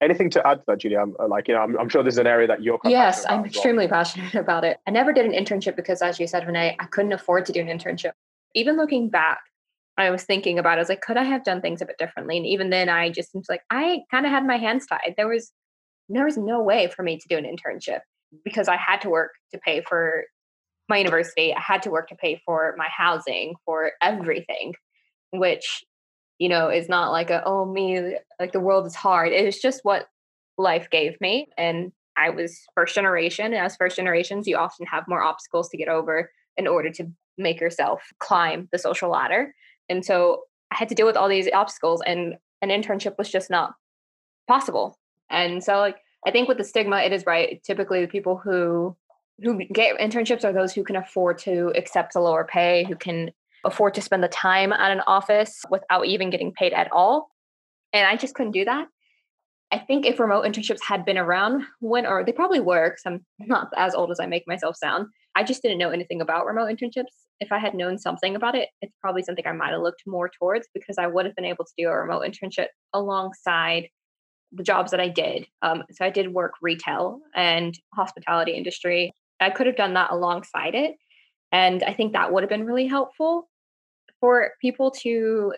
Anything 0.00 0.30
to 0.30 0.44
add 0.46 0.58
to 0.58 0.64
that, 0.66 0.78
Julia? 0.78 1.00
I'm, 1.00 1.14
like, 1.28 1.46
you 1.46 1.54
know, 1.54 1.60
I'm, 1.60 1.78
I'm 1.78 1.88
sure 1.88 2.02
there's 2.02 2.18
an 2.18 2.26
area 2.26 2.48
that 2.48 2.60
you're. 2.62 2.80
Yes, 2.84 3.24
I'm 3.24 3.32
as 3.32 3.36
well. 3.38 3.44
extremely 3.46 3.86
passionate 3.88 4.34
about 4.46 4.64
it. 4.64 4.78
I 4.86 4.90
never 4.90 5.12
did 5.12 5.26
an 5.26 5.32
internship 5.32 5.76
because, 5.76 6.02
as 6.02 6.18
you 6.18 6.26
said, 6.26 6.42
Vinay, 6.44 6.74
I 6.78 6.84
couldn't 6.86 7.12
afford 7.12 7.46
to 7.46 7.52
do 7.52 7.60
an 7.60 7.68
internship. 7.68 8.12
Even 8.54 8.76
looking 8.76 9.10
back, 9.10 9.38
I 9.96 10.10
was 10.10 10.24
thinking 10.24 10.58
about. 10.58 10.72
It. 10.72 10.76
I 10.78 10.78
was 10.80 10.88
like, 10.88 11.02
could 11.02 11.16
I 11.16 11.22
have 11.24 11.44
done 11.44 11.60
things 11.60 11.82
a 11.82 11.86
bit 11.86 11.98
differently? 11.98 12.36
And 12.36 12.46
even 12.46 12.70
then, 12.70 12.88
I 12.88 13.10
just 13.10 13.32
was 13.32 13.46
like, 13.48 13.62
I 13.70 14.00
kind 14.10 14.26
of 14.26 14.32
had 14.32 14.44
my 14.44 14.56
hands 14.56 14.86
tied. 14.86 15.14
There 15.16 15.28
was 15.28 15.52
there 16.16 16.24
was 16.24 16.36
no 16.36 16.62
way 16.62 16.90
for 16.94 17.02
me 17.02 17.18
to 17.18 17.28
do 17.28 17.36
an 17.36 17.44
internship 17.44 18.00
mm-hmm. 18.00 18.38
because 18.44 18.68
I 18.68 18.76
had 18.76 19.00
to 19.02 19.10
work 19.10 19.32
to 19.52 19.58
pay 19.58 19.82
for 19.82 20.24
my 20.88 20.98
university. 20.98 21.54
I 21.54 21.60
had 21.60 21.82
to 21.82 21.90
work 21.90 22.08
to 22.08 22.16
pay 22.16 22.40
for 22.44 22.74
my 22.76 22.88
housing, 22.94 23.54
for 23.64 23.92
everything, 24.02 24.74
which 25.30 25.84
you 26.38 26.48
know 26.48 26.68
is 26.68 26.88
not 26.88 27.12
like 27.12 27.30
a 27.30 27.42
oh 27.44 27.64
me 27.64 28.16
like 28.40 28.52
the 28.52 28.60
world 28.60 28.86
is 28.86 28.94
hard. 28.94 29.32
It 29.32 29.44
was 29.44 29.60
just 29.60 29.80
what 29.82 30.06
life 30.58 30.88
gave 30.90 31.20
me, 31.20 31.48
and 31.56 31.92
I 32.16 32.30
was 32.30 32.60
first 32.74 32.94
generation. 32.94 33.46
And 33.46 33.54
as 33.54 33.76
first 33.76 33.96
generations, 33.96 34.46
you 34.46 34.56
often 34.56 34.86
have 34.86 35.04
more 35.08 35.22
obstacles 35.22 35.68
to 35.70 35.76
get 35.76 35.88
over 35.88 36.30
in 36.56 36.66
order 36.66 36.90
to 36.90 37.06
make 37.38 37.60
yourself 37.60 38.02
climb 38.18 38.68
the 38.72 38.78
social 38.78 39.10
ladder. 39.10 39.54
And 39.88 40.04
so 40.04 40.42
I 40.70 40.76
had 40.76 40.88
to 40.90 40.94
deal 40.94 41.06
with 41.06 41.16
all 41.16 41.28
these 41.28 41.48
obstacles, 41.52 42.02
and 42.06 42.34
an 42.60 42.68
internship 42.68 43.18
was 43.18 43.30
just 43.30 43.50
not 43.50 43.74
possible. 44.48 44.98
And 45.30 45.62
so, 45.62 45.78
like, 45.78 45.96
I 46.26 46.30
think 46.30 46.48
with 46.48 46.58
the 46.58 46.64
stigma, 46.64 46.98
it 46.98 47.12
is 47.12 47.26
right. 47.26 47.62
Typically, 47.64 48.00
the 48.00 48.08
people 48.08 48.36
who 48.36 48.96
who 49.42 49.64
get 49.66 49.98
internships 49.98 50.44
are 50.44 50.52
those 50.52 50.72
who 50.72 50.84
can 50.84 50.96
afford 50.96 51.38
to 51.38 51.72
accept 51.74 52.14
a 52.14 52.20
lower 52.20 52.44
pay, 52.44 52.84
who 52.84 52.94
can 52.94 53.30
afford 53.64 53.94
to 53.94 54.00
spend 54.00 54.22
the 54.22 54.28
time 54.28 54.72
at 54.72 54.90
an 54.90 55.00
office 55.06 55.62
without 55.70 56.06
even 56.06 56.30
getting 56.30 56.52
paid 56.52 56.72
at 56.72 56.90
all. 56.92 57.28
And 57.92 58.06
I 58.06 58.16
just 58.16 58.34
couldn't 58.34 58.52
do 58.52 58.64
that. 58.64 58.86
I 59.72 59.78
think 59.78 60.04
if 60.04 60.20
remote 60.20 60.44
internships 60.44 60.82
had 60.86 61.04
been 61.04 61.16
around 61.16 61.64
when, 61.80 62.04
or 62.06 62.24
they 62.24 62.32
probably 62.32 62.60
were, 62.60 62.90
because 62.90 63.02
I'm 63.06 63.24
not 63.48 63.68
as 63.76 63.94
old 63.94 64.10
as 64.10 64.20
I 64.20 64.26
make 64.26 64.44
myself 64.46 64.76
sound. 64.76 65.06
I 65.34 65.44
just 65.44 65.62
didn't 65.62 65.78
know 65.78 65.90
anything 65.90 66.20
about 66.20 66.44
remote 66.44 66.68
internships. 66.68 67.06
If 67.40 67.50
I 67.50 67.58
had 67.58 67.74
known 67.74 67.98
something 67.98 68.36
about 68.36 68.54
it, 68.54 68.68
it's 68.82 68.94
probably 69.00 69.22
something 69.22 69.46
I 69.46 69.52
might 69.52 69.72
have 69.72 69.80
looked 69.80 70.02
more 70.06 70.30
towards 70.38 70.68
because 70.74 70.98
I 70.98 71.06
would 71.06 71.24
have 71.24 71.34
been 71.34 71.46
able 71.46 71.64
to 71.64 71.72
do 71.76 71.88
a 71.88 71.96
remote 71.96 72.22
internship 72.22 72.66
alongside 72.92 73.88
the 74.52 74.62
jobs 74.62 74.90
that 74.90 75.00
I 75.00 75.08
did. 75.08 75.46
Um, 75.62 75.84
so 75.90 76.04
I 76.04 76.10
did 76.10 76.32
work 76.32 76.54
retail 76.60 77.20
and 77.34 77.78
hospitality 77.94 78.52
industry. 78.52 79.12
I 79.40 79.50
could 79.50 79.66
have 79.66 79.76
done 79.76 79.94
that 79.94 80.10
alongside 80.10 80.74
it. 80.74 80.96
And 81.50 81.82
I 81.82 81.92
think 81.92 82.12
that 82.12 82.32
would 82.32 82.42
have 82.42 82.50
been 82.50 82.66
really 82.66 82.86
helpful 82.86 83.48
for 84.20 84.52
people 84.60 84.90
to 85.02 85.54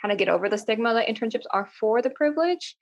kind 0.00 0.12
of 0.12 0.18
get 0.18 0.28
over 0.28 0.48
the 0.48 0.58
stigma 0.58 0.94
that 0.94 1.08
internships 1.08 1.44
are 1.52 1.68
for 1.78 2.02
the 2.02 2.10
privilege 2.10 2.76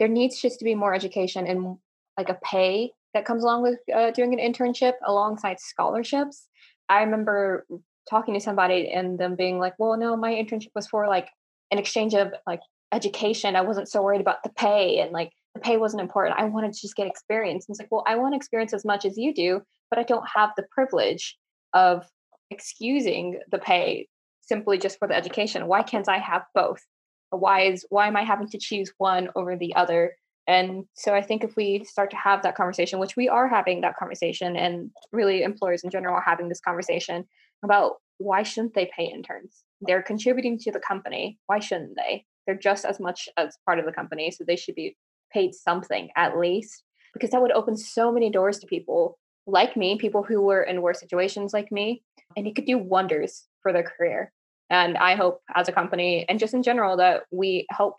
there 0.00 0.08
needs 0.08 0.40
just 0.40 0.58
to 0.58 0.64
be 0.64 0.74
more 0.74 0.94
education 0.94 1.46
and 1.46 1.76
like 2.18 2.30
a 2.30 2.38
pay 2.42 2.90
that 3.14 3.24
comes 3.24 3.44
along 3.44 3.62
with 3.62 3.78
uh, 3.94 4.10
doing 4.10 4.32
an 4.38 4.52
internship 4.52 4.94
alongside 5.06 5.60
scholarships. 5.60 6.48
I 6.88 7.02
remember 7.02 7.66
talking 8.08 8.34
to 8.34 8.40
somebody 8.40 8.90
and 8.90 9.18
them 9.18 9.36
being 9.36 9.58
like, 9.58 9.74
"Well, 9.78 9.96
no, 9.96 10.16
my 10.16 10.32
internship 10.32 10.70
was 10.74 10.88
for 10.88 11.06
like 11.06 11.28
an 11.70 11.78
exchange 11.78 12.14
of 12.14 12.32
like 12.46 12.60
education. 12.92 13.56
I 13.56 13.62
wasn't 13.62 13.88
so 13.88 14.02
worried 14.02 14.20
about 14.20 14.42
the 14.42 14.50
pay 14.50 15.00
and 15.00 15.12
like 15.12 15.32
the 15.54 15.60
pay 15.60 15.76
wasn't 15.76 16.02
important. 16.02 16.38
I 16.38 16.44
wanted 16.44 16.72
to 16.72 16.80
just 16.80 16.96
get 16.96 17.06
experience." 17.06 17.66
And 17.66 17.74
it's 17.74 17.80
like, 17.80 17.90
"Well, 17.90 18.04
I 18.06 18.16
want 18.16 18.34
experience 18.34 18.72
as 18.72 18.84
much 18.84 19.04
as 19.04 19.16
you 19.18 19.34
do, 19.34 19.62
but 19.90 19.98
I 19.98 20.02
don't 20.04 20.28
have 20.34 20.50
the 20.56 20.66
privilege 20.70 21.36
of 21.72 22.06
excusing 22.50 23.40
the 23.50 23.58
pay 23.58 24.08
simply 24.40 24.78
just 24.78 24.98
for 24.98 25.06
the 25.08 25.14
education. 25.14 25.66
Why 25.68 25.82
can't 25.82 26.08
I 26.08 26.18
have 26.18 26.44
both?" 26.54 26.84
why 27.30 27.62
is 27.62 27.86
why 27.90 28.06
am 28.06 28.16
i 28.16 28.22
having 28.22 28.48
to 28.48 28.58
choose 28.58 28.92
one 28.98 29.28
over 29.36 29.56
the 29.56 29.74
other 29.74 30.16
and 30.46 30.84
so 30.94 31.14
i 31.14 31.22
think 31.22 31.44
if 31.44 31.56
we 31.56 31.84
start 31.84 32.10
to 32.10 32.16
have 32.16 32.42
that 32.42 32.56
conversation 32.56 32.98
which 32.98 33.16
we 33.16 33.28
are 33.28 33.48
having 33.48 33.80
that 33.80 33.96
conversation 33.96 34.56
and 34.56 34.90
really 35.12 35.42
employers 35.42 35.84
in 35.84 35.90
general 35.90 36.14
are 36.14 36.24
having 36.24 36.48
this 36.48 36.60
conversation 36.60 37.24
about 37.64 37.94
why 38.18 38.42
shouldn't 38.42 38.74
they 38.74 38.90
pay 38.94 39.04
interns 39.04 39.62
they're 39.82 40.02
contributing 40.02 40.58
to 40.58 40.72
the 40.72 40.80
company 40.80 41.38
why 41.46 41.58
shouldn't 41.58 41.96
they 41.96 42.24
they're 42.46 42.56
just 42.56 42.84
as 42.84 43.00
much 43.00 43.28
as 43.36 43.56
part 43.66 43.78
of 43.78 43.84
the 43.84 43.92
company 43.92 44.30
so 44.30 44.44
they 44.44 44.56
should 44.56 44.74
be 44.74 44.96
paid 45.32 45.54
something 45.54 46.08
at 46.16 46.38
least 46.38 46.82
because 47.12 47.30
that 47.30 47.42
would 47.42 47.52
open 47.52 47.76
so 47.76 48.12
many 48.12 48.30
doors 48.30 48.58
to 48.58 48.66
people 48.66 49.18
like 49.46 49.76
me 49.76 49.96
people 49.96 50.22
who 50.22 50.40
were 50.40 50.62
in 50.62 50.82
worse 50.82 51.00
situations 51.00 51.52
like 51.52 51.70
me 51.72 52.02
and 52.36 52.46
it 52.46 52.54
could 52.54 52.66
do 52.66 52.78
wonders 52.78 53.46
for 53.62 53.72
their 53.72 53.82
career 53.82 54.32
and 54.70 54.96
I 54.96 55.16
hope 55.16 55.42
as 55.54 55.68
a 55.68 55.72
company 55.72 56.24
and 56.28 56.38
just 56.38 56.54
in 56.54 56.62
general 56.62 56.96
that 56.98 57.24
we 57.32 57.66
help 57.70 57.96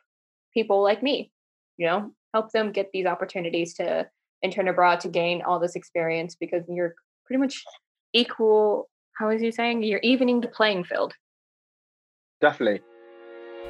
people 0.54 0.82
like 0.82 1.04
me, 1.04 1.32
you 1.78 1.86
know, 1.86 2.12
help 2.34 2.52
them 2.52 2.72
get 2.72 2.90
these 2.94 3.06
opportunities 3.06 3.74
to 3.76 4.08
intern 4.42 4.70
abroad 4.70 5.02
to 5.02 5.10
gain 5.10 5.42
all 5.42 5.60
this 5.60 5.76
experience 5.76 6.36
because 6.36 6.64
you're 6.70 6.96
pretty 7.26 7.40
much 7.40 7.64
equal. 8.14 8.90
How 9.18 9.30
is 9.30 9.42
he 9.42 9.52
saying? 9.52 9.84
You're 9.84 10.00
evening 10.00 10.40
the 10.40 10.48
playing 10.48 10.86
field. 10.86 11.14
Definitely. 12.40 12.82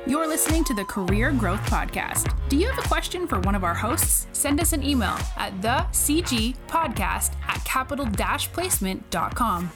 You're 0.08 0.26
listening 0.26 0.64
to 0.64 0.74
the 0.74 0.84
Career 0.84 1.32
Growth 1.32 1.62
Podcast. 1.62 2.34
Do 2.50 2.58
you 2.58 2.68
have 2.68 2.84
a 2.84 2.88
question 2.88 3.28
for 3.28 3.40
one 3.42 3.54
of 3.54 3.64
our 3.64 3.76
hosts? 3.76 4.26
Send 4.34 4.60
us 4.60 4.74
an 4.74 4.82
email 4.82 5.16
at 5.38 5.62
the 5.62 5.86
CG 5.92 6.58
podcast 6.68 7.36
at 7.48 7.64
capital 7.66 8.08
placement.com. 8.08 9.72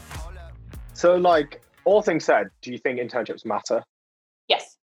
So, 0.94 1.16
like, 1.18 1.62
all 1.86 2.02
things 2.02 2.26
said, 2.26 2.50
do 2.64 2.72
you 2.72 2.80
think 2.80 3.00
internships 3.00 3.46
matter? 3.46 3.84
Yes, 4.48 4.78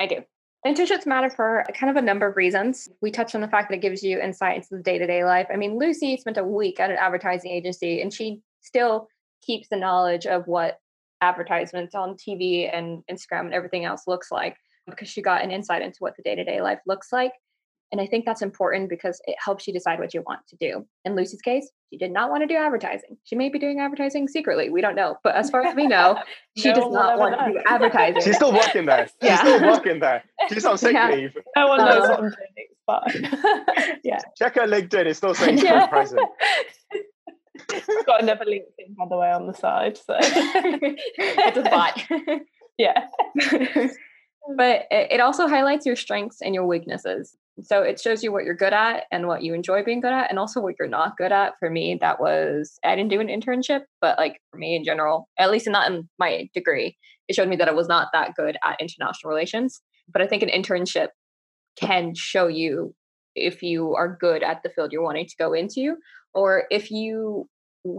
I 0.00 0.06
do. 0.06 0.24
Internships 0.66 1.04
matter 1.04 1.28
for 1.28 1.62
kind 1.78 1.90
of 1.90 2.02
a 2.02 2.04
number 2.04 2.26
of 2.26 2.34
reasons. 2.34 2.88
We 3.02 3.10
touched 3.10 3.34
on 3.34 3.42
the 3.42 3.48
fact 3.48 3.68
that 3.68 3.76
it 3.76 3.82
gives 3.82 4.02
you 4.02 4.18
insight 4.18 4.56
into 4.56 4.68
the 4.70 4.82
day 4.82 4.96
to 4.96 5.06
day 5.06 5.24
life. 5.24 5.48
I 5.52 5.56
mean, 5.56 5.78
Lucie 5.78 6.16
spent 6.16 6.38
a 6.38 6.44
week 6.44 6.80
at 6.80 6.90
an 6.90 6.96
advertising 6.96 7.50
agency 7.50 8.00
and 8.00 8.10
she 8.10 8.40
still 8.62 9.08
keeps 9.42 9.68
the 9.68 9.76
knowledge 9.76 10.24
of 10.24 10.46
what 10.46 10.80
advertisements 11.20 11.94
on 11.94 12.14
TV 12.14 12.74
and 12.74 13.02
Instagram 13.10 13.40
and 13.40 13.52
everything 13.52 13.84
else 13.84 14.06
looks 14.06 14.32
like 14.32 14.56
because 14.88 15.08
she 15.08 15.22
got 15.22 15.42
an 15.42 15.50
insight 15.50 15.82
into 15.82 15.98
what 16.00 16.16
the 16.16 16.22
day 16.22 16.34
to 16.34 16.44
day 16.44 16.60
life 16.60 16.80
looks 16.86 17.12
like. 17.12 17.32
And 17.92 18.00
I 18.00 18.06
think 18.06 18.24
that's 18.24 18.42
important 18.42 18.88
because 18.88 19.20
it 19.26 19.36
helps 19.42 19.66
you 19.66 19.72
decide 19.72 20.00
what 20.00 20.12
you 20.12 20.22
want 20.26 20.40
to 20.48 20.56
do. 20.56 20.84
In 21.04 21.14
Lucie's 21.14 21.40
case, 21.40 21.70
she 21.90 21.96
did 21.96 22.10
not 22.10 22.30
want 22.30 22.42
to 22.42 22.46
do 22.46 22.56
advertising. 22.56 23.16
She 23.22 23.36
may 23.36 23.48
be 23.48 23.60
doing 23.60 23.78
advertising 23.78 24.26
secretly. 24.26 24.70
We 24.70 24.80
don't 24.80 24.96
know. 24.96 25.18
But 25.22 25.36
as 25.36 25.50
far 25.50 25.64
as 25.64 25.74
we 25.76 25.86
know, 25.86 26.18
she 26.56 26.70
no 26.70 26.74
does 26.74 26.92
not 26.92 27.18
want 27.18 27.38
know. 27.38 27.46
to 27.46 27.52
do 27.52 27.60
advertising. 27.64 28.22
She's 28.22 28.36
still 28.36 28.52
working 28.52 28.86
there. 28.86 29.06
She's 29.22 29.30
yeah. 29.30 29.38
still 29.38 29.62
working 29.62 30.00
there. 30.00 30.24
She's 30.48 30.64
on 30.64 30.78
sick 30.78 30.94
yeah. 30.94 31.10
leave. 31.10 31.36
No 31.54 31.68
one 31.68 31.78
knows 31.78 32.02
uh-huh. 32.02 32.08
what 32.08 32.18
I'm 32.18 32.30
doing. 32.30 32.46
It's 32.56 32.82
fine. 32.86 34.00
yeah. 34.02 34.18
Check 34.36 34.56
her 34.56 34.66
LinkedIn. 34.66 35.06
It's 35.06 35.18
still 35.18 35.34
saying 35.34 35.58
yeah. 35.58 35.86
present. 35.86 36.20
Got 38.04 38.22
another 38.22 38.46
LinkedIn, 38.46 38.96
by 38.98 39.06
the 39.08 39.16
way, 39.16 39.30
on 39.30 39.46
the 39.46 39.54
side. 39.54 39.96
So 39.96 40.16
it's 40.18 41.56
a 41.56 41.62
bot. 41.62 42.02
yeah. 42.78 43.06
But 44.54 44.86
it 44.90 45.20
also 45.20 45.48
highlights 45.48 45.86
your 45.86 45.96
strengths 45.96 46.40
and 46.40 46.54
your 46.54 46.66
weaknesses. 46.66 47.36
So 47.62 47.82
it 47.82 47.98
shows 47.98 48.22
you 48.22 48.32
what 48.32 48.44
you're 48.44 48.54
good 48.54 48.74
at 48.74 49.04
and 49.10 49.26
what 49.26 49.42
you 49.42 49.54
enjoy 49.54 49.82
being 49.82 50.00
good 50.00 50.12
at, 50.12 50.28
and 50.28 50.38
also 50.38 50.60
what 50.60 50.74
you're 50.78 50.88
not 50.88 51.16
good 51.16 51.32
at. 51.32 51.54
For 51.58 51.70
me, 51.70 51.96
that 52.00 52.20
was 52.20 52.78
I 52.84 52.94
didn't 52.94 53.10
do 53.10 53.20
an 53.20 53.28
internship, 53.28 53.82
but 54.00 54.18
like 54.18 54.40
for 54.50 54.58
me 54.58 54.76
in 54.76 54.84
general, 54.84 55.28
at 55.38 55.50
least 55.50 55.66
not 55.66 55.90
in 55.90 56.08
my 56.18 56.50
degree, 56.52 56.96
it 57.28 57.34
showed 57.34 57.48
me 57.48 57.56
that 57.56 57.68
I 57.68 57.72
was 57.72 57.88
not 57.88 58.08
that 58.12 58.34
good 58.36 58.58
at 58.62 58.80
international 58.80 59.30
relations. 59.30 59.80
But 60.08 60.22
I 60.22 60.26
think 60.26 60.42
an 60.42 60.50
internship 60.50 61.08
can 61.80 62.14
show 62.14 62.46
you 62.46 62.94
if 63.34 63.62
you 63.62 63.94
are 63.94 64.16
good 64.20 64.42
at 64.42 64.62
the 64.62 64.70
field 64.70 64.92
you're 64.92 65.02
wanting 65.02 65.26
to 65.26 65.36
go 65.38 65.52
into, 65.52 65.96
or 66.34 66.64
if 66.70 66.90
you 66.90 67.48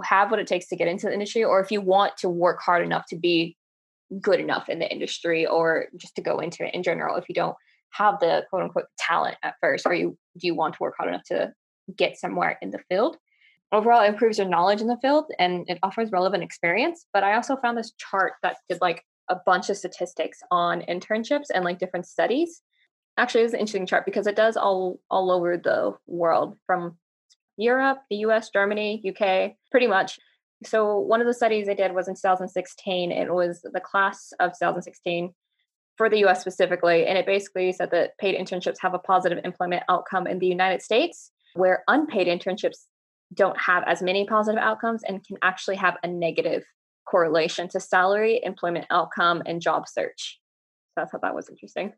have 0.03 0.31
what 0.31 0.39
it 0.39 0.47
takes 0.47 0.67
to 0.67 0.75
get 0.75 0.87
into 0.87 1.07
the 1.07 1.13
industry, 1.13 1.43
or 1.43 1.61
if 1.61 1.71
you 1.71 1.81
want 1.81 2.17
to 2.17 2.29
work 2.29 2.59
hard 2.61 2.83
enough 2.83 3.05
to 3.09 3.15
be 3.17 3.57
good 4.21 4.39
enough 4.39 4.69
in 4.69 4.79
the 4.79 4.91
industry, 4.91 5.45
or 5.45 5.87
just 5.97 6.15
to 6.15 6.21
go 6.21 6.39
into 6.39 6.65
it 6.65 6.73
in 6.73 6.83
general. 6.83 7.15
If 7.15 7.27
you 7.29 7.35
don't 7.35 7.55
have 7.91 8.19
the 8.19 8.45
quote 8.49 8.63
unquote 8.63 8.85
talent 8.97 9.37
at 9.43 9.55
first, 9.61 9.85
or 9.85 9.93
you 9.93 10.17
do 10.37 10.47
you 10.47 10.55
want 10.55 10.75
to 10.75 10.79
work 10.81 10.95
hard 10.97 11.09
enough 11.09 11.23
to 11.25 11.53
get 11.95 12.17
somewhere 12.17 12.57
in 12.61 12.71
the 12.71 12.79
field? 12.89 13.17
Overall, 13.71 14.03
it 14.03 14.09
improves 14.09 14.37
your 14.37 14.47
knowledge 14.47 14.79
in 14.79 14.87
the 14.87 14.97
field 15.01 15.25
and 15.39 15.65
it 15.67 15.77
offers 15.83 16.11
relevant 16.11 16.41
experience. 16.41 17.05
But 17.11 17.23
I 17.23 17.35
also 17.35 17.57
found 17.57 17.77
this 17.77 17.91
chart 17.97 18.33
that 18.41 18.57
did 18.69 18.79
like 18.79 19.03
a 19.29 19.35
bunch 19.45 19.69
of 19.69 19.77
statistics 19.77 20.39
on 20.51 20.83
internships 20.83 21.47
and 21.53 21.65
like 21.65 21.79
different 21.79 22.05
studies. 22.05 22.61
Actually, 23.17 23.43
it's 23.43 23.53
an 23.53 23.59
interesting 23.59 23.85
chart 23.85 24.05
because 24.05 24.27
it 24.27 24.35
does 24.35 24.55
all 24.55 24.99
all 25.09 25.31
over 25.31 25.57
the 25.57 25.93
world 26.05 26.57
from 26.65 26.97
Europe, 27.57 27.99
the 28.09 28.17
US, 28.17 28.49
Germany, 28.49 29.03
UK, 29.05 29.53
pretty 29.71 29.87
much. 29.87 30.19
So 30.63 30.99
one 30.99 31.21
of 31.21 31.27
the 31.27 31.33
studies 31.33 31.69
I 31.69 31.73
did 31.73 31.93
was 31.93 32.07
in 32.07 32.15
2016. 32.15 33.11
It 33.11 33.33
was 33.33 33.61
the 33.61 33.79
class 33.79 34.33
of 34.39 34.51
2016 34.51 35.33
for 35.97 36.09
the 36.09 36.25
US 36.25 36.41
specifically. 36.41 37.05
And 37.05 37.17
it 37.17 37.25
basically 37.25 37.71
said 37.73 37.91
that 37.91 38.17
paid 38.17 38.39
internships 38.39 38.77
have 38.81 38.93
a 38.93 38.99
positive 38.99 39.39
employment 39.43 39.83
outcome 39.89 40.27
in 40.27 40.39
the 40.39 40.47
United 40.47 40.81
States, 40.81 41.31
where 41.53 41.83
unpaid 41.87 42.27
internships 42.27 42.85
don't 43.33 43.59
have 43.59 43.83
as 43.85 44.01
many 44.01 44.25
positive 44.25 44.61
outcomes 44.61 45.03
and 45.03 45.25
can 45.25 45.37
actually 45.41 45.75
have 45.75 45.97
a 46.03 46.07
negative 46.07 46.63
correlation 47.09 47.67
to 47.69 47.79
salary, 47.79 48.39
employment 48.43 48.85
outcome, 48.89 49.43
and 49.45 49.61
job 49.61 49.87
search. 49.87 50.39
So 50.95 51.03
I 51.03 51.05
thought 51.05 51.21
that 51.21 51.35
was 51.35 51.49
interesting. 51.49 51.93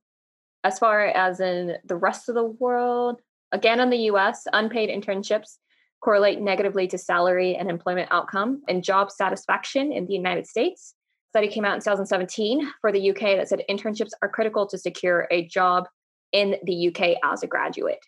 As 0.64 0.80
far 0.80 1.06
as 1.06 1.40
in 1.40 1.78
the 1.86 1.96
rest 1.96 2.30
of 2.30 2.36
the 2.36 2.44
world, 2.44 3.22
again 3.52 3.80
in 3.80 3.90
the 3.90 4.10
US, 4.12 4.46
unpaid 4.52 4.90
internships 4.90 5.58
correlate 6.02 6.42
negatively 6.42 6.88
to 6.88 6.98
salary 6.98 7.56
and 7.56 7.70
employment 7.70 8.10
outcome 8.12 8.62
and 8.68 8.84
job 8.84 9.12
satisfaction 9.12 9.92
in 9.92 10.06
the 10.08 10.14
United 10.14 10.48
States 10.48 10.96
study 11.30 11.48
came 11.48 11.66
out 11.66 11.76
in 11.76 11.80
2017 11.80 12.72
for 12.82 12.92
the 12.92 13.12
UK 13.12 13.38
that 13.38 13.48
said 13.48 13.64
internships 13.70 14.12
are 14.22 14.30
critical 14.30 14.68
to 14.68 14.78
secure 14.78 15.28
a 15.32 15.46
job 15.48 15.88
in 16.32 16.56
the 16.64 16.88
UK 16.88 17.18
as 17.24 17.44
a 17.44 17.48
graduate, 17.48 18.04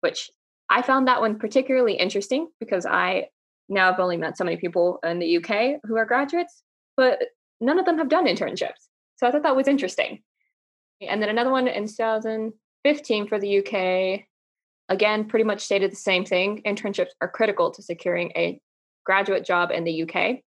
which 0.00 0.30
I 0.68 0.82
found 0.82 1.08
that 1.08 1.20
one 1.20 1.38
particularly 1.38 1.94
interesting 1.94 2.48
because 2.58 2.86
I 2.86 3.28
now 3.68 3.90
have 3.90 4.00
only 4.00 4.16
met 4.16 4.36
so 4.36 4.44
many 4.44 4.56
people 4.56 4.98
in 5.04 5.18
the 5.18 5.36
UK 5.36 5.80
who 5.84 5.96
are 5.96 6.06
graduates, 6.06 6.62
but 6.96 7.18
none 7.60 7.78
of 7.78 7.86
them 7.86 7.98
have 7.98 8.08
done 8.08 8.26
internships. 8.26 8.88
So 9.16 9.26
I 9.26 9.30
thought 9.30 9.42
that 9.42 9.56
was 9.56 9.68
interesting. 9.68 10.22
And 11.06 11.22
then 11.22 11.28
another 11.28 11.50
one 11.50 11.68
in 11.68 11.86
2015 11.86 13.26
for 13.28 13.38
the 13.38 13.58
UK, 13.58 14.26
again, 14.90 15.24
pretty 15.24 15.44
much 15.44 15.62
stated 15.62 15.90
the 15.90 15.96
same 15.96 16.24
thing. 16.24 16.60
Internships 16.66 17.10
are 17.20 17.28
critical 17.28 17.70
to 17.70 17.82
securing 17.82 18.32
a 18.36 18.60
graduate 19.06 19.46
job 19.46 19.70
in 19.70 19.84
the 19.84 20.02
UK. 20.02 20.40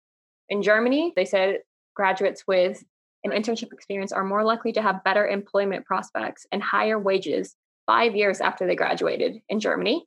In 0.49 0.61
Germany, 0.61 1.13
they 1.15 1.25
said 1.25 1.59
graduates 1.95 2.43
with 2.47 2.83
an 3.23 3.31
internship 3.31 3.71
experience 3.71 4.11
are 4.11 4.23
more 4.23 4.43
likely 4.43 4.73
to 4.73 4.81
have 4.81 5.03
better 5.03 5.25
employment 5.25 5.85
prospects 5.85 6.45
and 6.51 6.61
higher 6.61 6.99
wages 6.99 7.55
five 7.87 8.15
years 8.15 8.41
after 8.41 8.67
they 8.67 8.75
graduated 8.75 9.37
in 9.47 9.59
Germany. 9.59 10.05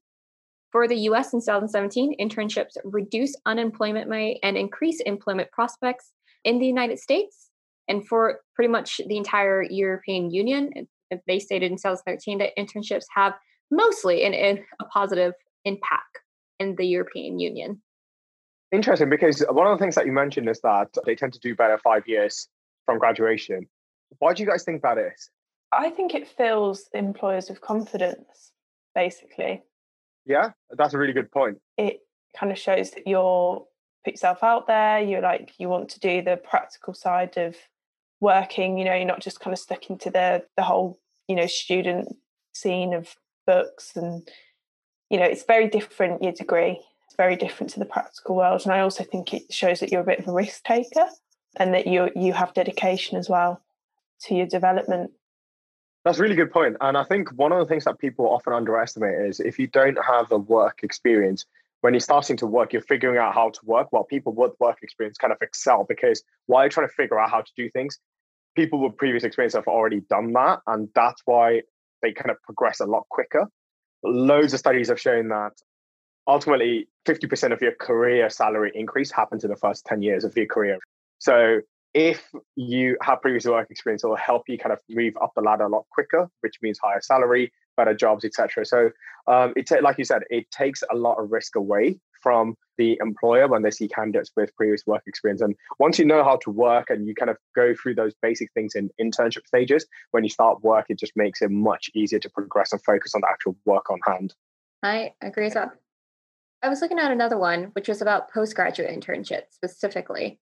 For 0.71 0.87
the 0.87 0.97
US 1.09 1.33
in 1.33 1.41
2017, 1.41 2.17
internships 2.21 2.77
reduce 2.85 3.35
unemployment 3.47 4.11
rate 4.11 4.39
and 4.43 4.57
increase 4.57 5.01
employment 5.01 5.51
prospects 5.51 6.13
in 6.45 6.59
the 6.59 6.67
United 6.67 6.99
States. 6.99 7.51
And 7.89 8.07
for 8.07 8.41
pretty 8.55 8.69
much 8.69 9.01
the 9.07 9.17
entire 9.17 9.63
European 9.63 10.31
Union, 10.31 10.71
they 11.27 11.39
stated 11.39 11.71
in 11.71 11.79
2013 11.79 12.39
that 12.39 12.51
internships 12.59 13.05
have 13.15 13.35
mostly 13.71 14.23
in, 14.23 14.35
in 14.35 14.65
a 14.81 14.85
positive 14.85 15.35
impact 15.65 16.21
in 16.59 16.77
the 16.77 16.87
European 16.87 17.39
Union. 17.39 17.83
Interesting, 18.73 19.11
because 19.11 19.45
one 19.51 19.67
of 19.67 19.79
the 19.79 19.83
things 19.83 19.95
that 19.95 20.07
you 20.07 20.13
mentioned 20.13 20.49
is 20.49 20.61
that 20.63 20.89
they 21.05 21.15
tend 21.15 21.33
to 21.35 21.41
do 21.41 21.55
better 21.55 21.79
five 21.79 22.07
years 22.07 22.49
from 22.85 22.99
graduation. 22.99 23.67
Why 24.19 24.33
do 24.33 24.43
you 24.43 24.49
guys 24.49 24.65
think 24.65 24.83
that 24.83 24.99
is? 24.99 25.31
I 25.73 25.91
think 25.91 26.15
it 26.15 26.29
fills 26.29 26.89
employers 26.95 27.49
with 27.49 27.61
confidence, 27.61 28.53
basically. 28.95 29.63
Yeah, 30.25 30.51
that's 30.71 30.95
a 30.95 30.99
really 30.99 31.13
good 31.13 31.31
point. 31.31 31.59
It 31.77 32.01
kind 32.37 32.51
of 32.51 32.59
shows 32.59 32.91
that 32.93 33.07
you're 33.07 33.65
put 34.05 34.15
yourself 34.15 34.43
out 34.43 34.67
there. 34.67 35.01
You're 35.01 35.21
like 35.21 35.53
you 35.59 35.69
want 35.69 35.89
to 35.91 36.01
do 36.01 36.23
the 36.23 36.37
practical 36.37 36.95
side 36.95 37.37
of 37.37 37.57
working. 38.21 38.79
You 38.79 38.85
know, 38.85 38.95
you're 38.95 39.05
not 39.05 39.21
just 39.21 39.41
kind 39.41 39.53
of 39.53 39.59
stuck 39.59 39.91
into 39.91 40.11
the 40.11 40.45
the 40.57 40.63
whole 40.63 40.99
you 41.29 41.37
know 41.37 41.47
student 41.47 42.09
scene 42.55 42.95
of 42.95 43.15
books 43.47 43.93
and 43.97 44.29
you 45.11 45.19
know 45.19 45.25
it's 45.25 45.45
very 45.45 45.69
different 45.69 46.23
your 46.23 46.33
degree 46.33 46.81
it's 47.07 47.17
very 47.17 47.37
different 47.37 47.71
to 47.71 47.79
the 47.79 47.85
practical 47.85 48.37
world 48.37 48.63
and 48.65 48.73
i 48.73 48.81
also 48.81 49.05
think 49.05 49.33
it 49.33 49.53
shows 49.53 49.81
that 49.81 49.91
you're 49.91 50.01
a 50.01 50.05
bit 50.05 50.19
of 50.19 50.29
a 50.29 50.33
risk 50.33 50.65
taker 50.65 51.07
and 51.57 51.75
that 51.75 51.87
you 51.87 52.11
you 52.15 52.33
have 52.33 52.53
dedication 52.55 53.17
as 53.17 53.29
well 53.29 53.63
to 54.21 54.35
your 54.35 54.47
development 54.47 55.11
that's 56.07 56.21
a 56.21 56.23
really 56.23 56.37
good 56.37 56.53
point. 56.53 56.77
And 56.81 56.97
I 56.97 57.03
think 57.03 57.31
one 57.31 57.51
of 57.51 57.59
the 57.59 57.67
things 57.67 57.83
that 57.83 57.99
people 57.99 58.29
often 58.29 58.53
underestimate 58.53 59.27
is 59.27 59.41
if 59.41 59.59
you 59.59 59.67
don't 59.67 59.99
have 60.05 60.31
a 60.31 60.39
work 60.39 60.85
experience, 60.85 61.45
when 61.81 61.95
you're 61.95 62.01
starting 62.01 62.37
to 62.37 62.47
work, 62.47 62.73
you're 62.73 62.81
figuring 62.81 63.19
out 63.19 63.35
how 63.35 63.51
to 63.51 63.61
work. 63.65 63.89
While 63.91 64.05
people 64.05 64.33
with 64.33 64.53
work 64.61 64.79
experience 64.83 65.19
kind 65.19 65.33
of 65.33 65.39
excel 65.43 65.83
because 65.83 66.23
while 66.47 66.63
you're 66.63 66.71
trying 66.71 66.87
to 66.87 66.95
figure 66.95 67.19
out 67.19 67.31
how 67.31 67.41
to 67.41 67.53
do 67.57 67.69
things, 67.71 67.99
people 68.55 68.79
with 68.79 68.97
previous 68.97 69.25
experience 69.25 69.55
have 69.55 69.67
already 69.67 69.99
done 69.99 70.33
that. 70.35 70.61
And 70.69 70.89
that's 70.95 71.23
why 71.25 71.63
they 72.03 72.13
kind 72.13 72.31
of 72.31 72.43
progress 72.43 72.81
a 72.81 72.87
lot 72.87 73.05
quicker. 73.11 73.49
Loads 74.03 74.53
of 74.53 74.59
studies 74.59 74.89
have 74.89 75.01
shown 75.01 75.29
that 75.29 75.53
ultimately 76.29 76.89
50% 77.07 77.53
of 77.53 77.63
your 77.63 77.73
career 77.73 78.29
salary 78.31 78.73
increase 78.75 79.11
happens 79.11 79.45
in 79.45 79.51
the 79.51 79.57
first 79.57 79.85
10 79.87 80.03
years 80.03 80.25
of 80.25 80.37
your 80.37 80.47
career. 80.47 80.79
So 81.19 81.61
if 81.95 82.29
you 82.57 82.97
have 83.01 83.23
previous 83.23 83.47
work 83.47 83.71
experience, 83.71 84.05
it 84.05 84.09
will 84.09 84.17
help 84.17 84.43
you 84.49 84.59
kind 84.59 84.73
of 84.73 84.81
move 84.91 85.15
up 85.23 85.33
the 85.35 85.43
ladder 85.43 85.65
a 85.65 85.69
lot 85.69 85.87
quicker, 85.91 86.29
which 86.41 86.57
means 86.61 86.79
higher 86.83 87.01
salary, 87.01 87.53
better 87.77 87.95
jobs, 87.95 88.25
etc. 88.25 88.67
So 88.67 88.91
um, 89.27 89.55
it 89.57 89.71
like 89.83 89.99
you 89.99 90.05
said, 90.05 90.23
it 90.29 90.51
takes 90.51 90.83
a 90.91 90.97
lot 90.97 91.17
of 91.17 91.31
risk 91.31 91.57
away 91.57 91.99
from 92.27 92.57
the 92.77 92.99
employer 93.01 93.47
when 93.47 93.63
they 93.63 93.71
see 93.71 93.87
candidates 93.87 94.33
with 94.37 94.53
previous 94.57 94.85
work 94.85 95.01
experience. 95.07 95.41
And 95.41 95.55
once 95.79 95.97
you 95.97 96.05
know 96.05 96.25
how 96.25 96.39
to 96.39 96.51
work 96.51 96.91
and 96.91 97.07
you 97.07 97.15
kind 97.15 97.31
of 97.31 97.37
go 97.55 97.73
through 97.73 97.95
those 97.95 98.15
basic 98.21 98.53
things 98.53 98.75
in 98.75 98.91
internship 99.01 99.47
stages, 99.47 99.87
when 100.11 100.25
you 100.25 100.29
start 100.29 100.61
work, 100.65 100.87
it 100.89 100.99
just 100.99 101.13
makes 101.15 101.41
it 101.41 101.53
much 101.53 101.89
easier 101.95 102.19
to 102.19 102.29
progress 102.29 102.73
and 102.73 102.83
focus 102.83 103.15
on 103.15 103.21
the 103.21 103.29
actual 103.31 103.55
work 103.65 103.89
on 103.91 104.01
hand. 104.05 104.35
I 104.83 105.13
agree 105.23 105.45
with 105.45 105.55
that. 105.55 105.71
I 106.65 106.69
was 106.69 106.81
looking 106.81 106.99
at 106.99 107.13
another 107.13 107.39
one, 107.39 107.71
which 107.75 107.87
was 107.87 108.03
about 108.03 108.33
postgraduate 108.33 108.91
internships 108.91 109.53
specifically. 109.53 110.41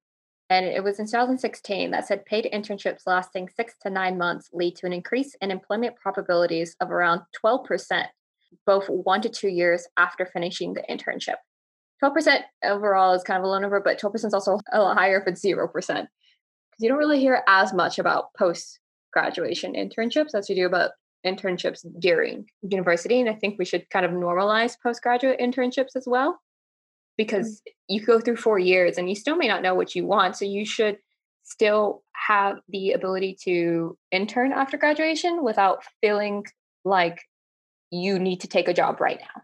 And 0.49 0.64
it 0.64 0.82
was 0.82 0.99
in 0.99 1.05
2016 1.05 1.91
that 1.91 2.07
said 2.07 2.24
paid 2.24 2.49
internships 2.51 3.03
lasting 3.07 3.51
six 3.55 3.74
to 3.82 3.91
nine 3.91 4.16
months 4.16 4.49
lead 4.55 4.76
to 4.76 4.87
an 4.87 4.95
increase 4.95 5.37
in 5.43 5.51
employment 5.51 5.97
probabilities 5.97 6.76
of 6.80 6.91
around 6.91 7.20
12%, 7.45 8.07
both 8.64 8.89
one 8.89 9.20
to 9.20 9.28
two 9.28 9.49
years 9.49 9.87
after 9.99 10.24
finishing 10.24 10.72
the 10.72 10.85
internship. 10.89 11.37
12% 12.05 12.40
overall 12.64 13.14
is 13.14 13.22
kind 13.22 13.38
of 13.38 13.44
a 13.44 13.48
low 13.48 13.59
number, 13.59 13.80
but 13.80 14.00
12% 14.00 14.14
is 14.26 14.34
also 14.34 14.61
a 14.72 14.80
lot 14.80 14.96
higher 14.96 15.20
if 15.20 15.26
it's 15.26 15.44
0%. 15.44 15.72
Because 15.72 16.09
you 16.78 16.88
don't 16.88 16.98
really 16.98 17.20
hear 17.20 17.42
as 17.48 17.72
much 17.72 17.98
about 17.98 18.34
post 18.36 18.80
graduation 19.12 19.74
internships 19.74 20.34
as 20.34 20.48
you 20.48 20.57
do 20.57 20.66
about 20.66 20.90
internships 21.24 21.84
during 21.98 22.46
university. 22.62 23.20
And 23.20 23.30
I 23.30 23.34
think 23.34 23.59
we 23.59 23.64
should 23.64 23.88
kind 23.90 24.05
of 24.05 24.12
normalize 24.12 24.76
postgraduate 24.82 25.40
internships 25.40 25.96
as 25.96 26.05
well 26.07 26.38
because 27.16 27.62
mm. 27.66 27.72
you 27.88 28.05
go 28.05 28.20
through 28.20 28.36
four 28.36 28.59
years 28.59 28.98
and 28.98 29.09
you 29.09 29.14
still 29.14 29.36
may 29.36 29.48
not 29.48 29.62
know 29.62 29.74
what 29.74 29.94
you 29.94 30.07
want. 30.07 30.36
So 30.36 30.44
you 30.44 30.66
should 30.66 30.98
still 31.44 32.02
have 32.12 32.57
the 32.68 32.92
ability 32.92 33.36
to 33.44 33.96
intern 34.11 34.52
after 34.52 34.76
graduation 34.76 35.44
without 35.44 35.84
feeling 36.00 36.44
like 36.84 37.22
you 37.90 38.18
need 38.18 38.40
to 38.40 38.48
take 38.48 38.68
a 38.68 38.74
job 38.74 39.00
right 39.00 39.20
now. 39.20 39.42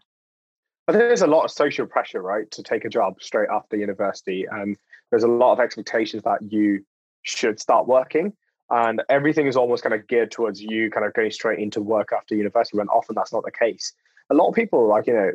I 0.91 0.93
think 0.93 1.07
there's 1.07 1.21
a 1.21 1.27
lot 1.27 1.45
of 1.45 1.51
social 1.51 1.85
pressure, 1.85 2.21
right, 2.21 2.49
to 2.51 2.63
take 2.63 2.83
a 2.83 2.89
job 2.89 3.21
straight 3.21 3.49
after 3.49 3.77
university. 3.77 4.45
And 4.49 4.77
there's 5.09 5.23
a 5.23 5.27
lot 5.27 5.53
of 5.53 5.61
expectations 5.61 6.23
that 6.23 6.41
you 6.51 6.85
should 7.23 7.61
start 7.61 7.87
working. 7.87 8.33
And 8.69 9.01
everything 9.09 9.47
is 9.47 9.55
almost 9.55 9.83
kind 9.83 9.95
of 9.95 10.05
geared 10.07 10.31
towards 10.31 10.61
you 10.61 10.91
kind 10.91 11.05
of 11.05 11.13
going 11.13 11.31
straight 11.31 11.59
into 11.59 11.81
work 11.81 12.09
after 12.11 12.35
university 12.35 12.77
when 12.77 12.89
often 12.89 13.15
that's 13.15 13.31
not 13.31 13.45
the 13.45 13.51
case. 13.51 13.93
A 14.31 14.33
lot 14.33 14.49
of 14.49 14.55
people, 14.55 14.87
like, 14.87 15.07
you 15.07 15.13
know, 15.13 15.31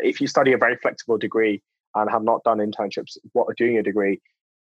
if 0.00 0.20
you 0.20 0.28
study 0.28 0.52
a 0.52 0.58
very 0.58 0.76
flexible 0.76 1.18
degree, 1.18 1.60
and 1.94 2.10
have 2.10 2.22
not 2.22 2.44
done 2.44 2.58
internships 2.58 3.16
what 3.32 3.56
doing 3.56 3.78
a 3.78 3.82
degree 3.82 4.20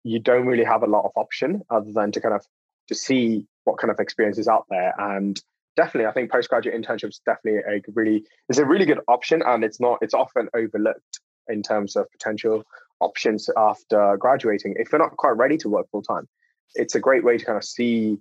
you 0.04 0.20
don't 0.20 0.46
really 0.46 0.64
have 0.64 0.84
a 0.84 0.88
lot 0.88 1.04
of 1.04 1.12
option 1.16 1.62
other 1.70 1.92
than 1.92 2.12
to 2.12 2.22
kind 2.22 2.34
of 2.34 2.46
to 2.88 2.96
see 2.96 3.46
what 3.66 3.78
kind 3.78 3.92
of 3.92 4.00
experience 4.00 4.38
is 4.38 4.48
out 4.48 4.66
there 4.70 4.94
and 4.98 5.42
definitely 5.80 6.08
i 6.08 6.12
think 6.12 6.30
postgraduate 6.30 6.76
internships 6.80 7.20
definitely 7.26 7.62
a 7.74 7.82
really 7.94 8.18
is 8.50 8.60
a 8.60 8.66
really 8.66 8.86
good 8.86 9.00
option 9.08 9.42
and 9.46 9.64
it's 9.64 9.80
not 9.80 9.98
it's 10.02 10.14
often 10.14 10.50
overlooked 10.54 11.16
in 11.48 11.64
terms 11.64 11.96
of 11.96 12.06
potential 12.12 12.64
options 13.00 13.50
after 13.56 14.18
graduating 14.18 14.76
if 14.78 14.92
you're 14.92 15.00
not 15.00 15.16
quite 15.16 15.38
ready 15.44 15.58
to 15.58 15.70
work 15.70 15.88
full 15.90 16.02
time 16.02 16.28
it's 16.76 16.96
a 16.96 17.00
great 17.00 17.24
way 17.24 17.38
to 17.38 17.46
kind 17.46 17.58
of 17.58 17.64
see 17.64 18.18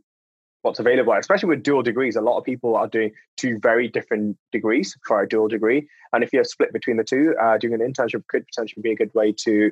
what's 0.63 0.79
available, 0.81 1.13
especially 1.13 1.49
with 1.49 1.63
dual 1.63 1.83
degrees. 1.83 2.17
A 2.17 2.21
lot 2.21 2.39
of 2.39 2.45
people 2.45 2.77
are 2.77 2.89
doing 2.89 3.13
two 3.37 3.59
very 3.63 3.89
different 3.89 4.37
degrees 4.53 4.97
for 5.07 5.23
a 5.23 5.29
dual 5.29 5.49
degree. 5.49 5.89
And 6.13 6.25
if 6.25 6.33
you're 6.33 6.45
split 6.45 6.73
between 6.73 6.97
the 6.97 7.05
two, 7.05 7.35
uh, 7.41 7.59
doing 7.59 7.75
an 7.75 7.81
internship 7.81 8.27
could 8.29 8.45
potentially 8.47 8.83
be 8.83 8.93
a 8.93 8.97
good 8.97 9.15
way 9.15 9.33
to 9.45 9.71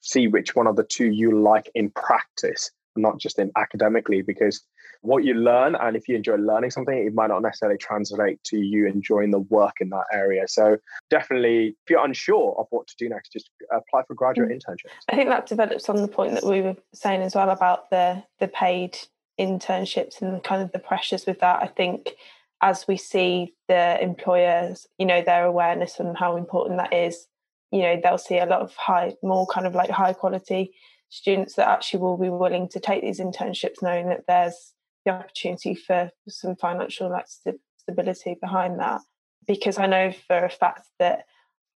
see 0.00 0.28
which 0.28 0.54
one 0.54 0.66
of 0.66 0.76
the 0.76 0.84
two 0.84 1.10
you 1.10 1.38
like 1.40 1.70
in 1.74 1.90
practice, 1.90 2.70
not 2.96 3.18
just 3.18 3.38
in 3.38 3.50
academically, 3.56 4.22
because 4.22 4.62
what 5.02 5.24
you 5.24 5.34
learn 5.34 5.74
and 5.74 5.96
if 5.96 6.08
you 6.08 6.16
enjoy 6.16 6.36
learning 6.36 6.70
something, 6.70 6.96
it 6.96 7.14
might 7.14 7.28
not 7.28 7.42
necessarily 7.42 7.78
translate 7.78 8.42
to 8.44 8.58
you 8.58 8.86
enjoying 8.86 9.30
the 9.30 9.40
work 9.40 9.74
in 9.80 9.90
that 9.90 10.06
area. 10.12 10.48
So 10.48 10.78
definitely, 11.10 11.76
if 11.84 11.90
you're 11.90 12.04
unsure 12.04 12.54
of 12.58 12.66
what 12.70 12.86
to 12.86 12.94
do 12.98 13.08
next, 13.08 13.32
just 13.32 13.50
apply 13.70 14.04
for 14.06 14.14
graduate 14.14 14.48
mm. 14.48 14.54
internships. 14.54 14.90
I 15.10 15.16
think 15.16 15.28
that 15.28 15.46
develops 15.46 15.88
on 15.88 15.96
the 15.96 16.08
point 16.08 16.34
that 16.34 16.44
we 16.44 16.62
were 16.62 16.76
saying 16.94 17.22
as 17.22 17.34
well 17.34 17.50
about 17.50 17.90
the 17.90 18.22
the 18.40 18.48
paid 18.48 18.98
internships 19.38 20.22
and 20.22 20.42
kind 20.42 20.62
of 20.62 20.72
the 20.72 20.78
pressures 20.78 21.26
with 21.26 21.40
that. 21.40 21.62
I 21.62 21.66
think 21.66 22.14
as 22.62 22.86
we 22.88 22.96
see 22.96 23.52
the 23.68 24.02
employers, 24.02 24.86
you 24.98 25.04
know, 25.04 25.22
their 25.22 25.44
awareness 25.44 26.00
on 26.00 26.14
how 26.14 26.36
important 26.36 26.78
that 26.78 26.94
is, 26.94 27.26
you 27.70 27.82
know, 27.82 28.00
they'll 28.02 28.16
see 28.16 28.38
a 28.38 28.46
lot 28.46 28.62
of 28.62 28.74
high, 28.76 29.14
more 29.22 29.46
kind 29.46 29.66
of 29.66 29.74
like 29.74 29.90
high 29.90 30.12
quality 30.12 30.72
students 31.08 31.54
that 31.54 31.68
actually 31.68 32.00
will 32.00 32.16
be 32.16 32.28
willing 32.28 32.68
to 32.70 32.80
take 32.80 33.02
these 33.02 33.20
internships, 33.20 33.82
knowing 33.82 34.08
that 34.08 34.24
there's 34.26 34.72
the 35.04 35.12
opportunity 35.12 35.74
for 35.74 36.10
some 36.28 36.56
financial 36.56 37.10
like 37.10 37.26
st- 37.28 37.60
stability 37.76 38.36
behind 38.40 38.80
that. 38.80 39.00
Because 39.46 39.78
I 39.78 39.86
know 39.86 40.12
for 40.26 40.44
a 40.44 40.50
fact 40.50 40.86
that 40.98 41.24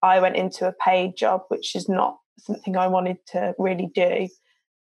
I 0.01 0.19
went 0.19 0.37
into 0.37 0.67
a 0.67 0.73
paid 0.73 1.17
job, 1.17 1.41
which 1.49 1.75
is 1.75 1.89
not 1.89 2.17
something 2.39 2.77
I 2.77 2.87
wanted 2.87 3.17
to 3.27 3.55
really 3.57 3.89
do 3.93 4.29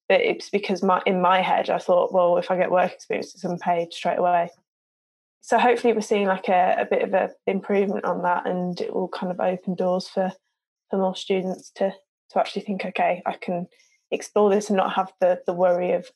but 0.09 0.21
it's 0.21 0.51
because 0.51 0.83
my 0.83 1.03
in 1.07 1.21
my 1.21 1.41
head 1.41 1.71
I 1.71 1.79
thought, 1.79 2.13
well, 2.13 2.37
if 2.39 2.51
I 2.51 2.57
get 2.57 2.71
work 2.71 2.93
experience, 2.93 3.35
it's 3.35 3.45
unpaid 3.45 3.93
straight 3.93 4.19
away. 4.19 4.51
So 5.41 5.59
hopefully 5.59 5.93
we're 5.93 6.01
seeing 6.01 6.27
like 6.27 6.49
a, 6.49 6.77
a 6.81 6.85
bit 6.85 7.03
of 7.03 7.15
a 7.15 7.31
improvement 7.47 8.05
on 8.05 8.23
that, 8.23 8.47
and 8.47 8.81
it 8.81 8.95
will 8.95 9.09
kind 9.09 9.33
of 9.33 9.41
open 9.41 9.75
doors 9.75 10.09
for 10.09 10.33
for 10.91 10.99
more 10.99 11.17
students 11.17 11.71
to 11.77 11.93
to 12.31 12.39
actually 12.39 12.63
think, 12.63 12.85
okay, 12.85 13.23
I 13.27 13.33
can 13.33 13.67
explore 14.11 14.51
this 14.51 14.69
and 14.69 14.77
not 14.77 14.95
have 14.95 15.13
the 15.21 15.41
the 15.47 15.53
worry 15.53 15.93
of 15.93 16.11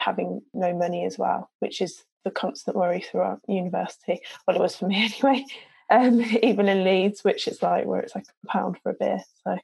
having 0.00 0.42
no 0.54 0.74
money 0.74 1.04
as 1.04 1.18
well, 1.18 1.50
which 1.60 1.80
is 1.80 2.04
the 2.24 2.30
constant 2.30 2.76
worry 2.76 3.00
throughout 3.00 3.40
university. 3.48 4.20
Well, 4.46 4.56
it 4.56 4.60
was 4.60 4.76
for 4.76 4.86
me 4.86 5.10
anyway. 5.22 5.44
Um, 5.90 6.20
even 6.42 6.68
in 6.68 6.84
Leeds, 6.84 7.24
which 7.24 7.48
is 7.48 7.62
like 7.62 7.86
where 7.86 8.00
it's 8.00 8.14
like 8.14 8.26
a 8.44 8.46
pound 8.46 8.76
for 8.82 8.90
a 8.90 8.94
beer. 8.94 9.20
So, 9.44 9.58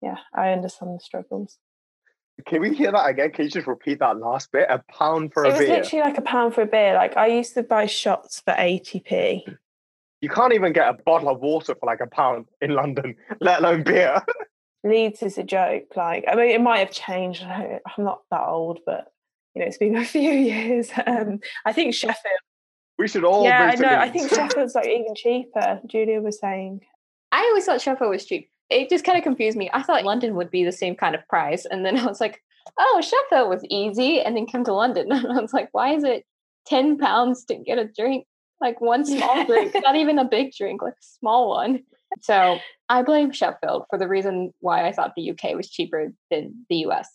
yeah, 0.00 0.16
I 0.34 0.52
understand 0.52 0.94
the 0.96 1.00
struggles. 1.00 1.58
Can 2.46 2.62
we 2.62 2.74
hear 2.74 2.90
that 2.92 3.06
again? 3.06 3.30
Can 3.32 3.44
you 3.44 3.50
just 3.50 3.66
repeat 3.66 3.98
that 3.98 4.16
last 4.16 4.50
bit? 4.50 4.66
A 4.70 4.82
pound 4.90 5.34
for 5.34 5.44
it 5.44 5.54
a 5.54 5.58
beer. 5.58 5.62
It 5.62 5.68
was 5.68 5.78
literally 5.92 6.04
like 6.10 6.18
a 6.18 6.22
pound 6.22 6.54
for 6.54 6.62
a 6.62 6.66
beer. 6.66 6.94
Like 6.94 7.16
I 7.16 7.26
used 7.26 7.52
to 7.54 7.62
buy 7.62 7.84
shots 7.84 8.40
for 8.40 8.54
eighty 8.56 9.00
p. 9.00 9.46
You 10.22 10.28
can't 10.30 10.54
even 10.54 10.72
get 10.72 10.88
a 10.88 10.94
bottle 10.94 11.28
of 11.28 11.40
water 11.40 11.74
for 11.74 11.86
like 11.86 12.00
a 12.00 12.06
pound 12.06 12.46
in 12.62 12.70
London, 12.70 13.16
let 13.40 13.60
alone 13.60 13.82
beer. 13.82 14.22
Leeds 14.84 15.22
is 15.22 15.38
a 15.38 15.42
joke. 15.42 15.96
Like 15.96 16.24
I 16.28 16.34
mean, 16.34 16.50
it 16.50 16.60
might 16.60 16.78
have 16.78 16.90
changed. 16.90 17.42
I'm 17.42 17.80
not 17.98 18.22
that 18.30 18.46
old, 18.46 18.80
but 18.86 19.12
you 19.54 19.60
know, 19.60 19.66
it's 19.66 19.78
been 19.78 19.96
a 19.96 20.04
few 20.04 20.30
years. 20.30 20.90
Um, 21.06 21.40
I 21.64 21.72
think 21.72 21.94
Sheffield. 21.94 22.40
We 22.98 23.08
should 23.08 23.24
all. 23.24 23.44
Yeah, 23.44 23.72
I 23.72 23.76
know. 23.76 23.88
I 23.88 24.10
think 24.10 24.30
Sheffield's 24.34 24.74
like 24.74 24.86
even 24.86 25.14
cheaper. 25.14 25.80
Julia 25.86 26.20
was 26.20 26.38
saying. 26.38 26.80
I 27.32 27.42
always 27.42 27.64
thought 27.64 27.80
Sheffield 27.80 28.10
was 28.10 28.26
cheap 28.26 28.50
it 28.70 28.88
just 28.88 29.04
kind 29.04 29.18
of 29.18 29.24
confused 29.24 29.58
me. 29.58 29.68
I 29.72 29.82
thought 29.82 30.04
London 30.04 30.36
would 30.36 30.50
be 30.50 30.64
the 30.64 30.72
same 30.72 30.94
kind 30.94 31.14
of 31.14 31.26
price. 31.28 31.66
And 31.66 31.84
then 31.84 31.98
I 31.98 32.06
was 32.06 32.20
like, 32.20 32.42
oh, 32.78 33.02
Sheffield 33.02 33.50
was 33.50 33.64
easy. 33.68 34.20
And 34.20 34.36
then 34.36 34.46
come 34.46 34.64
to 34.64 34.72
London. 34.72 35.12
And 35.12 35.26
I 35.26 35.40
was 35.40 35.52
like, 35.52 35.68
why 35.72 35.94
is 35.94 36.04
it 36.04 36.24
10 36.66 36.98
pounds 36.98 37.44
to 37.46 37.56
get 37.56 37.78
a 37.78 37.84
drink? 37.84 38.26
Like 38.60 38.80
one 38.80 39.04
small 39.06 39.44
drink, 39.46 39.74
not 39.74 39.96
even 39.96 40.18
a 40.18 40.24
big 40.24 40.52
drink, 40.54 40.82
like 40.82 40.92
a 40.92 41.06
small 41.18 41.48
one. 41.48 41.82
So 42.20 42.58
I 42.88 43.02
blame 43.02 43.32
Sheffield 43.32 43.84
for 43.88 43.98
the 43.98 44.08
reason 44.08 44.52
why 44.60 44.86
I 44.86 44.92
thought 44.92 45.12
the 45.16 45.30
UK 45.30 45.54
was 45.54 45.68
cheaper 45.70 46.12
than 46.30 46.66
the 46.68 46.76
US. 46.86 47.08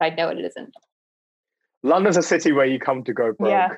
I 0.00 0.10
know 0.10 0.28
it 0.28 0.38
isn't. 0.38 0.74
London's 1.82 2.16
a 2.16 2.22
city 2.22 2.52
where 2.52 2.66
you 2.66 2.78
come 2.78 3.04
to 3.04 3.12
go 3.12 3.32
broke. 3.32 3.50
Yeah, 3.50 3.76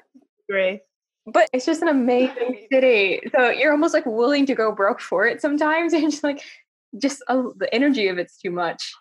agree. 0.48 0.80
But 1.26 1.48
it's 1.52 1.66
just 1.66 1.82
an 1.82 1.88
amazing 1.88 2.66
city. 2.72 3.20
So 3.34 3.50
you're 3.50 3.72
almost 3.72 3.94
like 3.94 4.06
willing 4.06 4.46
to 4.46 4.54
go 4.54 4.72
broke 4.72 5.00
for 5.00 5.26
it 5.26 5.40
sometimes. 5.40 5.92
And 5.98 6.10
just 6.10 6.24
like, 6.24 6.42
just 7.00 7.22
uh, 7.28 7.42
the 7.56 7.72
energy 7.72 8.08
of 8.08 8.18
it's 8.18 8.38
too 8.38 8.50
much. 8.50 8.92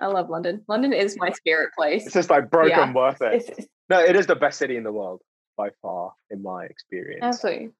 I 0.00 0.06
love 0.06 0.28
London. 0.28 0.62
London 0.68 0.92
is 0.92 1.16
my 1.16 1.30
spirit 1.30 1.70
place. 1.76 2.04
It's 2.04 2.14
just 2.14 2.28
like 2.28 2.50
broken 2.50 2.70
yeah. 2.70 2.92
worth 2.92 3.22
it. 3.22 3.44
It's, 3.48 3.66
no, 3.88 4.00
it 4.00 4.16
is 4.16 4.26
the 4.26 4.34
best 4.34 4.58
city 4.58 4.76
in 4.76 4.82
the 4.82 4.92
world 4.92 5.20
by 5.56 5.70
far, 5.80 6.12
in 6.30 6.42
my 6.42 6.64
experience. 6.64 7.22
Absolutely. 7.22 7.70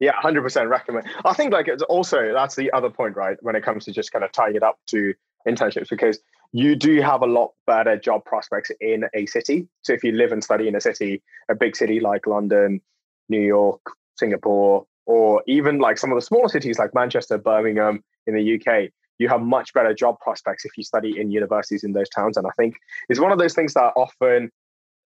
Yeah, 0.00 0.12
hundred 0.16 0.42
percent 0.42 0.68
recommend. 0.68 1.06
I 1.24 1.34
think 1.34 1.52
like 1.52 1.68
it's 1.68 1.82
also 1.84 2.32
that's 2.32 2.56
the 2.56 2.70
other 2.72 2.90
point, 2.90 3.16
right? 3.16 3.36
When 3.40 3.54
it 3.56 3.62
comes 3.62 3.84
to 3.84 3.92
just 3.92 4.12
kind 4.12 4.24
of 4.24 4.32
tying 4.32 4.56
it 4.56 4.62
up 4.62 4.78
to 4.88 5.14
internships, 5.46 5.88
because 5.88 6.18
you 6.52 6.76
do 6.76 7.00
have 7.00 7.22
a 7.22 7.26
lot 7.26 7.52
better 7.66 7.96
job 7.96 8.24
prospects 8.24 8.70
in 8.80 9.04
a 9.14 9.26
city. 9.26 9.68
So 9.82 9.92
if 9.92 10.04
you 10.04 10.12
live 10.12 10.32
and 10.32 10.42
study 10.42 10.68
in 10.68 10.76
a 10.76 10.80
city, 10.80 11.22
a 11.48 11.54
big 11.54 11.76
city 11.76 12.00
like 12.00 12.26
London, 12.26 12.80
New 13.28 13.40
York, 13.40 13.80
Singapore, 14.16 14.86
or 15.06 15.42
even 15.46 15.78
like 15.78 15.98
some 15.98 16.12
of 16.12 16.16
the 16.16 16.22
smaller 16.22 16.48
cities 16.48 16.78
like 16.78 16.94
Manchester, 16.94 17.38
Birmingham 17.38 18.02
in 18.26 18.34
the 18.34 18.54
UK, 18.54 18.90
you 19.18 19.28
have 19.28 19.42
much 19.42 19.72
better 19.74 19.94
job 19.94 20.18
prospects 20.20 20.64
if 20.64 20.76
you 20.76 20.84
study 20.84 21.20
in 21.20 21.30
universities 21.30 21.84
in 21.84 21.92
those 21.92 22.08
towns. 22.08 22.36
And 22.36 22.46
I 22.46 22.50
think 22.56 22.76
it's 23.08 23.20
one 23.20 23.32
of 23.32 23.38
those 23.38 23.54
things 23.54 23.74
that 23.74 23.92
often 23.96 24.50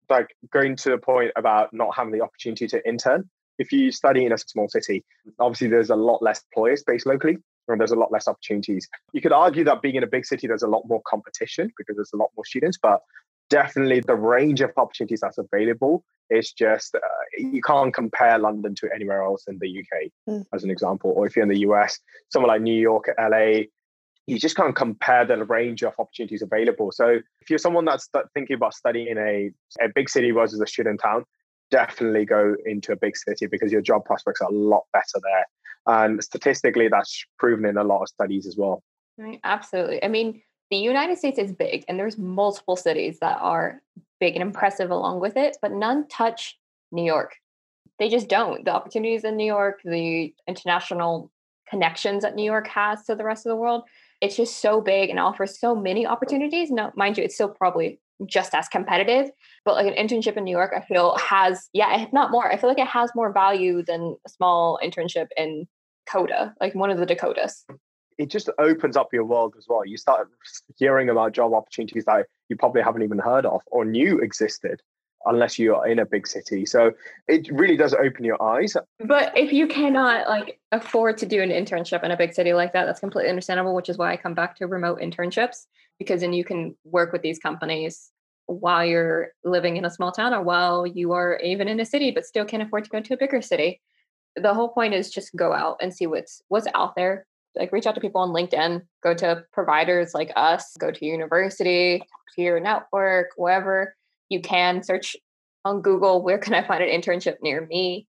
like 0.08 0.28
going 0.52 0.76
to 0.76 0.90
the 0.90 0.98
point 0.98 1.32
about 1.36 1.72
not 1.72 1.94
having 1.94 2.12
the 2.12 2.22
opportunity 2.22 2.66
to 2.68 2.88
intern. 2.88 3.28
If 3.59 3.72
you 3.72 3.90
study 3.90 4.24
in 4.24 4.32
a 4.32 4.38
small 4.38 4.68
city, 4.68 5.04
obviously 5.38 5.68
there's 5.68 5.90
a 5.90 5.96
lot 5.96 6.22
less 6.22 6.42
employer 6.50 6.76
space 6.76 7.07
locally 7.07 7.38
and 7.68 7.80
there's 7.80 7.90
a 7.90 7.96
lot 7.96 8.12
less 8.12 8.28
opportunities. 8.28 8.88
You 9.12 9.20
could 9.20 9.32
argue 9.32 9.64
that 9.64 9.82
being 9.82 9.96
in 9.96 10.02
a 10.02 10.07
big 10.07 10.24
city, 10.24 10.46
there's 10.46 10.62
a 10.62 10.68
lot 10.68 10.84
more 10.86 11.02
competition 11.07 11.72
because 11.76 11.96
there's 11.96 12.12
a 12.14 12.16
lot 12.16 12.30
more 12.36 12.44
students, 12.44 12.78
but 12.80 13.00
definitely 13.50 14.00
the 14.00 14.14
range 14.14 14.61
of 14.61 14.70
opportunities 14.76 15.20
that's 15.20 15.38
available 15.38 16.04
is 16.30 16.52
just 16.52 16.94
uh, 16.94 16.98
you 17.38 17.61
can't 17.62 17.94
compare 17.94 18.38
London 18.38 18.74
to 18.74 18.88
anywhere 18.94 19.22
else 19.22 19.44
in 19.46 19.59
the 19.61 19.78
UK, 19.78 20.11
mm. 20.28 20.44
as 20.52 20.64
an 20.64 20.70
example. 20.70 21.12
Or 21.16 21.26
if 21.26 21.36
you're 21.36 21.44
in 21.44 21.48
the 21.48 21.61
US, 21.61 22.00
somewhere 22.30 22.48
like 22.48 22.62
New 22.62 22.80
York, 22.80 23.09
LA, 23.18 23.64
you 24.26 24.38
just 24.38 24.57
can't 24.57 24.74
compare 24.74 25.24
the 25.24 25.44
range 25.44 25.82
of 25.82 25.94
opportunities 25.98 26.42
available. 26.42 26.90
So 26.90 27.20
if 27.40 27.48
you're 27.48 27.61
someone 27.61 27.84
that's 27.84 28.09
thinking 28.34 28.57
about 28.57 28.74
studying 28.74 29.07
in 29.07 29.18
a, 29.18 29.50
a 29.80 29.88
big 29.94 30.09
city 30.09 30.32
versus 30.32 30.61
a 30.61 30.66
student 30.66 31.00
town, 31.00 31.24
definitely 31.70 32.24
go 32.24 32.54
into 32.64 32.92
a 32.92 32.96
big 32.96 33.16
city 33.16 33.46
because 33.46 33.72
your 33.72 33.80
job 33.80 34.04
prospects 34.04 34.40
are 34.40 34.48
a 34.48 34.54
lot 34.54 34.84
better 34.92 35.20
there. 35.22 35.46
And 35.86 36.22
statistically, 36.22 36.88
that's 36.88 37.24
proven 37.38 37.64
in 37.66 37.76
a 37.76 37.84
lot 37.84 38.02
of 38.02 38.08
studies 38.08 38.46
as 38.46 38.56
well. 38.56 38.82
Right, 39.18 39.40
absolutely. 39.44 40.02
I 40.02 40.08
mean, 40.08 40.42
the 40.70 40.76
United 40.76 41.18
States 41.18 41.38
is 41.38 41.52
big 41.52 41.84
and 41.88 41.98
there's 41.98 42.18
multiple 42.18 42.76
cities 42.76 43.18
that 43.20 43.38
are 43.40 43.80
big 44.20 44.34
and 44.34 44.42
impressive 44.42 44.90
along 44.90 45.20
with 45.20 45.36
it, 45.36 45.56
but 45.62 45.72
none 45.72 46.08
touch 46.08 46.58
New 46.90 47.04
York. 47.04 47.36
They 47.98 48.08
just 48.08 48.28
don't. 48.28 48.64
The 48.64 48.74
opportunities 48.74 49.24
in 49.24 49.36
New 49.36 49.46
York, 49.46 49.80
the 49.84 50.34
international 50.46 51.30
connections 51.68 52.22
that 52.22 52.34
New 52.34 52.44
York 52.44 52.68
has 52.68 53.04
to 53.04 53.14
the 53.14 53.24
rest 53.24 53.46
of 53.46 53.50
the 53.50 53.56
world, 53.56 53.84
it's 54.20 54.36
just 54.36 54.60
so 54.60 54.80
big 54.80 55.10
and 55.10 55.18
offers 55.18 55.58
so 55.58 55.74
many 55.74 56.06
opportunities. 56.06 56.70
Now, 56.70 56.92
mind 56.96 57.16
you, 57.16 57.24
it's 57.24 57.34
still 57.34 57.48
probably 57.48 58.00
just 58.24 58.54
as 58.54 58.68
competitive, 58.68 59.30
but 59.64 59.74
like 59.74 59.86
an 59.86 60.08
internship 60.08 60.36
in 60.36 60.44
New 60.44 60.56
York, 60.56 60.72
I 60.74 60.80
feel 60.80 61.16
has, 61.18 61.68
yeah, 61.72 62.02
if 62.02 62.12
not 62.12 62.30
more, 62.30 62.50
I 62.50 62.56
feel 62.56 62.70
like 62.70 62.78
it 62.78 62.86
has 62.86 63.10
more 63.14 63.32
value 63.32 63.82
than 63.82 64.16
a 64.26 64.30
small 64.30 64.78
internship 64.82 65.26
in 65.36 65.66
Coda, 66.08 66.54
like 66.60 66.74
one 66.74 66.90
of 66.90 66.98
the 66.98 67.06
Dakotas 67.06 67.64
it 68.18 68.30
just 68.30 68.48
opens 68.58 68.96
up 68.96 69.12
your 69.12 69.24
world 69.24 69.54
as 69.58 69.66
well. 69.68 69.84
You 69.84 69.96
start 69.96 70.28
hearing 70.76 71.10
about 71.10 71.32
job 71.32 71.52
opportunities 71.52 72.04
that 72.06 72.26
you 72.48 72.56
probably 72.56 72.82
haven't 72.82 73.02
even 73.02 73.18
heard 73.18 73.46
of 73.46 73.60
or 73.66 73.84
knew 73.84 74.18
existed 74.18 74.80
unless 75.26 75.58
you 75.58 75.74
are 75.74 75.86
in 75.86 75.98
a 75.98 76.06
big 76.06 76.26
city. 76.26 76.64
So 76.64 76.92
it 77.26 77.50
really 77.50 77.76
does 77.76 77.92
open 77.94 78.24
your 78.24 78.40
eyes. 78.40 78.76
But 79.00 79.36
if 79.36 79.52
you 79.52 79.66
cannot 79.66 80.28
like 80.28 80.60
afford 80.72 81.18
to 81.18 81.26
do 81.26 81.42
an 81.42 81.50
internship 81.50 82.04
in 82.04 82.12
a 82.12 82.16
big 82.16 82.32
city 82.32 82.52
like 82.52 82.72
that, 82.72 82.84
that's 82.84 83.00
completely 83.00 83.28
understandable, 83.28 83.74
which 83.74 83.88
is 83.88 83.98
why 83.98 84.12
I 84.12 84.16
come 84.16 84.34
back 84.34 84.56
to 84.56 84.66
remote 84.66 85.00
internships 85.00 85.66
because 85.99 86.20
then 86.20 86.32
you 86.32 86.44
can 86.44 86.76
work 86.84 87.12
with 87.12 87.22
these 87.22 87.38
companies 87.38 88.11
while 88.47 88.84
you're 88.84 89.28
living 89.44 89.76
in 89.76 89.84
a 89.84 89.90
small 89.90 90.12
town 90.12 90.32
or 90.32 90.42
while 90.42 90.86
you 90.86 91.12
are 91.12 91.38
even 91.42 91.66
in 91.68 91.80
a 91.80 91.84
city 91.84 92.11
but 92.11 92.24
still 92.24 92.44
can't 92.44 92.62
afford 92.62 92.84
to 92.84 92.90
go 92.90 93.01
to 93.01 93.14
a 93.14 93.18
bigger 93.18 93.42
city. 93.42 93.80
The 94.36 94.55
whole 94.55 94.68
point 94.68 94.94
is 94.94 95.11
just 95.11 95.34
go 95.34 95.53
out 95.53 95.78
and 95.80 95.94
see 95.94 96.07
what's 96.07 96.42
what's 96.49 96.66
out 96.74 96.94
there 96.94 97.26
like 97.57 97.72
reach 97.72 97.86
out 97.86 97.94
to 97.94 98.01
people 98.01 98.20
on 98.20 98.30
LinkedIn, 98.30 98.82
go 99.03 99.14
to 99.14 99.44
providers 99.53 100.14
like 100.14 100.30
us, 100.36 100.76
go 100.78 100.90
to 100.90 101.07
university, 101.07 102.03
to 102.34 102.42
your 102.42 102.61
network, 102.61 103.30
wherever 103.36 103.97
you 104.28 104.40
can, 104.40 104.82
search 104.82 105.16
on 105.64 105.80
Google, 105.82 106.22
where 106.22 106.38
can 106.38 106.55
I 106.55 106.66
find 106.66 106.82
an 106.82 106.88
internship 107.01 107.36
near 107.42 107.66
me? 107.66 108.07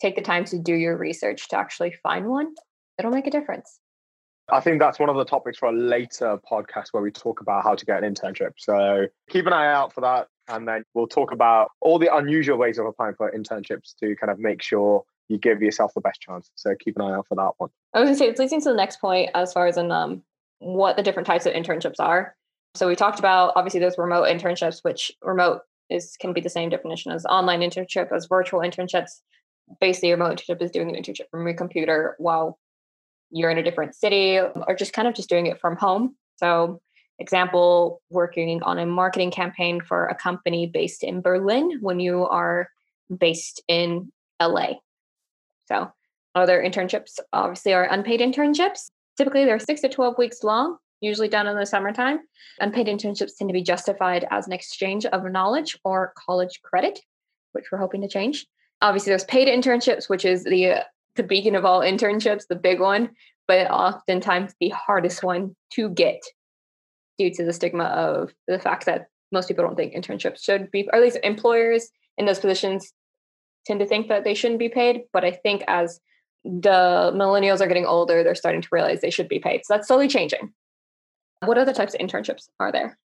Take 0.00 0.14
the 0.14 0.22
time 0.22 0.44
to 0.46 0.58
do 0.58 0.74
your 0.74 0.96
research 0.96 1.48
to 1.48 1.56
actually 1.56 1.94
find 2.02 2.26
one. 2.26 2.54
It'll 2.98 3.10
make 3.10 3.26
a 3.26 3.30
difference. 3.30 3.80
I 4.50 4.60
think 4.60 4.80
that's 4.80 4.98
one 4.98 5.08
of 5.08 5.16
the 5.16 5.24
topics 5.24 5.58
for 5.58 5.68
a 5.68 5.72
later 5.72 6.38
podcast 6.50 6.88
where 6.92 7.02
we 7.02 7.10
talk 7.10 7.40
about 7.40 7.62
how 7.62 7.74
to 7.74 7.84
get 7.84 8.02
an 8.02 8.14
internship. 8.14 8.52
So 8.56 9.06
keep 9.30 9.46
an 9.46 9.52
eye 9.52 9.72
out 9.72 9.92
for 9.92 10.00
that. 10.00 10.28
And 10.48 10.66
then 10.66 10.84
we'll 10.94 11.06
talk 11.06 11.32
about 11.32 11.70
all 11.80 11.98
the 11.98 12.14
unusual 12.14 12.58
ways 12.58 12.78
of 12.78 12.86
applying 12.86 13.14
for 13.14 13.30
internships 13.30 13.94
to 14.00 14.16
kind 14.16 14.30
of 14.30 14.38
make 14.38 14.60
sure 14.60 15.04
you 15.28 15.38
give 15.38 15.62
yourself 15.62 15.94
the 15.94 16.00
best 16.00 16.20
chance. 16.20 16.50
So 16.56 16.74
keep 16.78 16.96
an 16.96 17.02
eye 17.02 17.14
out 17.14 17.28
for 17.28 17.36
that 17.36 17.52
one. 17.58 17.70
I 17.94 18.00
was 18.00 18.06
going 18.08 18.14
to 18.14 18.18
say, 18.18 18.28
it's 18.28 18.40
leading 18.40 18.60
to 18.62 18.70
the 18.70 18.76
next 18.76 19.00
point 19.00 19.30
as 19.34 19.52
far 19.52 19.66
as 19.66 19.76
in 19.76 19.90
um, 19.90 20.22
what 20.58 20.96
the 20.96 21.02
different 21.02 21.26
types 21.26 21.46
of 21.46 21.54
internships 21.54 22.00
are. 22.00 22.34
So 22.74 22.88
we 22.88 22.96
talked 22.96 23.18
about 23.18 23.52
obviously 23.54 23.80
those 23.80 23.98
remote 23.98 24.24
internships, 24.24 24.82
which 24.82 25.12
remote 25.22 25.60
is 25.90 26.16
can 26.20 26.32
be 26.32 26.40
the 26.40 26.48
same 26.48 26.70
definition 26.70 27.12
as 27.12 27.24
online 27.26 27.60
internship 27.60 28.12
as 28.12 28.26
virtual 28.26 28.60
internships. 28.60 29.20
Basically, 29.80 30.10
remote 30.10 30.36
internship 30.36 30.62
is 30.62 30.70
doing 30.70 30.94
an 30.94 31.00
internship 31.00 31.30
from 31.30 31.46
your 31.46 31.54
computer 31.54 32.16
while 32.18 32.58
you're 33.32 33.50
in 33.50 33.58
a 33.58 33.62
different 33.62 33.94
city, 33.94 34.38
or 34.38 34.74
just 34.78 34.92
kind 34.92 35.08
of 35.08 35.14
just 35.14 35.28
doing 35.28 35.46
it 35.46 35.60
from 35.60 35.76
home. 35.76 36.14
So, 36.36 36.80
example, 37.18 38.02
working 38.10 38.62
on 38.62 38.78
a 38.78 38.86
marketing 38.86 39.30
campaign 39.30 39.80
for 39.80 40.06
a 40.06 40.14
company 40.14 40.66
based 40.66 41.02
in 41.02 41.20
Berlin 41.20 41.78
when 41.80 41.98
you 42.00 42.26
are 42.26 42.68
based 43.18 43.62
in 43.68 44.12
LA. 44.40 44.74
So 45.66 45.90
other 46.34 46.62
internships 46.62 47.18
obviously 47.32 47.72
are 47.72 47.84
unpaid 47.84 48.20
internships. 48.20 48.90
Typically 49.16 49.44
they're 49.44 49.58
six 49.58 49.80
to 49.82 49.88
12 49.88 50.18
weeks 50.18 50.42
long, 50.42 50.78
usually 51.00 51.28
done 51.28 51.46
in 51.46 51.56
the 51.56 51.66
summertime. 51.66 52.20
Unpaid 52.60 52.86
internships 52.86 53.36
tend 53.36 53.48
to 53.48 53.54
be 53.54 53.62
justified 53.62 54.26
as 54.30 54.46
an 54.46 54.52
exchange 54.52 55.06
of 55.06 55.30
knowledge 55.30 55.78
or 55.84 56.12
college 56.16 56.60
credit, 56.62 57.00
which 57.52 57.66
we're 57.70 57.78
hoping 57.78 58.02
to 58.02 58.08
change. 58.08 58.46
Obviously 58.80 59.10
there's 59.10 59.24
paid 59.24 59.48
internships, 59.48 60.08
which 60.08 60.24
is 60.24 60.44
the 60.44 60.84
the 61.16 61.22
beacon 61.22 61.54
of 61.54 61.64
all 61.64 61.80
internships, 61.80 62.46
the 62.48 62.56
big 62.56 62.80
one, 62.80 63.10
but 63.46 63.70
oftentimes 63.70 64.54
the 64.60 64.70
hardest 64.70 65.22
one 65.22 65.54
to 65.74 65.90
get 65.90 66.20
due 67.18 67.30
to 67.34 67.44
the 67.44 67.52
stigma 67.52 67.84
of 67.84 68.32
the 68.48 68.58
fact 68.58 68.86
that 68.86 69.08
most 69.30 69.48
people 69.48 69.64
don't 69.64 69.76
think 69.76 69.94
internships 69.94 70.42
should 70.42 70.70
be, 70.70 70.88
or 70.88 70.96
at 70.96 71.02
least 71.02 71.18
employers 71.22 71.88
in 72.18 72.26
those 72.26 72.38
positions 72.38 72.92
tend 73.66 73.80
to 73.80 73.86
think 73.86 74.08
that 74.08 74.24
they 74.24 74.34
shouldn't 74.34 74.58
be 74.58 74.68
paid. 74.68 75.02
But 75.12 75.24
I 75.24 75.32
think 75.32 75.62
as 75.68 76.00
the 76.44 77.12
millennials 77.14 77.60
are 77.60 77.66
getting 77.66 77.86
older, 77.86 78.22
they're 78.22 78.34
starting 78.34 78.62
to 78.62 78.68
realize 78.72 79.00
they 79.00 79.10
should 79.10 79.28
be 79.28 79.38
paid. 79.38 79.64
So 79.64 79.74
that's 79.74 79.88
slowly 79.88 80.08
changing. 80.08 80.52
What 81.44 81.58
other 81.58 81.72
types 81.72 81.94
of 81.94 82.00
internships 82.00 82.48
are 82.60 82.72
there? 82.72 82.98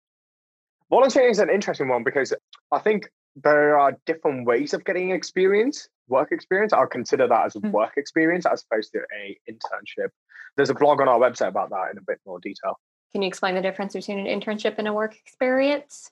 Volunteering 0.91 1.31
is 1.31 1.39
an 1.39 1.51
interesting 1.51 1.89
one 1.89 2.05
because 2.05 2.33
I 2.73 2.79
think 2.79 3.11
there 3.37 3.79
are 3.79 3.97
different 4.07 4.47
ways 4.47 4.73
of 4.73 4.85
getting 4.85 5.11
experience, 5.11 5.89
work 6.09 6.33
experience. 6.33 6.73
I'll 6.73 6.87
consider 6.87 7.29
that 7.29 7.47
as 7.47 7.57
a 7.57 7.61
mm. 7.61 7.71
work 7.71 7.93
experience 7.97 8.47
as 8.47 8.65
opposed 8.71 8.93
to 8.93 9.01
a 9.01 9.39
internship. 9.51 10.09
There's 10.57 10.71
a 10.71 10.75
blog 10.75 11.01
on 11.01 11.09
our 11.09 11.19
website 11.19 11.49
about 11.49 11.71
that 11.71 11.91
in 11.93 11.99
a 11.99 12.03
bit 12.07 12.19
more 12.27 12.41
detail. 12.41 12.79
Can 13.13 13.23
you 13.23 13.29
explain 13.29 13.55
the 13.55 13.63
difference 13.63 13.93
between 13.93 14.19
an 14.19 14.27
internship 14.27 14.77
and 14.79 14.89
a 14.89 14.93
work 14.93 15.17
experience? 15.17 16.11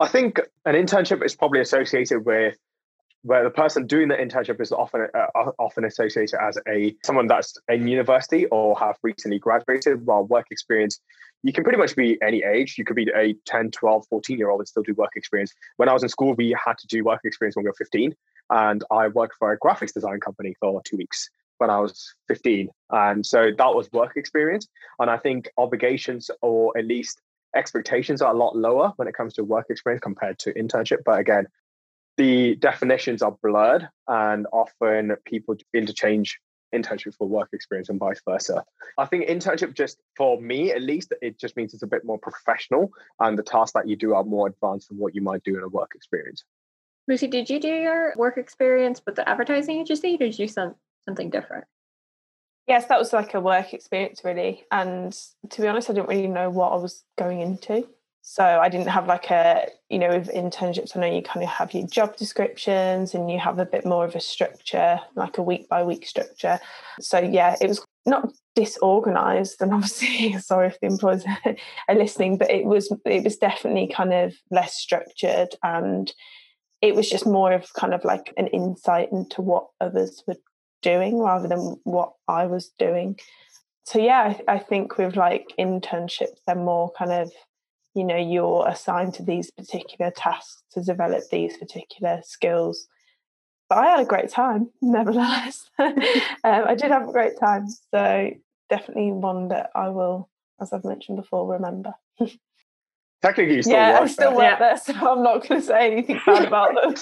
I 0.00 0.08
think 0.08 0.40
an 0.64 0.74
internship 0.74 1.24
is 1.24 1.36
probably 1.36 1.60
associated 1.60 2.24
with 2.24 2.56
where 3.22 3.44
the 3.44 3.50
person 3.50 3.86
doing 3.86 4.08
the 4.08 4.14
internship 4.14 4.60
is 4.60 4.72
often 4.72 5.06
uh, 5.14 5.50
often 5.58 5.84
associated 5.84 6.38
as 6.40 6.58
a 6.68 6.94
someone 7.04 7.26
that's 7.26 7.56
in 7.68 7.86
university 7.86 8.46
or 8.46 8.78
have 8.78 8.96
recently 9.02 9.38
graduated. 9.38 10.06
While 10.06 10.24
work 10.24 10.46
experience 10.50 11.00
you 11.42 11.52
can 11.52 11.64
pretty 11.64 11.78
much 11.78 11.96
be 11.96 12.18
any 12.22 12.42
age. 12.42 12.76
You 12.76 12.84
could 12.84 12.96
be 12.96 13.08
a 13.14 13.34
10 13.46 13.70
12 13.70 14.06
14 14.08 14.38
year 14.38 14.50
old 14.50 14.60
and 14.60 14.68
still 14.68 14.82
do 14.82 14.94
work 14.94 15.12
experience. 15.16 15.52
When 15.76 15.88
i 15.88 15.92
was 15.92 16.02
in 16.02 16.08
school 16.08 16.34
we 16.34 16.56
had 16.64 16.78
to 16.78 16.86
do 16.86 17.04
work 17.04 17.20
experience 17.24 17.56
when 17.56 17.64
we 17.64 17.68
were 17.68 17.74
15 17.74 18.14
and 18.50 18.84
i 18.90 19.08
worked 19.08 19.34
for 19.38 19.52
a 19.52 19.58
graphics 19.58 19.92
design 19.92 20.20
company 20.20 20.54
for 20.60 20.80
two 20.84 20.96
weeks 20.96 21.28
when 21.58 21.70
i 21.70 21.78
was 21.78 22.14
15 22.28 22.68
and 22.90 23.24
so 23.24 23.50
that 23.56 23.74
was 23.74 23.90
work 23.92 24.16
experience. 24.16 24.66
And 24.98 25.10
i 25.10 25.18
think 25.18 25.50
obligations 25.58 26.30
or 26.40 26.76
at 26.76 26.86
least 26.86 27.20
expectations 27.54 28.22
are 28.22 28.32
a 28.32 28.36
lot 28.36 28.56
lower 28.56 28.92
when 28.96 29.08
it 29.08 29.14
comes 29.14 29.34
to 29.34 29.42
work 29.42 29.66
experience 29.70 30.00
compared 30.00 30.38
to 30.38 30.54
internship. 30.54 30.98
But 31.04 31.18
again 31.18 31.46
the 32.20 32.54
definitions 32.56 33.22
are 33.22 33.34
blurred 33.42 33.88
and 34.06 34.46
often 34.52 35.16
people 35.24 35.56
interchange 35.72 36.38
internship 36.74 37.14
for 37.16 37.26
work 37.26 37.48
experience 37.54 37.88
and 37.88 37.98
vice 37.98 38.20
versa. 38.28 38.62
I 38.98 39.06
think 39.06 39.26
internship 39.26 39.72
just 39.72 39.96
for 40.18 40.38
me 40.38 40.70
at 40.70 40.82
least 40.82 41.14
it 41.22 41.40
just 41.40 41.56
means 41.56 41.72
it's 41.72 41.82
a 41.82 41.86
bit 41.86 42.04
more 42.04 42.18
professional 42.18 42.92
and 43.20 43.38
the 43.38 43.42
tasks 43.42 43.72
that 43.72 43.88
you 43.88 43.96
do 43.96 44.12
are 44.12 44.22
more 44.22 44.48
advanced 44.48 44.90
than 44.90 44.98
what 44.98 45.14
you 45.14 45.22
might 45.22 45.42
do 45.44 45.56
in 45.56 45.62
a 45.62 45.68
work 45.68 45.92
experience. 45.94 46.44
Lucie, 47.08 47.26
did 47.26 47.48
you 47.48 47.58
do 47.58 47.68
your 47.68 48.12
work 48.18 48.36
experience 48.36 49.00
with 49.06 49.14
the 49.14 49.26
advertising 49.26 49.80
agency 49.80 50.16
or 50.16 50.18
did 50.18 50.38
you 50.38 50.46
do 50.46 50.74
something 51.06 51.30
different? 51.30 51.64
Yes, 52.66 52.84
that 52.88 52.98
was 52.98 53.14
like 53.14 53.32
a 53.32 53.40
work 53.40 53.72
experience 53.72 54.20
really. 54.26 54.66
And 54.70 55.18
to 55.48 55.62
be 55.62 55.68
honest, 55.68 55.88
I 55.88 55.94
didn't 55.94 56.10
really 56.10 56.28
know 56.28 56.50
what 56.50 56.72
I 56.72 56.76
was 56.76 57.02
going 57.16 57.40
into. 57.40 57.88
So 58.22 58.44
I 58.44 58.68
didn't 58.68 58.88
have 58.88 59.06
like 59.06 59.30
a, 59.30 59.68
you 59.88 59.98
know, 59.98 60.10
with 60.10 60.28
internships, 60.28 60.96
I 60.96 61.00
know 61.00 61.06
you 61.06 61.22
kind 61.22 61.42
of 61.42 61.48
have 61.48 61.72
your 61.72 61.86
job 61.86 62.16
descriptions 62.16 63.14
and 63.14 63.30
you 63.30 63.38
have 63.38 63.58
a 63.58 63.64
bit 63.64 63.84
more 63.84 64.04
of 64.04 64.14
a 64.14 64.20
structure, 64.20 65.00
like 65.16 65.38
a 65.38 65.42
week 65.42 65.68
by 65.68 65.82
week 65.82 66.06
structure. 66.06 66.60
So 67.00 67.18
yeah, 67.18 67.56
it 67.60 67.66
was 67.66 67.84
not 68.06 68.30
disorganized 68.54 69.60
and 69.60 69.72
obviously 69.74 70.38
sorry 70.38 70.68
if 70.68 70.78
the 70.80 70.86
employers 70.86 71.24
are 71.88 71.94
listening, 71.94 72.36
but 72.36 72.50
it 72.50 72.64
was 72.66 72.92
it 73.06 73.24
was 73.24 73.36
definitely 73.36 73.88
kind 73.88 74.12
of 74.12 74.34
less 74.50 74.74
structured 74.74 75.54
and 75.62 76.12
it 76.82 76.94
was 76.94 77.08
just 77.08 77.26
more 77.26 77.52
of 77.52 77.72
kind 77.74 77.94
of 77.94 78.04
like 78.04 78.32
an 78.36 78.46
insight 78.48 79.12
into 79.12 79.42
what 79.42 79.66
others 79.80 80.22
were 80.26 80.36
doing 80.82 81.18
rather 81.18 81.48
than 81.48 81.76
what 81.84 82.12
I 82.28 82.46
was 82.46 82.70
doing. 82.78 83.18
So 83.84 83.98
yeah, 83.98 84.34
I, 84.48 84.54
I 84.54 84.58
think 84.58 84.98
with 84.98 85.16
like 85.16 85.52
internships, 85.58 86.38
they're 86.46 86.54
more 86.54 86.92
kind 86.96 87.12
of 87.12 87.32
you 87.94 88.04
know 88.04 88.16
you're 88.16 88.66
assigned 88.68 89.14
to 89.14 89.22
these 89.22 89.50
particular 89.50 90.10
tasks 90.10 90.62
to 90.72 90.82
develop 90.82 91.22
these 91.30 91.56
particular 91.56 92.20
skills 92.24 92.86
but 93.68 93.78
i 93.78 93.86
had 93.86 94.00
a 94.00 94.04
great 94.04 94.28
time 94.30 94.70
nevertheless 94.82 95.68
um, 95.78 95.94
i 96.44 96.74
did 96.74 96.90
have 96.90 97.08
a 97.08 97.12
great 97.12 97.38
time 97.38 97.66
so 97.92 98.30
definitely 98.68 99.12
one 99.12 99.48
that 99.48 99.70
i 99.74 99.88
will 99.88 100.28
as 100.60 100.72
i've 100.72 100.84
mentioned 100.84 101.16
before 101.16 101.50
remember 101.52 101.92
Technically, 103.22 103.56
you 103.56 103.62
still 103.62 103.74
yeah, 103.74 103.92
work 103.92 104.02
I 104.02 104.06
still 104.06 104.30
there. 104.30 104.50
work 104.50 104.58
there, 104.60 104.76
so 104.78 104.94
I'm 104.94 105.22
not 105.22 105.46
going 105.46 105.60
to 105.60 105.66
say 105.66 105.92
anything 105.92 106.18
bad 106.24 106.46
about 106.46 106.74
them. 106.74 106.96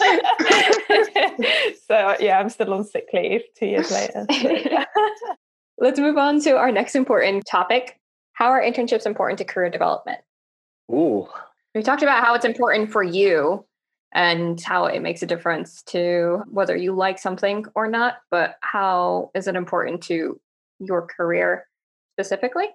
so 1.86 2.16
yeah, 2.18 2.40
I'm 2.40 2.48
still 2.48 2.74
on 2.74 2.82
sick 2.82 3.06
leave 3.12 3.42
two 3.56 3.66
years 3.66 3.92
later. 3.92 4.26
So, 4.28 4.84
Let's 5.78 6.00
move 6.00 6.18
on 6.18 6.40
to 6.40 6.56
our 6.56 6.72
next 6.72 6.96
important 6.96 7.46
topic. 7.46 8.00
How 8.32 8.48
are 8.48 8.60
internships 8.60 9.06
important 9.06 9.38
to 9.38 9.44
career 9.44 9.70
development? 9.70 10.18
Ooh. 10.90 11.28
We 11.74 11.82
talked 11.82 12.02
about 12.02 12.24
how 12.24 12.34
it's 12.34 12.44
important 12.44 12.90
for 12.90 13.02
you 13.02 13.64
and 14.14 14.60
how 14.60 14.86
it 14.86 15.00
makes 15.00 15.22
a 15.22 15.26
difference 15.26 15.82
to 15.82 16.42
whether 16.50 16.74
you 16.76 16.92
like 16.92 17.18
something 17.18 17.66
or 17.74 17.86
not, 17.88 18.16
but 18.30 18.56
how 18.62 19.30
is 19.34 19.46
it 19.46 19.54
important 19.54 20.02
to 20.04 20.40
your 20.78 21.06
career 21.06 21.66
specifically? 22.14 22.66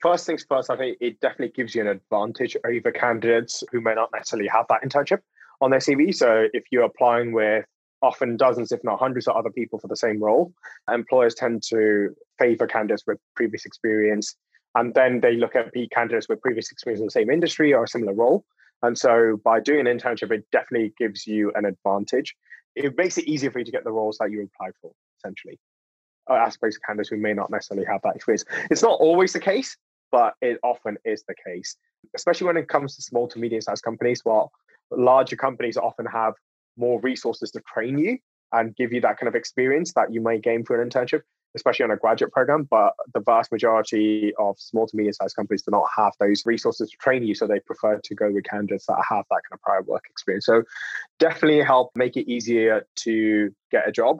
First 0.00 0.26
things 0.26 0.44
first, 0.48 0.70
I 0.70 0.76
think 0.76 0.96
it 1.00 1.20
definitely 1.20 1.52
gives 1.54 1.74
you 1.74 1.82
an 1.82 1.88
advantage 1.88 2.56
over 2.64 2.90
candidates 2.90 3.62
who 3.70 3.80
may 3.80 3.94
not 3.94 4.10
necessarily 4.14 4.48
have 4.48 4.66
that 4.68 4.82
internship 4.82 5.18
on 5.60 5.70
their 5.70 5.80
CV. 5.80 6.14
So 6.14 6.46
if 6.54 6.64
you're 6.70 6.84
applying 6.84 7.32
with 7.32 7.66
often 8.00 8.36
dozens, 8.38 8.72
if 8.72 8.82
not 8.82 8.98
hundreds 8.98 9.28
of 9.28 9.36
other 9.36 9.50
people 9.50 9.78
for 9.78 9.88
the 9.88 9.96
same 9.96 10.22
role, 10.22 10.54
employers 10.90 11.34
tend 11.34 11.62
to 11.64 12.14
favor 12.38 12.66
candidates 12.66 13.02
with 13.06 13.18
previous 13.34 13.66
experience 13.66 14.36
and 14.74 14.94
then 14.94 15.20
they 15.20 15.36
look 15.36 15.56
at 15.56 15.72
candidates 15.92 16.28
with 16.28 16.40
previous 16.40 16.70
experience 16.70 17.00
in 17.00 17.06
the 17.06 17.10
same 17.10 17.30
industry 17.30 17.72
or 17.72 17.84
a 17.84 17.88
similar 17.88 18.14
role. 18.14 18.44
And 18.82 18.96
so 18.96 19.38
by 19.44 19.60
doing 19.60 19.86
an 19.86 19.98
internship, 19.98 20.30
it 20.30 20.44
definitely 20.52 20.94
gives 20.98 21.26
you 21.26 21.52
an 21.54 21.64
advantage. 21.64 22.34
It 22.76 22.96
makes 22.96 23.18
it 23.18 23.26
easier 23.26 23.50
for 23.50 23.58
you 23.58 23.64
to 23.64 23.72
get 23.72 23.84
the 23.84 23.92
roles 23.92 24.18
that 24.18 24.30
you 24.30 24.42
applied 24.42 24.72
for, 24.80 24.92
essentially, 25.18 25.58
uh, 26.30 26.34
as 26.46 26.56
opposed 26.56 26.76
to 26.76 26.80
candidates 26.86 27.10
who 27.10 27.16
may 27.16 27.34
not 27.34 27.50
necessarily 27.50 27.86
have 27.86 28.00
that 28.02 28.16
experience. 28.16 28.44
It's 28.70 28.82
not 28.82 28.98
always 29.00 29.32
the 29.32 29.40
case, 29.40 29.76
but 30.10 30.34
it 30.40 30.58
often 30.62 30.96
is 31.04 31.24
the 31.28 31.34
case, 31.46 31.76
especially 32.14 32.46
when 32.46 32.56
it 32.56 32.68
comes 32.68 32.96
to 32.96 33.02
small 33.02 33.28
to 33.28 33.38
medium 33.38 33.60
sized 33.60 33.82
companies. 33.82 34.24
While 34.24 34.50
larger 34.90 35.36
companies 35.36 35.76
often 35.76 36.06
have 36.06 36.34
more 36.76 37.00
resources 37.00 37.50
to 37.50 37.60
train 37.72 37.98
you 37.98 38.18
and 38.52 38.74
give 38.76 38.92
you 38.92 39.00
that 39.02 39.18
kind 39.18 39.28
of 39.28 39.34
experience 39.34 39.92
that 39.94 40.12
you 40.12 40.20
may 40.20 40.38
gain 40.38 40.64
through 40.64 40.80
an 40.80 40.88
internship 40.88 41.20
especially 41.54 41.84
on 41.84 41.90
a 41.90 41.96
graduate 41.96 42.32
program. 42.32 42.66
But 42.70 42.94
the 43.14 43.20
vast 43.20 43.52
majority 43.52 44.32
of 44.38 44.58
small 44.58 44.86
to 44.86 44.96
medium 44.96 45.12
sized 45.12 45.36
companies 45.36 45.62
do 45.62 45.70
not 45.70 45.86
have 45.96 46.12
those 46.20 46.44
resources 46.46 46.90
to 46.90 46.96
train 46.96 47.22
you. 47.22 47.34
So 47.34 47.46
they 47.46 47.60
prefer 47.60 47.98
to 48.02 48.14
go 48.14 48.30
with 48.30 48.44
candidates 48.44 48.86
that 48.86 49.02
have 49.08 49.24
that 49.30 49.40
kind 49.48 49.54
of 49.54 49.60
prior 49.62 49.82
work 49.82 50.04
experience. 50.10 50.46
So 50.46 50.62
definitely 51.18 51.62
help 51.62 51.90
make 51.94 52.16
it 52.16 52.30
easier 52.30 52.86
to 52.96 53.54
get 53.70 53.88
a 53.88 53.92
job. 53.92 54.18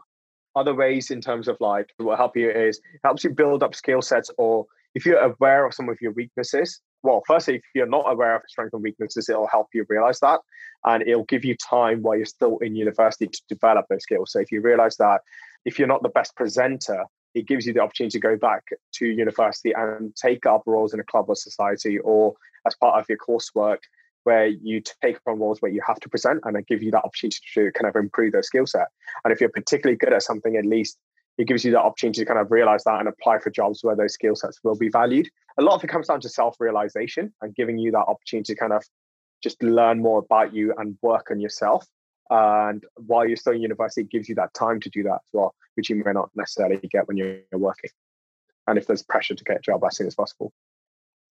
Other 0.57 0.75
ways 0.75 1.11
in 1.11 1.21
terms 1.21 1.47
of 1.47 1.57
like 1.61 1.91
what 1.99 2.19
help 2.19 2.37
you 2.37 2.51
is 2.51 2.81
helps 3.05 3.23
you 3.23 3.31
build 3.31 3.63
up 3.63 3.75
skill 3.75 4.03
sets 4.03 4.31
or 4.37 4.67
if 4.95 5.07
you're 5.07 5.21
aware 5.21 5.65
of 5.65 5.75
some 5.75 5.89
of 5.89 5.99
your 6.01 6.13
weaknesses, 6.13 6.81
well, 7.03 7.23
firstly, 7.27 7.57
if 7.57 7.63
you're 7.75 7.87
not 7.87 8.11
aware 8.11 8.37
of 8.37 8.43
strengths 8.49 8.75
and 8.75 8.83
weaknesses, 8.83 9.29
it'll 9.29 9.47
help 9.47 9.69
you 9.73 9.87
realize 9.89 10.21
that. 10.21 10.41
And 10.85 11.03
it'll 11.07 11.25
give 11.25 11.45
you 11.45 11.57
time 11.57 12.03
while 12.03 12.17
you're 12.17 12.27
still 12.27 12.59
in 12.59 12.75
university 12.75 13.27
to 13.27 13.43
develop 13.49 13.87
those 13.89 14.03
skills. 14.03 14.33
So 14.33 14.41
if 14.41 14.51
you 14.53 14.61
realize 14.61 14.97
that 14.97 15.21
if 15.65 15.79
you're 15.79 15.89
not 15.89 16.03
the 16.03 16.09
best 16.09 16.35
presenter, 16.37 17.05
it 17.35 17.47
gives 17.47 17.67
you 17.67 17.73
the 17.73 17.81
opportunity 17.81 18.19
to 18.19 18.21
go 18.21 18.37
back 18.37 18.65
to 18.93 19.07
university 19.07 19.73
and 19.73 20.15
take 20.17 20.47
up 20.47 20.63
roles 20.67 20.93
in 20.95 21.01
a 21.01 21.05
club 21.05 21.27
or 21.29 21.37
society 21.37 21.99
or 21.99 22.35
as 22.67 22.75
part 22.77 23.01
of 23.01 23.09
your 23.09 23.19
coursework 23.19 23.79
where 24.25 24.47
you 24.47 24.83
take 25.03 25.19
on 25.27 25.39
roles 25.39 25.63
where 25.63 25.71
you 25.71 25.81
have 25.87 25.99
to 26.01 26.09
present 26.09 26.41
and 26.45 26.57
it 26.57 26.67
gives 26.67 26.83
you 26.83 26.91
that 26.91 27.03
opportunity 27.05 27.39
to 27.55 27.71
kind 27.73 27.89
of 27.89 27.97
improve 27.97 28.33
their 28.33 28.43
skill 28.43 28.67
set. 28.67 28.89
And 29.25 29.33
if 29.33 29.41
you're 29.41 29.49
particularly 29.49 29.97
good 29.97 30.13
at 30.13 30.23
something, 30.23 30.57
at 30.57 30.67
least 30.67 30.99
it 31.39 31.47
gives 31.47 31.65
you 31.65 31.71
the 31.71 31.81
opportunity 31.81 32.21
to 32.21 32.27
kind 32.27 32.39
of 32.39 32.51
realize 32.51 32.85
that 32.85 33.01
and 33.01 33.09
apply 33.09 33.39
for 33.39 33.51
jobs 33.51 33.83
where 33.83 33.97
those 33.97 34.13
skill 34.13 34.37
sets 34.37 34.61
will 34.63 34.77
be 34.77 34.91
valued. 34.91 35.29
A 35.59 35.63
lot 35.63 35.75
of 35.75 35.85
it 35.85 35.87
comes 35.89 36.09
down 36.09 36.21
to 36.21 36.29
self-realization 36.29 37.33
and 37.41 37.55
giving 37.55 37.79
you 37.79 37.93
that 37.93 38.05
opportunity 38.09 38.53
to 38.53 38.61
kind 38.61 38.75
of 38.75 38.85
just 39.43 39.63
learn 39.63 40.03
more 40.03 40.19
about 40.19 40.53
you 40.53 40.75
and 40.77 40.99
work 41.01 41.29
on 41.31 41.41
yourself 41.41 41.87
and 42.31 42.85
while 42.95 43.27
you're 43.27 43.37
still 43.37 43.53
in 43.53 43.61
university, 43.61 44.03
it 44.03 44.11
gives 44.11 44.29
you 44.29 44.37
that 44.37 44.55
time 44.55 44.81
to 44.81 44.89
do 44.89 45.03
that 45.03 45.15
as 45.15 45.31
well, 45.33 45.55
which 45.75 45.91
you 45.91 45.97
may 46.05 46.13
not 46.13 46.31
necessarily 46.37 46.79
get 46.89 47.09
when 47.09 47.17
you're 47.17 47.41
working. 47.53 47.91
And 48.69 48.79
if 48.79 48.87
there's 48.87 49.03
pressure 49.03 49.35
to 49.35 49.45
get 49.45 49.57
a 49.57 49.61
job 49.61 49.83
as 49.85 49.97
soon 49.97 50.07
as 50.07 50.15
possible. 50.15 50.53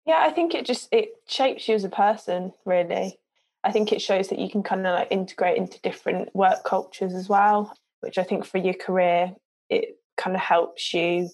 Yeah, 0.05 0.17
I 0.19 0.31
think 0.31 0.53
it 0.53 0.65
just 0.65 0.89
it 0.91 1.09
shapes 1.27 1.67
you 1.69 1.75
as 1.75 1.85
a 1.85 1.89
person, 1.89 2.51
really. 2.65 3.17
I 3.63 3.71
think 3.71 3.93
it 3.93 4.01
shows 4.01 4.27
that 4.29 4.39
you 4.39 4.49
can 4.49 4.63
kind 4.63 4.85
of 4.85 4.93
like 4.95 5.07
integrate 5.11 5.57
into 5.57 5.79
different 5.81 6.35
work 6.35 6.63
cultures 6.65 7.13
as 7.13 7.29
well, 7.29 7.73
which 8.01 8.17
I 8.17 8.23
think 8.23 8.43
for 8.43 8.57
your 8.57 8.73
career, 8.73 9.33
it 9.69 9.97
kind 10.17 10.35
of 10.35 10.41
helps 10.41 10.93
you 10.93 11.29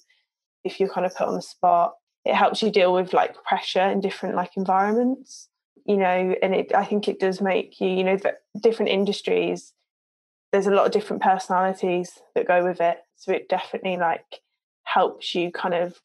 if 0.63 0.79
you're 0.79 0.89
kind 0.89 1.05
of 1.05 1.15
put 1.15 1.27
on 1.27 1.35
the 1.35 1.41
spot. 1.41 1.95
It 2.25 2.35
helps 2.35 2.61
you 2.61 2.69
deal 2.69 2.93
with 2.93 3.13
like 3.13 3.41
pressure 3.43 3.89
in 3.89 4.01
different 4.01 4.35
like 4.35 4.51
environments 4.57 5.47
you 5.87 5.95
know, 5.97 6.35
and 6.41 6.53
it 6.53 6.75
I 6.75 6.83
think 6.83 7.07
it 7.07 7.19
does 7.19 7.41
make 7.41 7.79
you, 7.79 7.87
you 7.87 8.03
know, 8.03 8.17
that 8.17 8.41
different 8.59 8.91
industries, 8.91 9.73
there's 10.51 10.67
a 10.67 10.71
lot 10.71 10.85
of 10.85 10.91
different 10.91 11.21
personalities 11.21 12.19
that 12.35 12.47
go 12.47 12.63
with 12.63 12.81
it. 12.81 12.99
So 13.15 13.31
it 13.31 13.47
definitely 13.47 13.95
like 13.95 14.41
helps 14.83 15.33
you 15.33 15.51
kind 15.51 15.73
of 15.73 15.99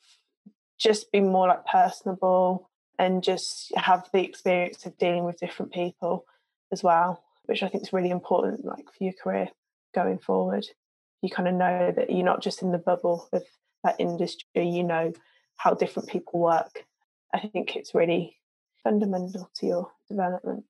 just 0.79 1.11
be 1.13 1.21
more 1.21 1.49
like 1.49 1.67
personable 1.67 2.71
and 2.99 3.25
just 3.25 3.73
have 3.77 4.09
the 4.13 4.23
experience 4.23 4.87
of 4.87 4.97
dealing 4.99 5.25
with 5.25 5.41
different 5.41 5.73
people 5.73 6.27
as 6.71 6.83
well, 6.83 7.23
which 7.47 7.63
I 7.63 7.69
think 7.69 7.83
is 7.83 7.93
really 7.93 8.11
important 8.11 8.65
like 8.65 8.87
for 8.87 9.05
your 9.05 9.13
career 9.13 9.49
going 9.95 10.19
forward. 10.19 10.65
You 11.23 11.31
kind 11.31 11.49
of 11.49 11.55
know 11.55 11.93
that 11.97 12.11
you're 12.11 12.25
not 12.25 12.43
just 12.43 12.63
in 12.63 12.71
the 12.71 12.79
bubble 12.79 13.29
of 13.33 13.43
that 13.83 13.97
industry, 13.99 14.69
you 14.69 14.85
know 14.85 15.13
how 15.57 15.75
different 15.75 16.09
people 16.09 16.39
work. 16.41 16.85
I 17.35 17.41
think 17.41 17.75
it's 17.75 17.95
really 17.95 18.37
fundamental 18.85 19.51
to 19.57 19.67
your 19.67 19.93
development. 20.09 20.65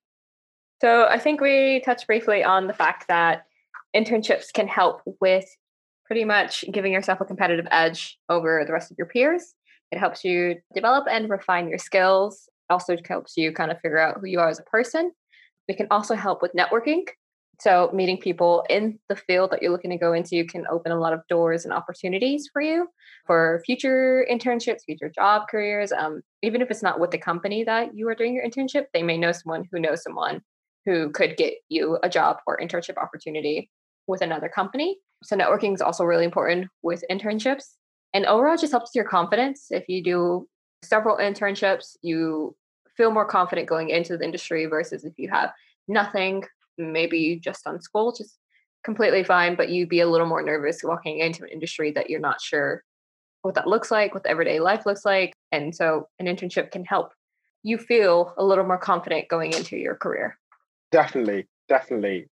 So 0.81 1.05
I 1.05 1.17
think 1.19 1.39
we 1.39 1.81
touched 1.85 2.07
briefly 2.07 2.43
on 2.43 2.67
the 2.67 2.73
fact 2.73 3.07
that 3.07 3.45
internships 3.95 4.51
can 4.51 4.67
help 4.67 5.01
with 5.21 5.45
pretty 6.05 6.25
much 6.25 6.65
giving 6.71 6.91
yourself 6.91 7.21
a 7.21 7.25
competitive 7.25 7.67
edge 7.71 8.19
over 8.29 8.63
the 8.65 8.73
rest 8.73 8.91
of 8.91 8.97
your 8.97 9.07
peers. 9.07 9.55
It 9.91 9.99
helps 9.99 10.23
you 10.23 10.57
develop 10.73 11.05
and 11.09 11.29
refine 11.29 11.69
your 11.69 11.77
skills. 11.77 12.49
It 12.69 12.73
also 12.73 12.97
helps 13.07 13.37
you 13.37 13.51
kind 13.51 13.71
of 13.71 13.79
figure 13.79 13.99
out 13.99 14.17
who 14.19 14.27
you 14.27 14.39
are 14.39 14.49
as 14.49 14.59
a 14.59 14.63
person. 14.63 15.11
It 15.67 15.77
can 15.77 15.87
also 15.91 16.15
help 16.15 16.41
with 16.41 16.51
networking. 16.53 17.03
So, 17.59 17.91
meeting 17.93 18.17
people 18.17 18.65
in 18.69 18.99
the 19.09 19.15
field 19.15 19.51
that 19.51 19.61
you're 19.61 19.71
looking 19.71 19.91
to 19.91 19.97
go 19.97 20.13
into 20.13 20.43
can 20.45 20.65
open 20.71 20.91
a 20.91 20.99
lot 20.99 21.13
of 21.13 21.21
doors 21.29 21.65
and 21.65 21.73
opportunities 21.73 22.49
for 22.51 22.61
you 22.61 22.87
for 23.25 23.61
future 23.65 24.25
internships, 24.29 24.83
future 24.85 25.09
job 25.09 25.43
careers. 25.49 25.91
Um, 25.91 26.21
even 26.41 26.61
if 26.61 26.71
it's 26.71 26.83
not 26.83 26.99
with 26.99 27.11
the 27.11 27.17
company 27.17 27.63
that 27.63 27.95
you 27.95 28.07
are 28.09 28.15
doing 28.15 28.33
your 28.33 28.45
internship, 28.45 28.85
they 28.93 29.03
may 29.03 29.17
know 29.17 29.31
someone 29.31 29.67
who 29.71 29.79
knows 29.79 30.03
someone 30.03 30.41
who 30.85 31.09
could 31.11 31.37
get 31.37 31.53
you 31.69 31.97
a 32.03 32.09
job 32.09 32.37
or 32.47 32.57
internship 32.57 32.97
opportunity 32.97 33.69
with 34.07 34.21
another 34.21 34.49
company. 34.49 34.97
So 35.23 35.37
networking 35.37 35.73
is 35.73 35.81
also 35.81 36.03
really 36.03 36.25
important 36.25 36.67
with 36.81 37.03
internships. 37.09 37.75
And 38.13 38.25
overall, 38.25 38.57
just 38.57 38.71
helps 38.71 38.91
your 38.93 39.05
confidence. 39.05 39.67
If 39.71 39.87
you 39.87 40.03
do 40.03 40.47
several 40.83 41.17
internships, 41.17 41.95
you 42.01 42.55
feel 42.95 43.11
more 43.11 43.25
confident 43.25 43.67
going 43.67 43.89
into 43.89 44.17
the 44.17 44.25
industry 44.25 44.65
versus 44.65 45.03
if 45.03 45.13
you 45.17 45.29
have 45.29 45.51
nothing, 45.87 46.43
maybe 46.77 47.39
just 47.43 47.65
on 47.67 47.81
school, 47.81 48.11
just 48.11 48.37
completely 48.83 49.23
fine, 49.23 49.55
but 49.55 49.69
you'd 49.69 49.89
be 49.89 50.01
a 50.01 50.09
little 50.09 50.27
more 50.27 50.43
nervous 50.43 50.83
walking 50.83 51.19
into 51.19 51.43
an 51.43 51.49
industry 51.49 51.91
that 51.91 52.09
you're 52.09 52.19
not 52.19 52.41
sure 52.41 52.83
what 53.41 53.55
that 53.55 53.67
looks 53.67 53.91
like, 53.91 54.13
what 54.13 54.23
the 54.23 54.29
everyday 54.29 54.59
life 54.59 54.85
looks 54.85 55.05
like. 55.05 55.33
And 55.51 55.75
so 55.75 56.07
an 56.19 56.27
internship 56.27 56.71
can 56.71 56.85
help 56.85 57.11
you 57.63 57.77
feel 57.77 58.33
a 58.37 58.43
little 58.43 58.65
more 58.65 58.77
confident 58.77 59.29
going 59.29 59.53
into 59.53 59.77
your 59.77 59.95
career. 59.95 60.37
Definitely, 60.91 61.47
definitely. 61.69 62.27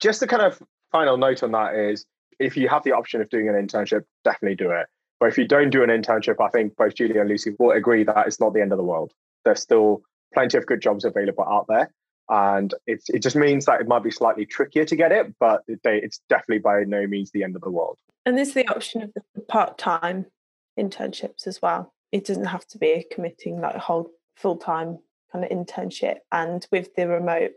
Just 0.00 0.22
a 0.22 0.26
kind 0.26 0.42
of 0.42 0.60
final 0.90 1.16
note 1.16 1.42
on 1.42 1.52
that 1.52 1.74
is 1.74 2.04
if 2.38 2.56
you 2.56 2.68
have 2.68 2.82
the 2.82 2.92
option 2.92 3.20
of 3.20 3.30
doing 3.30 3.48
an 3.48 3.54
internship, 3.54 4.02
definitely 4.24 4.56
do 4.56 4.70
it. 4.70 4.86
But 5.20 5.26
if 5.26 5.38
you 5.38 5.46
don't 5.46 5.70
do 5.70 5.84
an 5.84 5.88
internship, 5.88 6.44
I 6.44 6.48
think 6.48 6.76
both 6.76 6.94
Julia 6.94 7.20
and 7.20 7.28
Lucie 7.28 7.54
will 7.58 7.70
agree 7.70 8.02
that 8.04 8.26
it's 8.26 8.40
not 8.40 8.54
the 8.54 8.60
end 8.60 8.72
of 8.72 8.78
the 8.78 8.84
world. 8.84 9.12
There's 9.44 9.60
still 9.60 10.02
plenty 10.34 10.58
of 10.58 10.66
good 10.66 10.80
jobs 10.80 11.04
available 11.04 11.44
out 11.44 11.66
there. 11.68 11.92
And 12.32 12.72
it's, 12.86 13.10
it 13.10 13.18
just 13.18 13.36
means 13.36 13.66
that 13.66 13.82
it 13.82 13.86
might 13.86 14.02
be 14.02 14.10
slightly 14.10 14.46
trickier 14.46 14.86
to 14.86 14.96
get 14.96 15.12
it, 15.12 15.34
but 15.38 15.64
it's 15.68 16.22
definitely 16.30 16.60
by 16.60 16.82
no 16.84 17.06
means 17.06 17.30
the 17.30 17.44
end 17.44 17.56
of 17.56 17.60
the 17.60 17.70
world. 17.70 17.98
And 18.24 18.38
there's 18.38 18.54
the 18.54 18.66
option 18.68 19.02
of 19.02 19.12
the 19.34 19.42
part 19.42 19.76
time 19.76 20.24
internships 20.80 21.46
as 21.46 21.60
well. 21.60 21.92
It 22.10 22.24
doesn't 22.24 22.46
have 22.46 22.66
to 22.68 22.78
be 22.78 22.92
a 22.92 23.04
committing 23.12 23.60
like 23.60 23.74
a 23.74 23.80
whole 23.80 24.12
full 24.38 24.56
time 24.56 24.98
kind 25.30 25.44
of 25.44 25.50
internship. 25.50 26.20
And 26.32 26.66
with 26.72 26.94
the 26.94 27.06
remote 27.06 27.52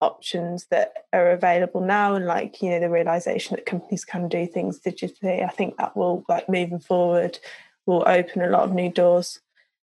options 0.00 0.66
that 0.72 0.92
are 1.12 1.30
available 1.30 1.80
now 1.80 2.14
and 2.14 2.26
like 2.26 2.60
you 2.60 2.68
know 2.68 2.80
the 2.80 2.90
realization 2.90 3.56
that 3.56 3.64
companies 3.64 4.04
can 4.04 4.28
do 4.28 4.46
things 4.46 4.78
digitally 4.78 5.42
i 5.42 5.48
think 5.48 5.74
that 5.78 5.96
will 5.96 6.22
like 6.28 6.46
moving 6.50 6.78
forward 6.78 7.38
will 7.86 8.04
open 8.06 8.42
a 8.42 8.50
lot 8.50 8.64
of 8.64 8.74
new 8.74 8.90
doors 8.90 9.40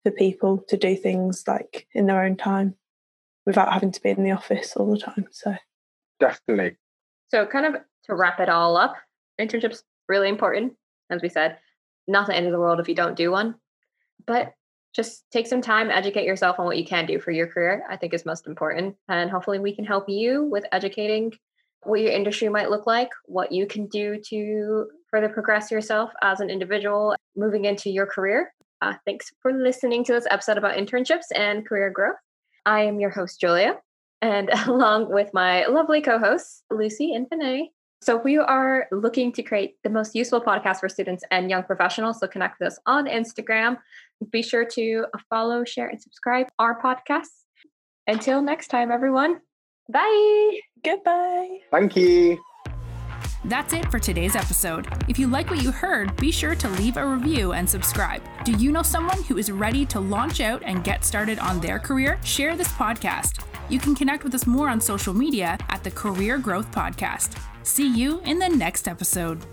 for 0.04 0.12
people 0.12 0.64
to 0.68 0.78
do 0.78 0.96
things 0.96 1.44
like 1.48 1.88
in 1.94 2.06
their 2.06 2.22
own 2.22 2.36
time 2.36 2.76
without 3.46 3.72
having 3.72 3.92
to 3.92 4.02
be 4.02 4.10
in 4.10 4.24
the 4.24 4.32
office 4.32 4.76
all 4.76 4.90
the 4.90 4.98
time 4.98 5.28
so 5.32 5.56
definitely 6.20 6.78
so 7.30 7.46
kind 7.46 7.66
of 7.66 7.82
to 8.04 8.16
wrap 8.16 8.40
it 8.40 8.50
all 8.50 8.78
up 8.78 8.96
internships 9.40 9.84
really 10.08 10.30
important 10.30 10.74
as 11.10 11.22
we 11.22 11.30
said 11.30 11.58
not 12.08 12.28
the 12.28 12.36
end 12.36 12.46
of 12.46 12.52
the 12.52 12.60
world 12.60 12.80
if 12.80 12.88
you 12.88 12.96
don't 12.96 13.18
do 13.18 13.32
one 13.32 13.56
but 14.26 14.54
just 14.96 15.26
take 15.30 15.46
some 15.46 15.62
time, 15.62 15.92
educate 15.92 16.26
yourself 16.26 16.58
on 16.58 16.66
what 16.66 16.78
you 16.78 16.86
can 16.86 17.06
do 17.06 17.20
for 17.20 17.32
your 17.32 17.48
career, 17.48 17.84
I 17.90 17.98
think 17.98 18.14
is 18.14 18.26
most 18.26 18.48
important. 18.48 18.96
And 19.10 19.30
hopefully, 19.30 19.60
we 19.60 19.76
can 19.76 19.84
help 19.84 20.08
you 20.08 20.46
with 20.46 20.64
educating 20.72 21.34
what 21.84 22.00
your 22.00 22.12
industry 22.12 22.48
might 22.48 22.70
look 22.70 22.88
like, 22.88 23.10
what 23.26 23.52
you 23.52 23.68
can 23.68 23.88
do 23.88 24.20
to 24.30 24.88
further 25.12 25.30
progress 25.30 25.70
yourself 25.70 26.12
as 26.24 26.40
an 26.40 26.50
individual 26.50 27.14
moving 27.36 27.66
into 27.66 27.90
your 27.90 28.06
career. 28.06 28.54
Uh, 28.82 28.94
thanks 29.06 29.32
for 29.42 29.52
listening 29.52 30.04
to 30.06 30.14
this 30.14 30.28
episode 30.30 30.58
about 30.58 30.78
internships 30.78 31.26
and 31.36 31.68
career 31.68 31.90
growth. 31.90 32.16
I 32.66 32.82
am 32.84 33.00
your 33.00 33.10
host, 33.10 33.40
Julia, 33.40 33.78
and 34.22 34.50
along 34.68 35.14
with 35.14 35.34
my 35.34 35.66
lovely 35.66 36.02
co 36.02 36.20
hosts, 36.20 36.64
Lucie 36.72 37.14
and 37.14 37.30
Vinay, 37.30 37.70
so 38.06 38.18
we 38.18 38.38
are 38.38 38.88
looking 38.92 39.32
to 39.32 39.42
create 39.42 39.78
the 39.84 39.90
most 39.90 40.14
useful 40.14 40.40
podcast 40.40 40.80
for 40.80 40.88
students 40.88 41.24
and 41.32 41.50
young 41.50 41.64
professionals. 41.64 42.20
So 42.20 42.28
connect 42.28 42.60
with 42.60 42.68
us 42.68 42.80
on 42.86 43.08
Instagram. 43.08 43.78
Be 44.30 44.44
sure 44.44 44.64
to 44.64 45.08
follow, 45.28 45.64
share, 45.64 45.88
and 45.88 46.00
subscribe 46.00 46.48
our 46.60 46.80
podcast. 46.80 47.34
Until 48.06 48.44
next 48.44 48.68
time, 48.68 48.92
everyone. 48.92 49.42
Bye. 49.92 50.60
Goodbye. 50.84 51.62
Thank 51.72 51.96
you. 51.96 52.38
That's 53.46 53.74
it 53.74 53.92
for 53.92 54.00
today's 54.00 54.36
episode. 54.36 54.88
If 55.08 55.20
you 55.20 55.28
like 55.28 55.52
what 55.52 55.62
you 55.62 55.72
heard, 55.72 56.16
be 56.16 56.32
sure 56.32 56.56
to 56.56 56.68
leave 56.68 56.98
a 56.98 57.06
review 57.06 57.54
and 57.54 57.70
subscribe. 57.70 58.24
Do 58.44 58.54
you 58.54 58.72
know 58.72 58.82
someone 58.82 59.22
who 59.26 59.38
is 59.38 59.52
ready 59.52 59.86
to 59.86 60.00
launch 60.00 60.42
out 60.42 60.64
and 60.66 60.84
get 60.84 61.06
started 61.06 61.38
on 61.38 61.60
their 61.60 61.78
career? 61.78 62.20
Share 62.24 62.58
this 62.58 62.70
podcast. 62.70 63.46
You 63.70 63.78
can 63.78 63.94
connect 63.94 64.24
with 64.24 64.34
us 64.34 64.48
more 64.48 64.68
on 64.68 64.82
social 64.82 65.14
media 65.14 65.60
at 65.70 65.84
the 65.84 65.92
Career 65.92 66.40
Growth 66.40 66.72
Podcast. 66.72 67.40
See 67.62 67.88
you 67.88 68.20
in 68.22 68.40
the 68.40 68.50
next 68.50 68.88
episode. 68.88 69.46